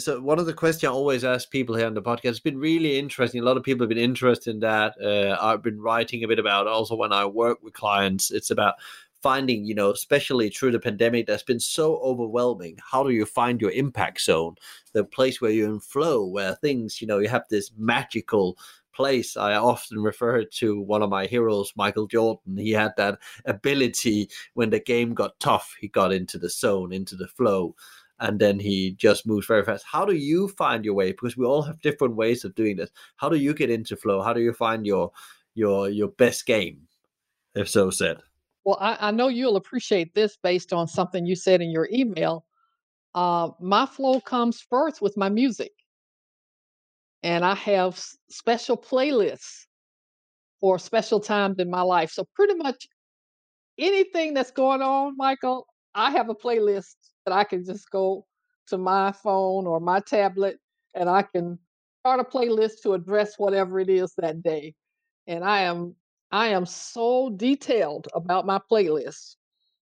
So 0.00 0.20
one 0.20 0.38
of 0.38 0.46
the 0.46 0.54
questions 0.54 0.88
I 0.88 0.92
always 0.92 1.22
ask 1.22 1.50
people 1.50 1.76
here 1.76 1.86
on 1.86 1.94
the 1.94 2.02
podcast 2.02 2.24
has 2.24 2.40
been 2.40 2.58
really 2.58 2.98
interesting. 2.98 3.40
A 3.40 3.44
lot 3.44 3.58
of 3.58 3.62
people 3.62 3.84
have 3.84 3.90
been 3.90 3.98
interested 3.98 4.50
in 4.50 4.60
that. 4.60 4.94
Uh, 5.00 5.36
I've 5.40 5.62
been 5.62 5.80
writing 5.80 6.24
a 6.24 6.28
bit 6.28 6.38
about 6.38 6.66
also 6.66 6.96
when 6.96 7.12
I 7.12 7.26
work 7.26 7.58
with 7.62 7.74
clients. 7.74 8.30
It's 8.30 8.50
about 8.50 8.74
finding, 9.22 9.64
you 9.64 9.74
know, 9.74 9.90
especially 9.90 10.50
through 10.50 10.72
the 10.72 10.80
pandemic 10.80 11.26
that's 11.26 11.42
been 11.42 11.60
so 11.60 11.96
overwhelming. 11.98 12.76
How 12.82 13.02
do 13.02 13.10
you 13.10 13.24
find 13.24 13.60
your 13.60 13.70
impact 13.70 14.20
zone, 14.20 14.56
the 14.92 15.04
place 15.04 15.40
where 15.40 15.50
you're 15.50 15.70
in 15.70 15.80
flow, 15.80 16.26
where 16.26 16.54
things, 16.56 17.00
you 17.00 17.06
know, 17.06 17.18
you 17.18 17.28
have 17.28 17.48
this 17.48 17.70
magical 17.78 18.58
place. 18.92 19.36
I 19.36 19.54
often 19.54 20.02
refer 20.02 20.44
to 20.44 20.80
one 20.80 21.02
of 21.02 21.10
my 21.10 21.26
heroes, 21.26 21.72
Michael 21.76 22.06
Jordan. 22.06 22.56
He 22.56 22.72
had 22.72 22.92
that 22.96 23.18
ability 23.46 24.28
when 24.54 24.70
the 24.70 24.80
game 24.80 25.14
got 25.14 25.38
tough, 25.40 25.74
he 25.80 25.88
got 25.88 26.12
into 26.12 26.38
the 26.38 26.50
zone, 26.50 26.92
into 26.92 27.16
the 27.16 27.28
flow, 27.28 27.74
and 28.20 28.38
then 28.38 28.58
he 28.58 28.92
just 28.92 29.26
moves 29.26 29.46
very 29.46 29.64
fast. 29.64 29.84
How 29.90 30.04
do 30.04 30.14
you 30.14 30.48
find 30.48 30.84
your 30.84 30.94
way? 30.94 31.12
Because 31.12 31.36
we 31.36 31.46
all 31.46 31.62
have 31.62 31.80
different 31.80 32.16
ways 32.16 32.44
of 32.44 32.54
doing 32.54 32.76
this. 32.76 32.90
How 33.16 33.28
do 33.28 33.36
you 33.36 33.54
get 33.54 33.70
into 33.70 33.96
flow? 33.96 34.22
How 34.22 34.32
do 34.32 34.40
you 34.40 34.52
find 34.52 34.86
your 34.86 35.12
your 35.54 35.88
your 35.88 36.08
best 36.08 36.46
game, 36.46 36.82
if 37.54 37.68
so 37.68 37.90
said? 37.90 38.18
Well, 38.64 38.78
I, 38.80 39.08
I 39.08 39.10
know 39.10 39.28
you'll 39.28 39.56
appreciate 39.56 40.14
this 40.14 40.36
based 40.42 40.72
on 40.72 40.86
something 40.86 41.26
you 41.26 41.34
said 41.36 41.60
in 41.60 41.70
your 41.70 41.88
email. 41.92 42.44
Uh, 43.14 43.50
my 43.60 43.86
flow 43.86 44.20
comes 44.20 44.60
first 44.70 45.02
with 45.02 45.16
my 45.16 45.28
music 45.28 45.72
and 47.22 47.44
I 47.44 47.54
have 47.54 48.02
special 48.30 48.76
playlists 48.76 49.66
for 50.60 50.78
special 50.78 51.20
times 51.20 51.58
in 51.58 51.70
my 51.70 51.82
life. 51.82 52.10
So 52.10 52.24
pretty 52.34 52.54
much 52.54 52.88
anything 53.78 54.34
that's 54.34 54.50
going 54.50 54.82
on, 54.82 55.16
Michael, 55.16 55.66
I 55.94 56.10
have 56.12 56.28
a 56.30 56.34
playlist 56.34 56.94
that 57.26 57.32
I 57.34 57.44
can 57.44 57.64
just 57.64 57.90
go 57.90 58.26
to 58.68 58.78
my 58.78 59.12
phone 59.12 59.66
or 59.66 59.80
my 59.80 60.00
tablet 60.00 60.58
and 60.94 61.08
I 61.08 61.22
can 61.22 61.58
start 62.00 62.20
a 62.20 62.24
playlist 62.24 62.82
to 62.82 62.94
address 62.94 63.34
whatever 63.38 63.80
it 63.80 63.88
is 63.88 64.14
that 64.18 64.42
day. 64.42 64.74
And 65.26 65.44
I 65.44 65.62
am 65.62 65.94
I 66.32 66.48
am 66.48 66.66
so 66.66 67.30
detailed 67.30 68.08
about 68.14 68.46
my 68.46 68.60
playlist. 68.70 69.36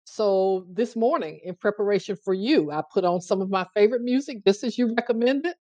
So 0.05 0.65
this 0.71 0.95
morning, 0.95 1.39
in 1.43 1.55
preparation 1.55 2.17
for 2.23 2.33
you, 2.33 2.71
I 2.71 2.83
put 2.93 3.05
on 3.05 3.21
some 3.21 3.41
of 3.41 3.49
my 3.49 3.65
favorite 3.73 4.03
music, 4.03 4.43
just 4.45 4.63
as 4.63 4.77
you 4.77 4.93
recommended 4.97 5.55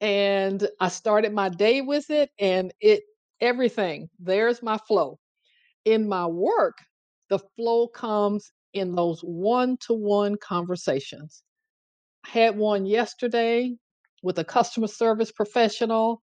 and 0.00 0.68
I 0.80 0.88
started 0.88 1.32
my 1.32 1.48
day 1.48 1.80
with 1.80 2.10
it 2.10 2.30
and 2.38 2.72
it 2.80 3.02
everything. 3.40 4.08
There's 4.20 4.62
my 4.62 4.78
flow. 4.86 5.18
In 5.84 6.08
my 6.08 6.26
work, 6.26 6.78
the 7.30 7.40
flow 7.56 7.88
comes 7.88 8.52
in 8.74 8.94
those 8.94 9.20
one-to-one 9.22 10.36
conversations. 10.42 11.42
I 12.26 12.30
had 12.30 12.56
one 12.58 12.86
yesterday 12.86 13.76
with 14.22 14.38
a 14.38 14.44
customer 14.44 14.88
service 14.88 15.32
professional. 15.32 16.22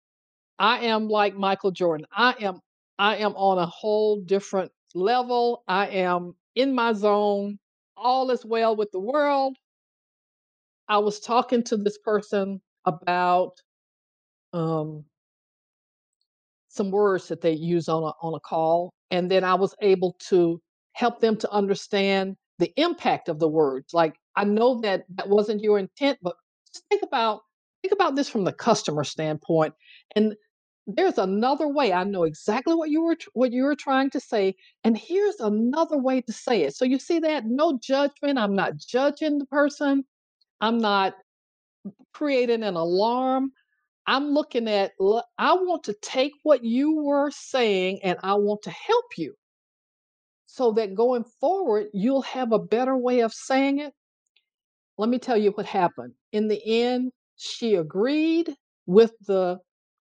I 0.59 0.87
am 0.87 1.09
like 1.09 1.37
Michael 1.37 1.71
Jordan. 1.71 2.07
I 2.13 2.35
am 2.41 2.61
I 2.99 3.17
am 3.17 3.35
on 3.37 3.59
a 3.59 3.67
whole 3.67 4.21
different 4.21 4.73
level. 4.95 5.63
I 5.69 5.89
am 5.89 6.35
in 6.55 6.75
my 6.75 6.93
zone. 6.93 7.59
All 7.97 8.31
is 8.31 8.45
well 8.45 8.77
with 8.77 8.91
the 8.93 9.01
world. 9.01 9.57
I 10.89 10.99
was 10.99 11.21
talking 11.21 11.63
to 11.65 11.77
this 11.77 11.99
person 11.99 12.61
about 12.85 13.61
um, 14.53 15.05
some 16.69 16.91
words 16.91 17.29
that 17.29 17.41
they 17.41 17.53
use 17.53 17.89
on 17.89 18.03
a, 18.03 18.13
on 18.23 18.35
a 18.35 18.41
call, 18.41 18.93
and 19.11 19.31
then 19.31 19.45
I 19.45 19.55
was 19.55 19.75
able 19.83 20.17
to 20.29 20.61
help 20.93 21.21
them 21.21 21.37
to 21.37 21.51
understand 21.51 22.37
the 22.59 22.73
impact 22.77 23.29
of 23.29 23.39
the 23.39 23.49
words. 23.49 23.93
Like 23.93 24.17
I 24.37 24.45
know 24.45 24.81
that 24.81 25.05
that 25.17 25.29
wasn't 25.29 25.63
your 25.63 25.79
intent, 25.79 26.19
but 26.23 26.35
just 26.73 26.85
think 26.89 27.03
about 27.03 27.43
think 27.83 27.93
about 27.93 28.17
this 28.17 28.29
from 28.29 28.45
the 28.45 28.53
customer 28.53 29.05
standpoint. 29.05 29.75
And 30.17 30.35
there's 30.89 31.19
another 31.19 31.69
way. 31.69 31.93
I 31.93 32.05
know 32.05 32.25
exactly 32.25 32.75
what 32.75 32.91
you 32.91 33.03
were 33.05 33.19
what 33.35 33.53
you 33.53 33.65
were 33.65 33.77
trying 33.77 34.11
to 34.13 34.21
say, 34.21 34.57
and 34.85 34.99
here's 34.99 35.41
another 35.41 35.99
way 35.99 36.23
to 36.23 36.33
say 36.33 36.63
it. 36.65 36.77
So 36.77 36.87
you 36.87 36.99
see 36.99 37.21
that 37.21 37.47
no 37.47 37.79
judgment. 37.83 38.39
I'm 38.39 38.57
not 38.57 38.79
judging 38.79 39.39
the 39.39 39.47
person. 39.47 40.05
I'm 40.61 40.79
not 40.79 41.15
creating 42.15 42.65
an 42.65 42.77
alarm. 42.77 43.53
I'm 44.07 44.31
looking 44.33 44.69
at, 44.69 44.93
I 45.39 45.55
want 45.55 45.85
to 45.85 45.95
take 46.03 46.33
what 46.43 46.65
you 46.65 47.03
were 47.03 47.31
saying 47.31 48.01
and 48.05 48.19
I 48.23 48.35
want 48.35 48.63
to 48.65 48.71
help 48.71 49.07
you 49.19 49.35
so 50.47 50.73
that 50.73 50.95
going 50.95 51.25
forward, 51.41 51.89
you'll 51.95 52.23
have 52.23 52.53
a 52.53 52.59
better 52.59 52.97
way 52.97 53.21
of 53.21 53.35
saying 53.35 53.81
it. 53.81 53.93
Let 54.99 55.11
me 55.11 55.19
tell 55.19 55.37
you 55.37 55.53
what 55.53 55.67
happened. 55.67 56.15
In 56.33 56.49
the 56.49 56.61
end, 56.85 57.13
she 57.37 57.77
agreed 57.77 58.55
with 58.87 59.13
the 59.27 59.59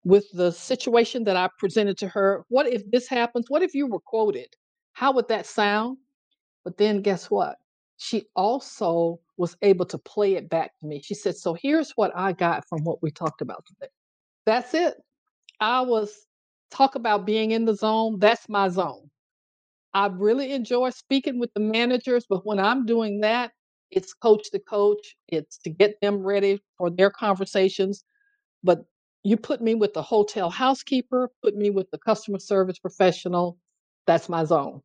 with 0.06 0.26
the 0.34 0.52
situation 0.52 1.24
that 1.26 1.36
I 1.36 1.50
presented 1.58 1.98
to 1.98 2.08
her. 2.08 2.46
What 2.48 2.68
if 2.68 2.90
this 2.92 3.10
happens? 3.10 3.48
What 3.50 3.64
if 3.64 3.74
you 3.74 3.88
were 3.88 4.00
quoted? 4.00 4.48
How 4.94 5.12
would 5.12 5.28
that 5.28 5.48
sound? 5.48 5.98
But 6.64 6.78
then 6.78 7.02
guess 7.02 7.30
what? 7.30 7.58
She 7.98 8.26
also 8.36 9.20
was 9.38 9.58
able 9.62 9.86
to 9.88 9.98
play 9.98 10.36
it 10.36 10.50
back 10.50 10.72
to 10.80 10.88
me. 10.88 11.02
She 11.02 11.16
said, 11.16 11.36
So 11.36 11.56
here's 11.56 11.92
what 11.92 12.12
I 12.16 12.34
got 12.34 12.68
from 12.70 12.84
what 12.84 13.02
we 13.02 13.12
talked 13.12 13.42
about 13.42 13.66
today. 13.66 13.92
That's 14.46 14.74
it. 14.74 14.96
I 15.60 15.82
was 15.82 16.14
talk 16.70 16.96
about 16.96 17.26
being 17.26 17.52
in 17.52 17.66
the 17.66 17.76
zone. 17.76 18.20
That's 18.20 18.48
my 18.48 18.70
zone. 18.70 19.10
I 19.94 20.08
really 20.08 20.52
enjoy 20.52 20.92
speaking 20.92 21.40
with 21.40 21.54
the 21.54 21.62
managers, 21.62 22.26
but 22.30 22.46
when 22.46 22.60
I'm 22.60 22.86
doing 22.86 23.22
that, 23.22 23.52
it's 23.92 24.14
coach 24.14 24.52
to 24.52 24.60
coach. 24.60 25.16
It's 25.30 25.58
to 25.60 25.70
get 25.70 25.96
them 26.02 26.18
ready 26.18 26.62
for 26.78 26.90
their 26.90 27.10
conversations. 27.10 28.04
But 28.64 28.86
you 29.26 29.38
put 29.38 29.60
me 29.60 29.74
with 29.74 29.94
the 29.94 30.04
hotel 30.04 30.52
housekeeper, 30.52 31.32
put 31.42 31.56
me 31.56 31.72
with 31.72 31.90
the 31.90 31.98
customer 31.98 32.40
service 32.40 32.78
professional. 32.78 33.58
That's 34.06 34.30
my 34.30 34.46
zone. 34.46 34.82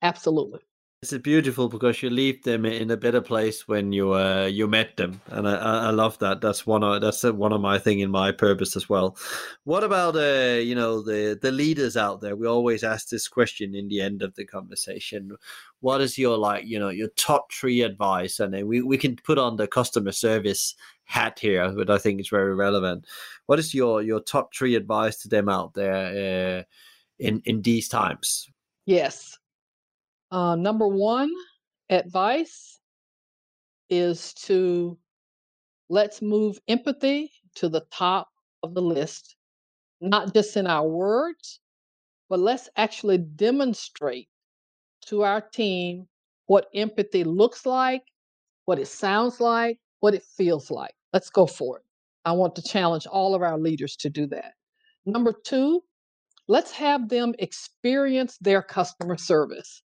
Absolutely. 0.00 0.60
It's 1.02 1.12
beautiful 1.18 1.68
because 1.68 2.02
you 2.02 2.08
leave 2.08 2.42
them 2.42 2.64
in 2.64 2.90
a 2.90 2.96
better 2.96 3.20
place 3.20 3.68
when 3.68 3.92
you 3.92 4.14
uh, 4.14 4.46
you 4.50 4.66
met 4.66 4.96
them, 4.96 5.20
and 5.26 5.46
I, 5.46 5.88
I 5.88 5.90
love 5.90 6.18
that. 6.20 6.40
That's 6.40 6.66
one 6.66 6.82
of 6.82 7.02
that's 7.02 7.22
one 7.22 7.52
of 7.52 7.60
my 7.60 7.78
thing 7.78 8.00
in 8.00 8.10
my 8.10 8.32
purpose 8.32 8.76
as 8.76 8.88
well. 8.88 9.16
What 9.64 9.84
about 9.84 10.16
uh, 10.16 10.58
you 10.58 10.74
know 10.74 11.02
the 11.02 11.38
the 11.40 11.52
leaders 11.52 11.98
out 11.98 12.22
there? 12.22 12.34
We 12.34 12.46
always 12.46 12.82
ask 12.82 13.10
this 13.10 13.28
question 13.28 13.74
in 13.74 13.88
the 13.88 14.00
end 14.00 14.22
of 14.22 14.34
the 14.36 14.46
conversation. 14.46 15.36
What 15.80 16.00
is 16.00 16.16
your 16.16 16.38
like 16.38 16.64
you 16.64 16.78
know 16.78 16.88
your 16.88 17.08
top 17.08 17.52
three 17.52 17.82
advice? 17.82 18.40
And 18.40 18.66
we 18.66 18.80
we 18.80 18.96
can 18.96 19.16
put 19.16 19.36
on 19.36 19.56
the 19.56 19.68
customer 19.68 20.12
service 20.12 20.74
hat 21.06 21.38
here, 21.38 21.72
but 21.72 21.88
I 21.88 21.98
think 21.98 22.20
it's 22.20 22.28
very 22.28 22.54
relevant. 22.54 23.06
What 23.46 23.58
is 23.58 23.72
your 23.72 24.02
your 24.02 24.20
top 24.20 24.54
three 24.54 24.74
advice 24.74 25.16
to 25.22 25.28
them 25.28 25.48
out 25.48 25.72
there 25.74 26.60
uh, 26.60 26.62
in 27.18 27.40
in 27.46 27.62
these 27.62 27.88
times? 27.88 28.48
Yes, 28.84 29.38
uh, 30.30 30.56
number 30.56 30.86
one 30.86 31.30
advice 31.88 32.80
is 33.88 34.34
to 34.34 34.98
let's 35.88 36.20
move 36.20 36.58
empathy 36.68 37.30
to 37.54 37.68
the 37.68 37.86
top 37.90 38.28
of 38.62 38.74
the 38.74 38.82
list, 38.82 39.36
not 40.00 40.34
just 40.34 40.56
in 40.56 40.66
our 40.66 40.86
words, 40.86 41.60
but 42.28 42.40
let's 42.40 42.68
actually 42.76 43.18
demonstrate 43.18 44.28
to 45.06 45.22
our 45.22 45.40
team 45.40 46.08
what 46.46 46.66
empathy 46.74 47.22
looks 47.22 47.64
like, 47.64 48.02
what 48.64 48.80
it 48.80 48.88
sounds 48.88 49.40
like, 49.40 49.78
what 50.00 50.14
it 50.14 50.22
feels 50.22 50.70
like. 50.70 50.94
Let's 51.12 51.30
go 51.30 51.46
for 51.46 51.78
it. 51.78 51.84
I 52.24 52.32
want 52.32 52.56
to 52.56 52.62
challenge 52.62 53.06
all 53.06 53.34
of 53.34 53.42
our 53.42 53.58
leaders 53.58 53.96
to 53.96 54.10
do 54.10 54.26
that. 54.28 54.54
Number 55.04 55.32
two, 55.32 55.82
let's 56.48 56.72
have 56.72 57.08
them 57.08 57.34
experience 57.38 58.36
their 58.40 58.62
customer 58.62 59.16
service. 59.16 59.82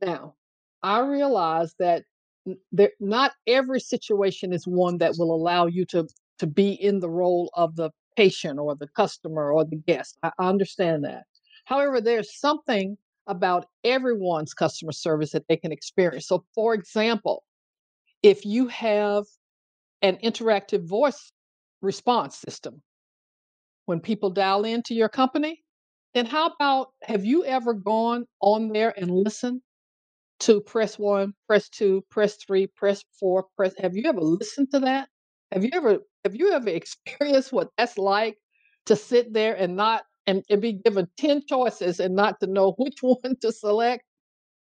Now, 0.00 0.34
I 0.82 1.00
realize 1.00 1.74
that 1.78 2.04
there, 2.72 2.92
not 3.00 3.32
every 3.46 3.80
situation 3.80 4.52
is 4.52 4.66
one 4.66 4.98
that 4.98 5.14
will 5.18 5.34
allow 5.34 5.66
you 5.66 5.84
to 5.86 6.08
to 6.38 6.46
be 6.46 6.72
in 6.72 7.00
the 7.00 7.10
role 7.10 7.50
of 7.52 7.76
the 7.76 7.90
patient 8.16 8.58
or 8.58 8.74
the 8.74 8.88
customer 8.88 9.52
or 9.52 9.64
the 9.64 9.76
guest. 9.76 10.16
I 10.22 10.30
understand 10.38 11.04
that. 11.04 11.24
However, 11.66 12.00
there's 12.00 12.38
something 12.38 12.96
about 13.26 13.66
everyone's 13.84 14.54
customer 14.54 14.92
service 14.92 15.32
that 15.32 15.46
they 15.48 15.56
can 15.56 15.70
experience. 15.70 16.26
So, 16.26 16.44
for 16.54 16.72
example, 16.72 17.44
if 18.22 18.44
you 18.44 18.68
have 18.68 19.24
an 20.02 20.18
interactive 20.24 20.88
voice 20.88 21.32
response 21.82 22.36
system, 22.36 22.82
when 23.86 24.00
people 24.00 24.30
dial 24.30 24.64
into 24.64 24.94
your 24.94 25.08
company, 25.08 25.62
then 26.14 26.26
how 26.26 26.48
about 26.48 26.88
have 27.02 27.24
you 27.24 27.44
ever 27.44 27.74
gone 27.74 28.26
on 28.40 28.68
there 28.72 28.94
and 28.96 29.10
listened 29.10 29.62
to 30.40 30.60
press 30.60 30.98
one, 30.98 31.34
press 31.46 31.68
two, 31.68 32.02
press 32.10 32.36
three, 32.36 32.66
press 32.66 33.04
four, 33.18 33.46
press. 33.56 33.74
Have 33.78 33.96
you 33.96 34.04
ever 34.06 34.20
listened 34.20 34.70
to 34.72 34.80
that? 34.80 35.08
Have 35.52 35.64
you 35.64 35.70
ever 35.74 35.98
have 36.24 36.34
you 36.34 36.52
ever 36.52 36.68
experienced 36.70 37.52
what 37.52 37.68
that's 37.76 37.98
like 37.98 38.38
to 38.86 38.96
sit 38.96 39.32
there 39.32 39.54
and 39.54 39.76
not 39.76 40.02
and, 40.26 40.42
and 40.50 40.60
be 40.60 40.74
given 40.74 41.08
10 41.18 41.42
choices 41.48 42.00
and 42.00 42.14
not 42.14 42.40
to 42.40 42.46
know 42.46 42.72
which 42.78 42.98
one 43.02 43.36
to 43.42 43.52
select? 43.52 44.02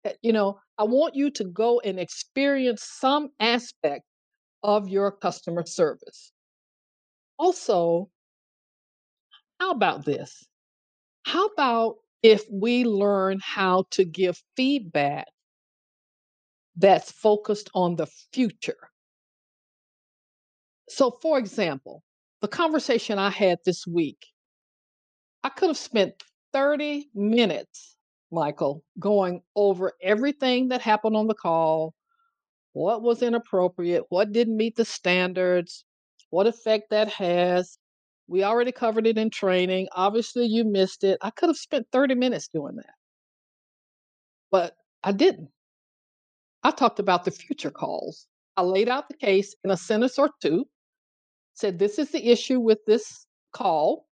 Eh, 0.05 0.13
you 0.21 0.31
know, 0.31 0.59
I 0.77 0.83
want 0.85 1.15
you 1.15 1.29
to 1.31 1.43
go 1.43 1.79
and 1.81 1.99
experience 1.99 2.83
some 2.83 3.31
aspect 3.41 4.05
of 4.63 4.89
your 4.89 5.11
customer 5.11 5.65
service. 5.65 6.31
Also, 7.39 8.09
how 9.59 9.71
about 9.71 10.05
this? 10.05 10.45
How 11.25 11.47
about 11.47 11.97
if 12.23 12.43
we 12.51 12.85
learn 12.85 13.39
how 13.43 13.85
to 13.91 14.05
give 14.05 14.41
feedback 14.57 15.27
that's 16.77 17.11
focused 17.11 17.69
on 17.73 17.95
the 17.95 18.07
future. 18.33 18.89
So, 20.89 21.11
for 21.21 21.37
example, 21.37 22.03
the 22.41 22.47
conversation 22.47 23.19
I 23.19 23.29
had 23.29 23.59
this 23.65 23.85
week, 23.85 24.25
I 25.45 25.49
could 25.49 25.69
have 25.69 25.77
spent 25.77 26.23
30 26.51 27.09
minutes, 27.13 27.94
Michael, 28.35 28.83
going 28.99 29.41
over 29.55 29.93
everything 30.03 30.67
that 30.67 30.81
happened 30.81 31.15
on 31.15 31.27
the 31.27 31.33
call, 31.33 31.95
what 32.73 33.01
was 33.01 33.23
inappropriate, 33.23 34.03
what 34.09 34.33
didn't 34.33 34.57
meet 34.57 34.75
the 34.75 34.85
standards, 34.85 35.85
what 36.29 36.45
effect 36.45 36.89
that 36.91 37.07
has. 37.09 37.79
We 38.27 38.43
already 38.43 38.73
covered 38.73 39.07
it 39.07 39.17
in 39.17 39.29
training. 39.29 39.87
Obviously, 39.93 40.45
you 40.45 40.65
missed 40.65 41.03
it. 41.03 41.17
I 41.21 41.29
could 41.31 41.49
have 41.49 41.57
spent 41.57 41.87
30 41.91 42.15
minutes 42.15 42.49
doing 42.49 42.75
that, 42.75 42.93
but 44.51 44.75
I 45.03 45.13
didn't. 45.13 45.49
I 46.63 46.71
talked 46.71 46.99
about 46.99 47.23
the 47.23 47.31
future 47.31 47.71
calls. 47.71 48.27
I 48.57 48.63
laid 48.63 48.89
out 48.89 49.07
the 49.07 49.17
case 49.17 49.55
in 49.63 49.71
a 49.71 49.77
sentence 49.77 50.19
or 50.19 50.31
two, 50.41 50.65
said, 51.53 51.79
This 51.79 51.99
is 51.99 52.11
the 52.11 52.29
issue 52.29 52.59
with 52.59 52.79
this 52.85 53.27
call. 53.53 54.07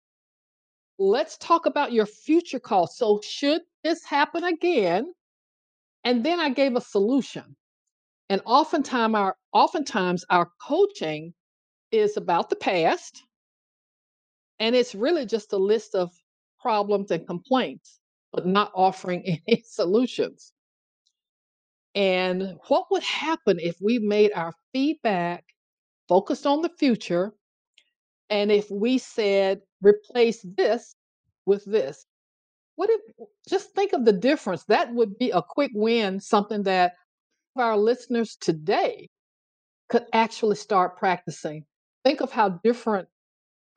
Let's 0.99 1.37
talk 1.37 1.65
about 1.65 1.91
your 1.91 2.05
future 2.05 2.59
call. 2.59 2.87
So, 2.87 3.19
should 3.23 3.61
this 3.83 4.03
happen 4.03 4.43
again? 4.43 5.13
And 6.03 6.25
then 6.25 6.39
I 6.39 6.49
gave 6.49 6.75
a 6.75 6.81
solution. 6.81 7.55
And 8.29 8.41
oftentimes 8.45 9.15
our 9.15 9.35
oftentimes 9.53 10.25
our 10.29 10.49
coaching 10.61 11.33
is 11.91 12.17
about 12.17 12.49
the 12.49 12.55
past. 12.55 13.23
And 14.59 14.75
it's 14.75 14.95
really 14.95 15.25
just 15.25 15.53
a 15.53 15.57
list 15.57 15.95
of 15.95 16.11
problems 16.59 17.11
and 17.11 17.27
complaints, 17.27 17.99
but 18.31 18.45
not 18.45 18.71
offering 18.73 19.23
any 19.47 19.63
solutions. 19.65 20.53
And 21.95 22.57
what 22.67 22.87
would 22.91 23.03
happen 23.03 23.59
if 23.59 23.77
we 23.81 23.99
made 23.99 24.31
our 24.33 24.53
feedback 24.73 25.45
focused 26.07 26.45
on 26.47 26.61
the 26.61 26.69
future? 26.69 27.33
And 28.29 28.51
if 28.51 28.69
we 28.71 28.97
said, 28.97 29.61
replace 29.81 30.41
this 30.43 30.95
with 31.45 31.65
this? 31.65 32.05
What 32.75 32.89
if, 32.89 33.01
just 33.47 33.71
think 33.75 33.93
of 33.93 34.05
the 34.05 34.13
difference? 34.13 34.63
That 34.65 34.93
would 34.93 35.17
be 35.17 35.31
a 35.31 35.41
quick 35.41 35.71
win, 35.73 36.19
something 36.19 36.63
that 36.63 36.93
our 37.57 37.77
listeners 37.77 38.37
today 38.39 39.09
could 39.89 40.05
actually 40.13 40.55
start 40.55 40.97
practicing. 40.97 41.65
Think 42.03 42.21
of 42.21 42.31
how 42.31 42.49
different 42.63 43.07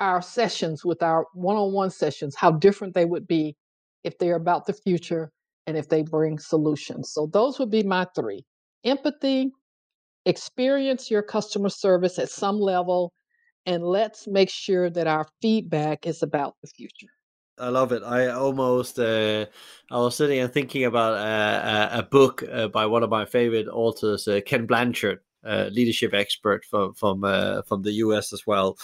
our 0.01 0.23
sessions 0.23 0.85
with 0.85 1.03
our 1.03 1.27
one 1.35 1.57
on 1.57 1.73
one 1.73 1.91
sessions, 1.91 2.37
how 2.37 2.53
different 2.53 2.95
they 2.95 3.05
would 3.07 3.27
be 3.27 3.57
if 4.05 4.19
they're 4.19 4.37
about 4.37 4.67
the 4.67 4.73
future 4.75 5.33
and 5.67 5.77
if 5.77 5.89
they 5.89 6.03
bring 6.03 6.39
solutions. 6.39 7.13
So, 7.13 7.27
those 7.27 7.59
would 7.59 7.71
be 7.71 7.83
my 7.83 8.07
three 8.15 8.45
empathy, 8.85 9.53
experience 10.27 11.11
your 11.11 11.23
customer 11.23 11.71
service 11.71 12.19
at 12.19 12.31
some 12.31 12.61
level, 12.61 13.13
and 13.67 13.85
let's 13.85 14.29
make 14.29 14.51
sure 14.51 14.91
that 14.91 15.07
our 15.09 15.27
feedback 15.43 16.07
is 16.07 16.23
about 16.23 16.55
the 16.63 16.69
future. 16.69 17.09
I 17.59 17.71
love 17.71 17.93
it. 17.93 18.03
I 18.03 18.29
almost 18.29 18.99
uh, 18.99 19.47
I 19.91 19.99
was 19.99 20.17
sitting 20.17 20.41
and 20.41 20.53
thinking 20.53 20.85
about 20.85 21.15
uh, 21.15 21.89
a 21.93 22.03
book 22.03 22.43
uh, 22.43 22.69
by 22.69 22.85
one 22.87 23.03
of 23.03 23.11
my 23.11 23.25
favorite 23.25 23.69
authors, 23.69 24.29
uh, 24.29 24.41
Ken 24.45 24.67
Blanchard, 24.67 25.21
a 25.43 25.71
leadership 25.71 26.13
expert 26.13 26.65
from 26.67 26.93
from 26.93 27.25
uh, 27.25 27.63
from 27.63 27.83
the 27.83 27.93
US 27.93 28.35
as 28.35 28.47
well, 28.47 28.77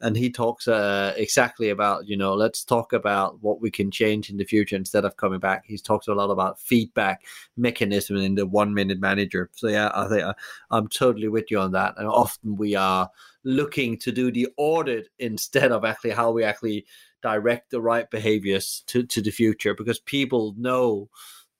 and 0.00 0.16
he 0.16 0.30
talks 0.30 0.68
uh, 0.68 1.12
exactly 1.16 1.70
about 1.70 2.06
you 2.06 2.16
know 2.16 2.34
let's 2.34 2.62
talk 2.62 2.92
about 2.92 3.42
what 3.42 3.60
we 3.60 3.70
can 3.70 3.90
change 3.90 4.30
in 4.30 4.36
the 4.36 4.44
future 4.44 4.76
instead 4.76 5.04
of 5.04 5.16
coming 5.16 5.40
back. 5.40 5.64
He's 5.66 5.82
talked 5.82 6.06
a 6.06 6.14
lot 6.14 6.30
about 6.30 6.60
feedback 6.60 7.24
mechanism 7.56 8.16
in 8.16 8.36
the 8.36 8.46
one 8.46 8.74
minute 8.74 9.00
manager. 9.00 9.50
So 9.54 9.66
yeah, 9.66 9.90
I 9.92 10.08
think 10.08 10.22
I, 10.22 10.34
I'm 10.70 10.86
totally 10.86 11.28
with 11.28 11.50
you 11.50 11.58
on 11.58 11.72
that. 11.72 11.94
And 11.96 12.06
often 12.06 12.54
we 12.54 12.76
are 12.76 13.10
looking 13.42 13.96
to 13.96 14.12
do 14.12 14.30
the 14.30 14.48
audit 14.56 15.08
instead 15.18 15.72
of 15.72 15.84
actually 15.84 16.10
how 16.10 16.30
we 16.30 16.44
actually 16.44 16.84
direct 17.22 17.70
the 17.70 17.80
right 17.80 18.10
behaviors 18.10 18.82
to, 18.86 19.02
to 19.04 19.20
the 19.20 19.30
future 19.30 19.74
because 19.74 20.00
people 20.00 20.54
know 20.58 21.08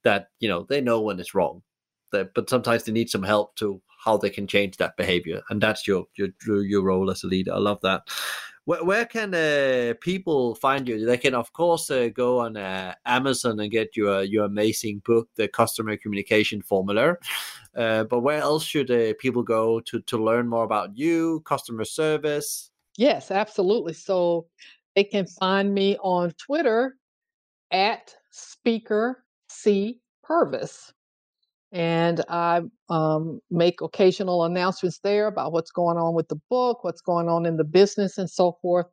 that 0.03 0.29
you 0.39 0.49
know 0.49 0.67
they 0.69 0.81
know 0.81 1.01
when 1.01 1.21
it's 1.21 1.35
wrong 1.35 1.63
that, 2.13 2.35
but 2.35 2.51
sometimes 2.51 2.85
they 2.85 2.93
need 2.93 3.11
some 3.11 3.23
help 3.23 3.55
to 3.57 3.81
how 4.05 4.17
they 4.17 4.31
can 4.31 4.47
change 4.47 4.77
that 4.79 4.97
behavior 4.97 5.43
and 5.51 5.61
that's 5.61 5.87
your 5.87 6.07
your 6.17 6.63
your 6.63 6.83
role 6.83 7.11
as 7.11 7.23
a 7.23 7.27
leader. 7.27 7.53
I 7.53 7.59
love 7.59 7.81
that. 7.83 8.03
Where, 8.65 8.85
where 8.85 9.05
can 9.07 9.35
uh, 9.35 9.95
people 10.01 10.55
find 10.55 10.87
you? 10.89 11.05
They 11.05 11.17
can 11.17 11.35
of 11.35 11.53
course 11.53 11.91
uh, 11.91 12.09
go 12.09 12.41
on 12.41 12.57
uh, 12.57 12.95
amazon 13.05 13.61
and 13.61 13.71
get 13.71 13.97
your 13.97 14.23
your 14.23 14.45
amazing 14.45 15.03
book 15.05 15.29
the 15.37 15.49
customer 15.49 15.97
communication 15.97 16.63
formula 16.63 17.17
uh, 17.77 18.05
but 18.05 18.21
where 18.21 18.41
else 18.41 18.65
should 18.65 18.91
uh, 18.91 19.15
people 19.19 19.43
go 19.43 19.81
to 19.81 20.01
to 20.01 20.19
learn 20.19 20.49
more 20.49 20.65
about 20.65 20.97
you 20.97 21.41
customer 21.45 21.85
service? 21.85 22.71
Yes 22.97 23.31
absolutely. 23.31 23.95
So 23.95 24.47
they 24.97 25.05
can 25.05 25.27
find 25.27 25.73
me 25.73 25.97
on 26.03 26.33
twitter 26.33 26.97
at 27.71 28.15
speaker 28.31 29.25
c 29.49 30.01
purvis 30.23 30.93
and 31.73 32.23
I 32.29 32.63
um, 32.89 33.41
make 33.51 33.81
occasional 33.81 34.45
announcements 34.45 34.99
there 34.99 35.27
about 35.29 35.53
what's 35.53 35.71
going 35.71 35.99
on 35.99 36.15
with 36.15 36.27
the 36.29 36.41
book, 36.51 36.83
what's 36.83 37.01
going 37.01 37.29
on 37.29 37.47
in 37.47 37.57
the 37.57 37.63
business, 37.65 38.19
and 38.19 38.29
so 38.29 38.59
forth. 38.61 38.87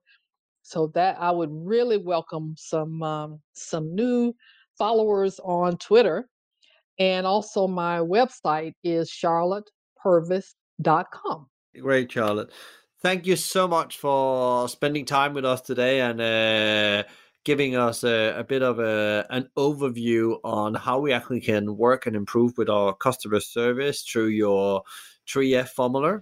So 0.61 0.91
that 0.93 1.17
I 1.19 1.31
would 1.31 1.49
really 1.51 1.97
welcome 1.97 2.53
some 2.57 3.01
um, 3.01 3.41
some 3.53 3.95
new 3.95 4.35
followers 4.77 5.39
on 5.43 5.77
Twitter, 5.77 6.29
and 6.99 7.25
also 7.25 7.67
my 7.67 7.97
website 7.99 8.73
is 8.83 9.09
charlottepurvis.com. 9.09 11.47
Great, 11.81 12.11
Charlotte. 12.11 12.51
Thank 13.07 13.25
you 13.25 13.37
so 13.37 13.69
much 13.69 13.99
for 13.99 14.67
spending 14.67 15.05
time 15.05 15.33
with 15.33 15.45
us 15.45 15.61
today 15.61 16.01
and. 16.01 16.19
Uh 16.19 17.09
giving 17.45 17.77
us 17.77 18.03
a, 18.03 18.35
a 18.37 18.43
bit 18.43 18.61
of 18.61 18.77
a, 18.77 19.25
an 19.29 19.49
overview 19.55 20.37
on 20.43 20.75
how 20.75 20.99
we 20.99 21.13
actually 21.13 21.39
can 21.39 21.77
work 21.77 22.05
and 22.05 22.13
improve 22.13 22.57
with 22.57 22.67
our 22.67 22.93
customer 22.93 23.39
service 23.39 24.01
through 24.01 24.27
your 24.27 24.83
3F 25.29 25.69
formula. 25.69 26.21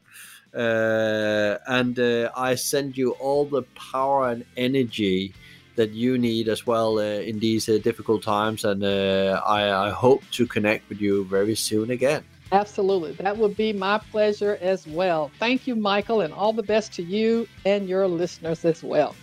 Uh, 0.55 1.57
and 1.65 1.97
uh, 1.97 2.29
I 2.37 2.53
send 2.53 2.95
you 2.95 3.13
all 3.13 3.45
the 3.45 3.63
power 3.91 4.29
and 4.29 4.45
energy 4.55 5.33
that 5.77 5.89
you 5.89 6.19
need 6.19 6.47
as 6.47 6.67
well 6.67 6.99
uh, 6.99 7.29
in 7.29 7.39
these 7.39 7.67
uh, 7.67 7.79
difficult 7.83 8.21
times. 8.21 8.63
And 8.63 8.83
uh, 8.83 9.41
I, 9.43 9.87
I 9.87 9.89
hope 9.89 10.21
to 10.33 10.45
connect 10.45 10.87
with 10.89 11.01
you 11.01 11.25
very 11.25 11.55
soon 11.55 11.89
again. 11.89 12.23
Absolutely. 12.51 13.13
That 13.13 13.37
would 13.37 13.55
be 13.55 13.73
my 13.73 13.99
pleasure 14.11 14.57
as 14.61 14.85
well. 14.87 15.31
Thank 15.39 15.67
you, 15.67 15.75
Michael, 15.75 16.21
and 16.21 16.33
all 16.33 16.53
the 16.53 16.63
best 16.63 16.93
to 16.93 17.03
you 17.03 17.47
and 17.65 17.87
your 17.89 18.07
listeners 18.07 18.63
as 18.65 18.83
well. 18.83 19.15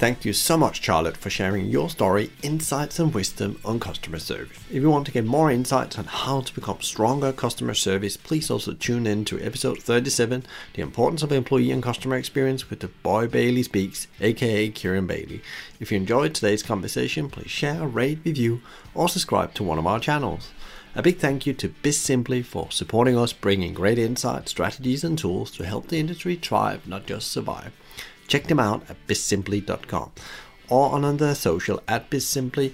Thank 0.00 0.24
you 0.24 0.32
so 0.32 0.56
much, 0.56 0.82
Charlotte, 0.82 1.18
for 1.18 1.28
sharing 1.28 1.66
your 1.66 1.90
story, 1.90 2.30
insights, 2.42 2.98
and 2.98 3.12
wisdom 3.12 3.60
on 3.66 3.78
customer 3.78 4.18
service. 4.18 4.56
If 4.70 4.76
you 4.76 4.88
want 4.88 5.04
to 5.04 5.12
get 5.12 5.26
more 5.26 5.50
insights 5.50 5.98
on 5.98 6.06
how 6.06 6.40
to 6.40 6.54
become 6.54 6.80
stronger 6.80 7.34
customer 7.34 7.74
service, 7.74 8.16
please 8.16 8.50
also 8.50 8.72
tune 8.72 9.06
in 9.06 9.26
to 9.26 9.38
episode 9.42 9.82
37 9.82 10.44
The 10.72 10.80
Importance 10.80 11.22
of 11.22 11.32
Employee 11.32 11.70
and 11.70 11.82
Customer 11.82 12.16
Experience 12.16 12.70
with 12.70 12.80
the 12.80 12.88
boy 12.88 13.26
Bailey 13.26 13.62
Speaks, 13.62 14.06
aka 14.22 14.70
Kieran 14.70 15.06
Bailey. 15.06 15.42
If 15.80 15.92
you 15.92 15.98
enjoyed 15.98 16.34
today's 16.34 16.62
conversation, 16.62 17.28
please 17.28 17.50
share, 17.50 17.86
rate, 17.86 18.20
review, 18.24 18.62
or 18.94 19.06
subscribe 19.06 19.52
to 19.52 19.62
one 19.62 19.78
of 19.78 19.86
our 19.86 20.00
channels. 20.00 20.48
A 20.94 21.02
big 21.02 21.18
thank 21.18 21.44
you 21.44 21.52
to 21.52 21.68
BizSimply 21.68 22.42
for 22.42 22.70
supporting 22.70 23.18
us 23.18 23.34
bringing 23.34 23.74
great 23.74 23.98
insights, 23.98 24.50
strategies, 24.50 25.04
and 25.04 25.18
tools 25.18 25.50
to 25.52 25.66
help 25.66 25.88
the 25.88 26.00
industry 26.00 26.36
thrive, 26.36 26.88
not 26.88 27.04
just 27.04 27.30
survive. 27.30 27.72
Check 28.30 28.46
them 28.46 28.60
out 28.60 28.88
at 28.88 28.96
bizsimply.com 29.08 30.12
or 30.68 30.92
on 30.92 31.16
their 31.16 31.34
social 31.34 31.82
at 31.88 32.08
bizsimply 32.10 32.72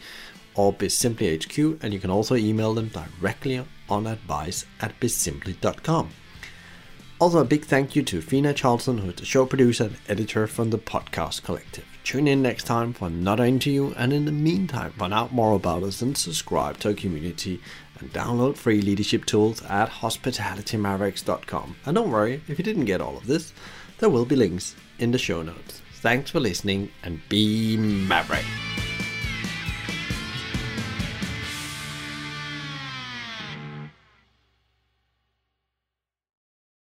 or 0.55 0.71
bizsimplyhq, 0.71 1.83
and 1.83 1.95
you 1.95 1.99
can 1.99 2.11
also 2.11 2.37
email 2.37 2.75
them 2.75 2.89
directly 2.89 3.65
on 3.89 4.07
advice 4.07 4.67
at 4.83 5.01
bizsimply.com. 5.01 6.11
Also, 7.19 7.39
a 7.39 7.45
big 7.45 7.65
thank 7.65 7.97
you 7.97 8.03
to 8.03 8.21
Fina 8.21 8.53
Charlton, 8.53 8.99
who 8.99 9.09
is 9.09 9.17
the 9.17 9.25
show 9.25 9.47
producer 9.47 9.85
and 9.85 9.97
editor 10.09 10.47
from 10.47 10.69
the 10.69 10.79
Podcast 10.79 11.43
Collective. 11.43 11.87
Tune 12.05 12.29
in 12.29 12.43
next 12.43 12.65
time 12.65 12.93
for 12.93 13.07
another 13.07 13.47
interview, 13.47 13.95
and 13.97 14.13
in 14.13 14.27
the 14.27 14.33
meantime, 14.33 14.93
find 14.93 15.15
out 15.15 15.33
more 15.33 15.55
about 15.55 15.83
us 15.83 16.03
and 16.03 16.19
subscribe 16.19 16.77
to 16.81 16.89
our 16.89 16.95
community 16.95 17.63
and 17.99 18.13
download 18.13 18.59
free 18.59 18.83
leadership 18.83 19.25
tools 19.25 19.65
at 19.65 19.89
hospitalitymavericks.com. 19.89 21.77
And 21.87 21.95
don't 21.95 22.11
worry 22.11 22.43
if 22.47 22.59
you 22.59 22.65
didn't 22.65 22.85
get 22.85 23.01
all 23.01 23.17
of 23.17 23.27
this, 23.27 23.55
there 23.99 24.11
will 24.11 24.27
be 24.27 24.37
links 24.37 24.77
in 24.99 25.11
the 25.11 25.19
show 25.19 25.43
notes. 25.43 25.83
Thanks 26.01 26.31
for 26.31 26.41
listening 26.41 26.91
and 27.03 27.21
be 27.29 27.77
Maverick. 27.77 28.45